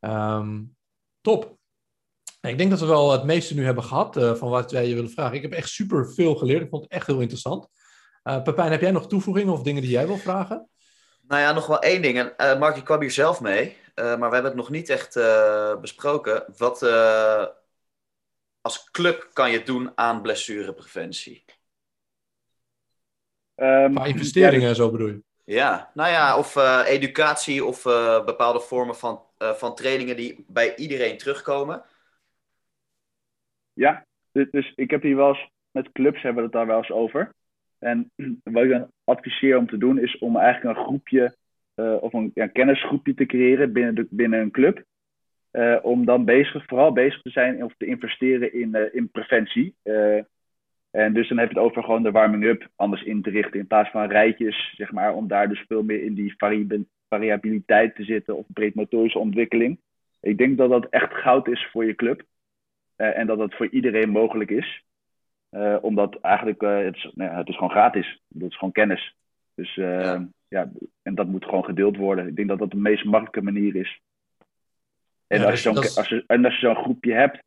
[0.00, 0.76] Um,
[1.20, 1.58] top.
[2.44, 4.94] Ik denk dat we wel het meeste nu hebben gehad uh, van wat wij je
[4.94, 5.36] willen vragen.
[5.36, 6.62] Ik heb echt super veel geleerd.
[6.62, 7.68] Ik vond het echt heel interessant.
[8.24, 10.68] Uh, Pepijn, heb jij nog toevoegingen of dingen die jij wil vragen?
[11.28, 12.18] Nou ja, nog wel één ding.
[12.18, 15.18] En, uh, Mark, je kwam hier zelf mee, maar we hebben het nog niet echt
[15.80, 16.44] besproken.
[16.56, 16.82] Wat
[18.60, 21.44] als club kan je doen aan blessurepreventie?
[23.56, 24.76] Um, investeringen ja, dus...
[24.76, 25.22] zo bedoel je?
[25.44, 26.56] Ja, nou ja, of
[26.86, 27.82] educatie of
[28.24, 31.84] bepaalde vormen van, van trainingen die bij iedereen terugkomen.
[33.74, 36.76] Ja, dus, dus, ik heb hier wel eens met clubs hebben we het daar wel
[36.76, 37.32] eens over.
[37.78, 38.10] En
[38.44, 41.34] wat ik dan adviseer om te doen, is om eigenlijk een groepje
[41.76, 44.84] uh, of een ja, kennisgroepje te creëren binnen, de, binnen een club.
[45.52, 49.74] Uh, om dan bezig, vooral bezig te zijn of te investeren in, uh, in preventie.
[50.90, 53.66] en dus dan heb je het over gewoon de warming-up anders in te richten in
[53.66, 58.04] plaats van rijtjes, zeg maar, om daar dus veel meer in die vari variabiliteit te
[58.04, 59.80] zitten of breedmotorische ontwikkeling.
[60.20, 62.22] Ik denk dat dat echt goud is voor je club.
[62.96, 64.84] Uh, en dat het voor iedereen mogelijk is.
[65.50, 68.22] Uh, omdat eigenlijk, uh, het, is, nou, het is gewoon gratis.
[68.28, 69.16] Dat is gewoon kennis.
[69.54, 70.28] Dus ja.
[70.48, 70.70] ja.
[71.02, 72.26] en dat moet gewoon gedeeld worden.
[72.26, 74.00] Ik denk dat dat de meest makkelijke manier is.
[75.26, 77.42] En, ja, als, je dus als, je, en als je zo'n groepje hebt,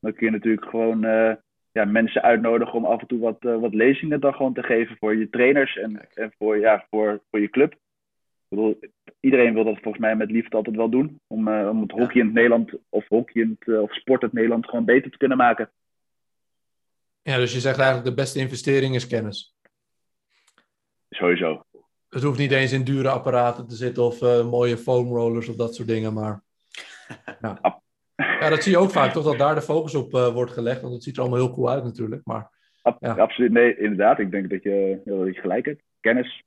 [0.00, 1.00] dan kun je natuurlijk gewoon
[1.72, 5.16] ja, mensen uitnodigen om af en toe wat, wat lezingen dan gewoon te geven voor
[5.16, 7.76] je trainers en, en voor, ja, voor, voor je club.
[8.48, 8.78] Bedoel,
[9.20, 11.20] iedereen wil dat volgens mij met liefde altijd wel doen.
[11.26, 14.20] Om, uh, om het hockey in het Nederland of hockey in het, uh, of sport
[14.20, 15.70] in het Nederland gewoon beter te kunnen maken.
[17.22, 19.54] Ja, dus je zegt eigenlijk de beste investering is kennis.
[21.10, 21.64] Sowieso.
[22.08, 25.56] Het hoeft niet eens in dure apparaten te zitten of uh, mooie foam rollers of
[25.56, 26.42] dat soort dingen, maar...
[27.40, 27.82] Ja.
[28.40, 29.24] ja, dat zie je ook vaak, toch?
[29.24, 30.80] Dat daar de focus op wordt gelegd.
[30.80, 32.50] Want het ziet er allemaal heel cool uit natuurlijk, maar...
[32.98, 33.12] Ja.
[33.12, 34.18] Absoluut, nee, inderdaad.
[34.18, 35.82] Ik denk dat je, dat je gelijk hebt.
[36.00, 36.44] Kennis,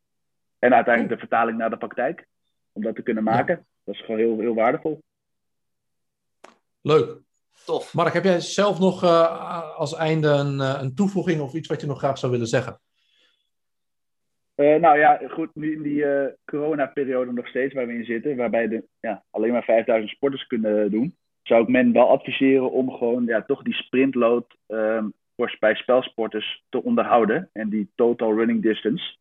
[0.61, 2.27] en uiteindelijk de vertaling naar de praktijk.
[2.71, 3.65] Om dat te kunnen maken.
[3.83, 5.01] Dat is gewoon heel, heel waardevol.
[6.81, 7.17] Leuk.
[7.65, 7.93] Tof.
[7.93, 11.81] Mark, heb jij zelf nog uh, als einde een, uh, een, toevoeging of iets wat
[11.81, 12.79] je nog graag zou willen zeggen?
[14.55, 16.05] Uh, nou ja, goed, nu in die
[16.45, 20.91] corona-periode nog steeds waar we in zitten, waarbij de, ja, alleen maar 5000 sporters kunnen
[20.91, 25.75] doen, zou ik men wel adviseren om gewoon ja, toch die sprintload um, voor, bij
[25.75, 27.49] spelsporters te onderhouden.
[27.53, 29.19] En die total running distance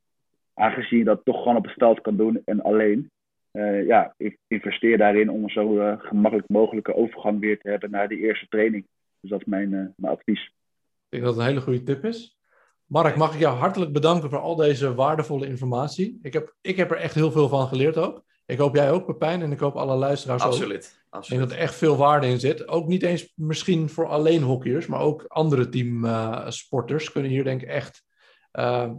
[0.55, 3.11] aangezien je dat toch gewoon op het veld kan doen en alleen.
[3.53, 8.09] Uh, ja, ik investeer daarin om zo uh, gemakkelijk mogelijke overgang weer te hebben naar
[8.09, 8.87] de eerste training.
[9.21, 10.45] Dus dat is mijn, uh, mijn advies.
[10.45, 12.39] Ik denk dat het een hele goede tip is.
[12.87, 16.19] Mark, mag ik jou hartelijk bedanken voor al deze waardevolle informatie.
[16.23, 18.25] Ik heb, ik heb er echt heel veel van geleerd ook.
[18.47, 21.05] Ik hoop jij ook, Pepijn, en ik hoop alle luisteraars absoluut, ook.
[21.11, 21.25] Absoluut.
[21.25, 22.69] Ik denk dat er echt veel waarde in zit.
[22.69, 27.69] Ook niet eens misschien voor alleen hockeyers, maar ook andere teamsporters kunnen hier denk ik
[27.69, 28.05] echt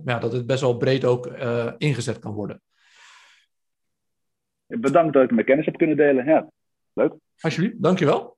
[0.06, 2.62] ja, dat het best wel breed ook uh, ingezet kan worden.
[4.66, 6.26] Bedankt dat ik mijn kennis heb kunnen delen.
[6.26, 6.52] Ja,
[6.94, 7.14] leuk.
[7.40, 8.38] Alsjeblieft, dankjewel.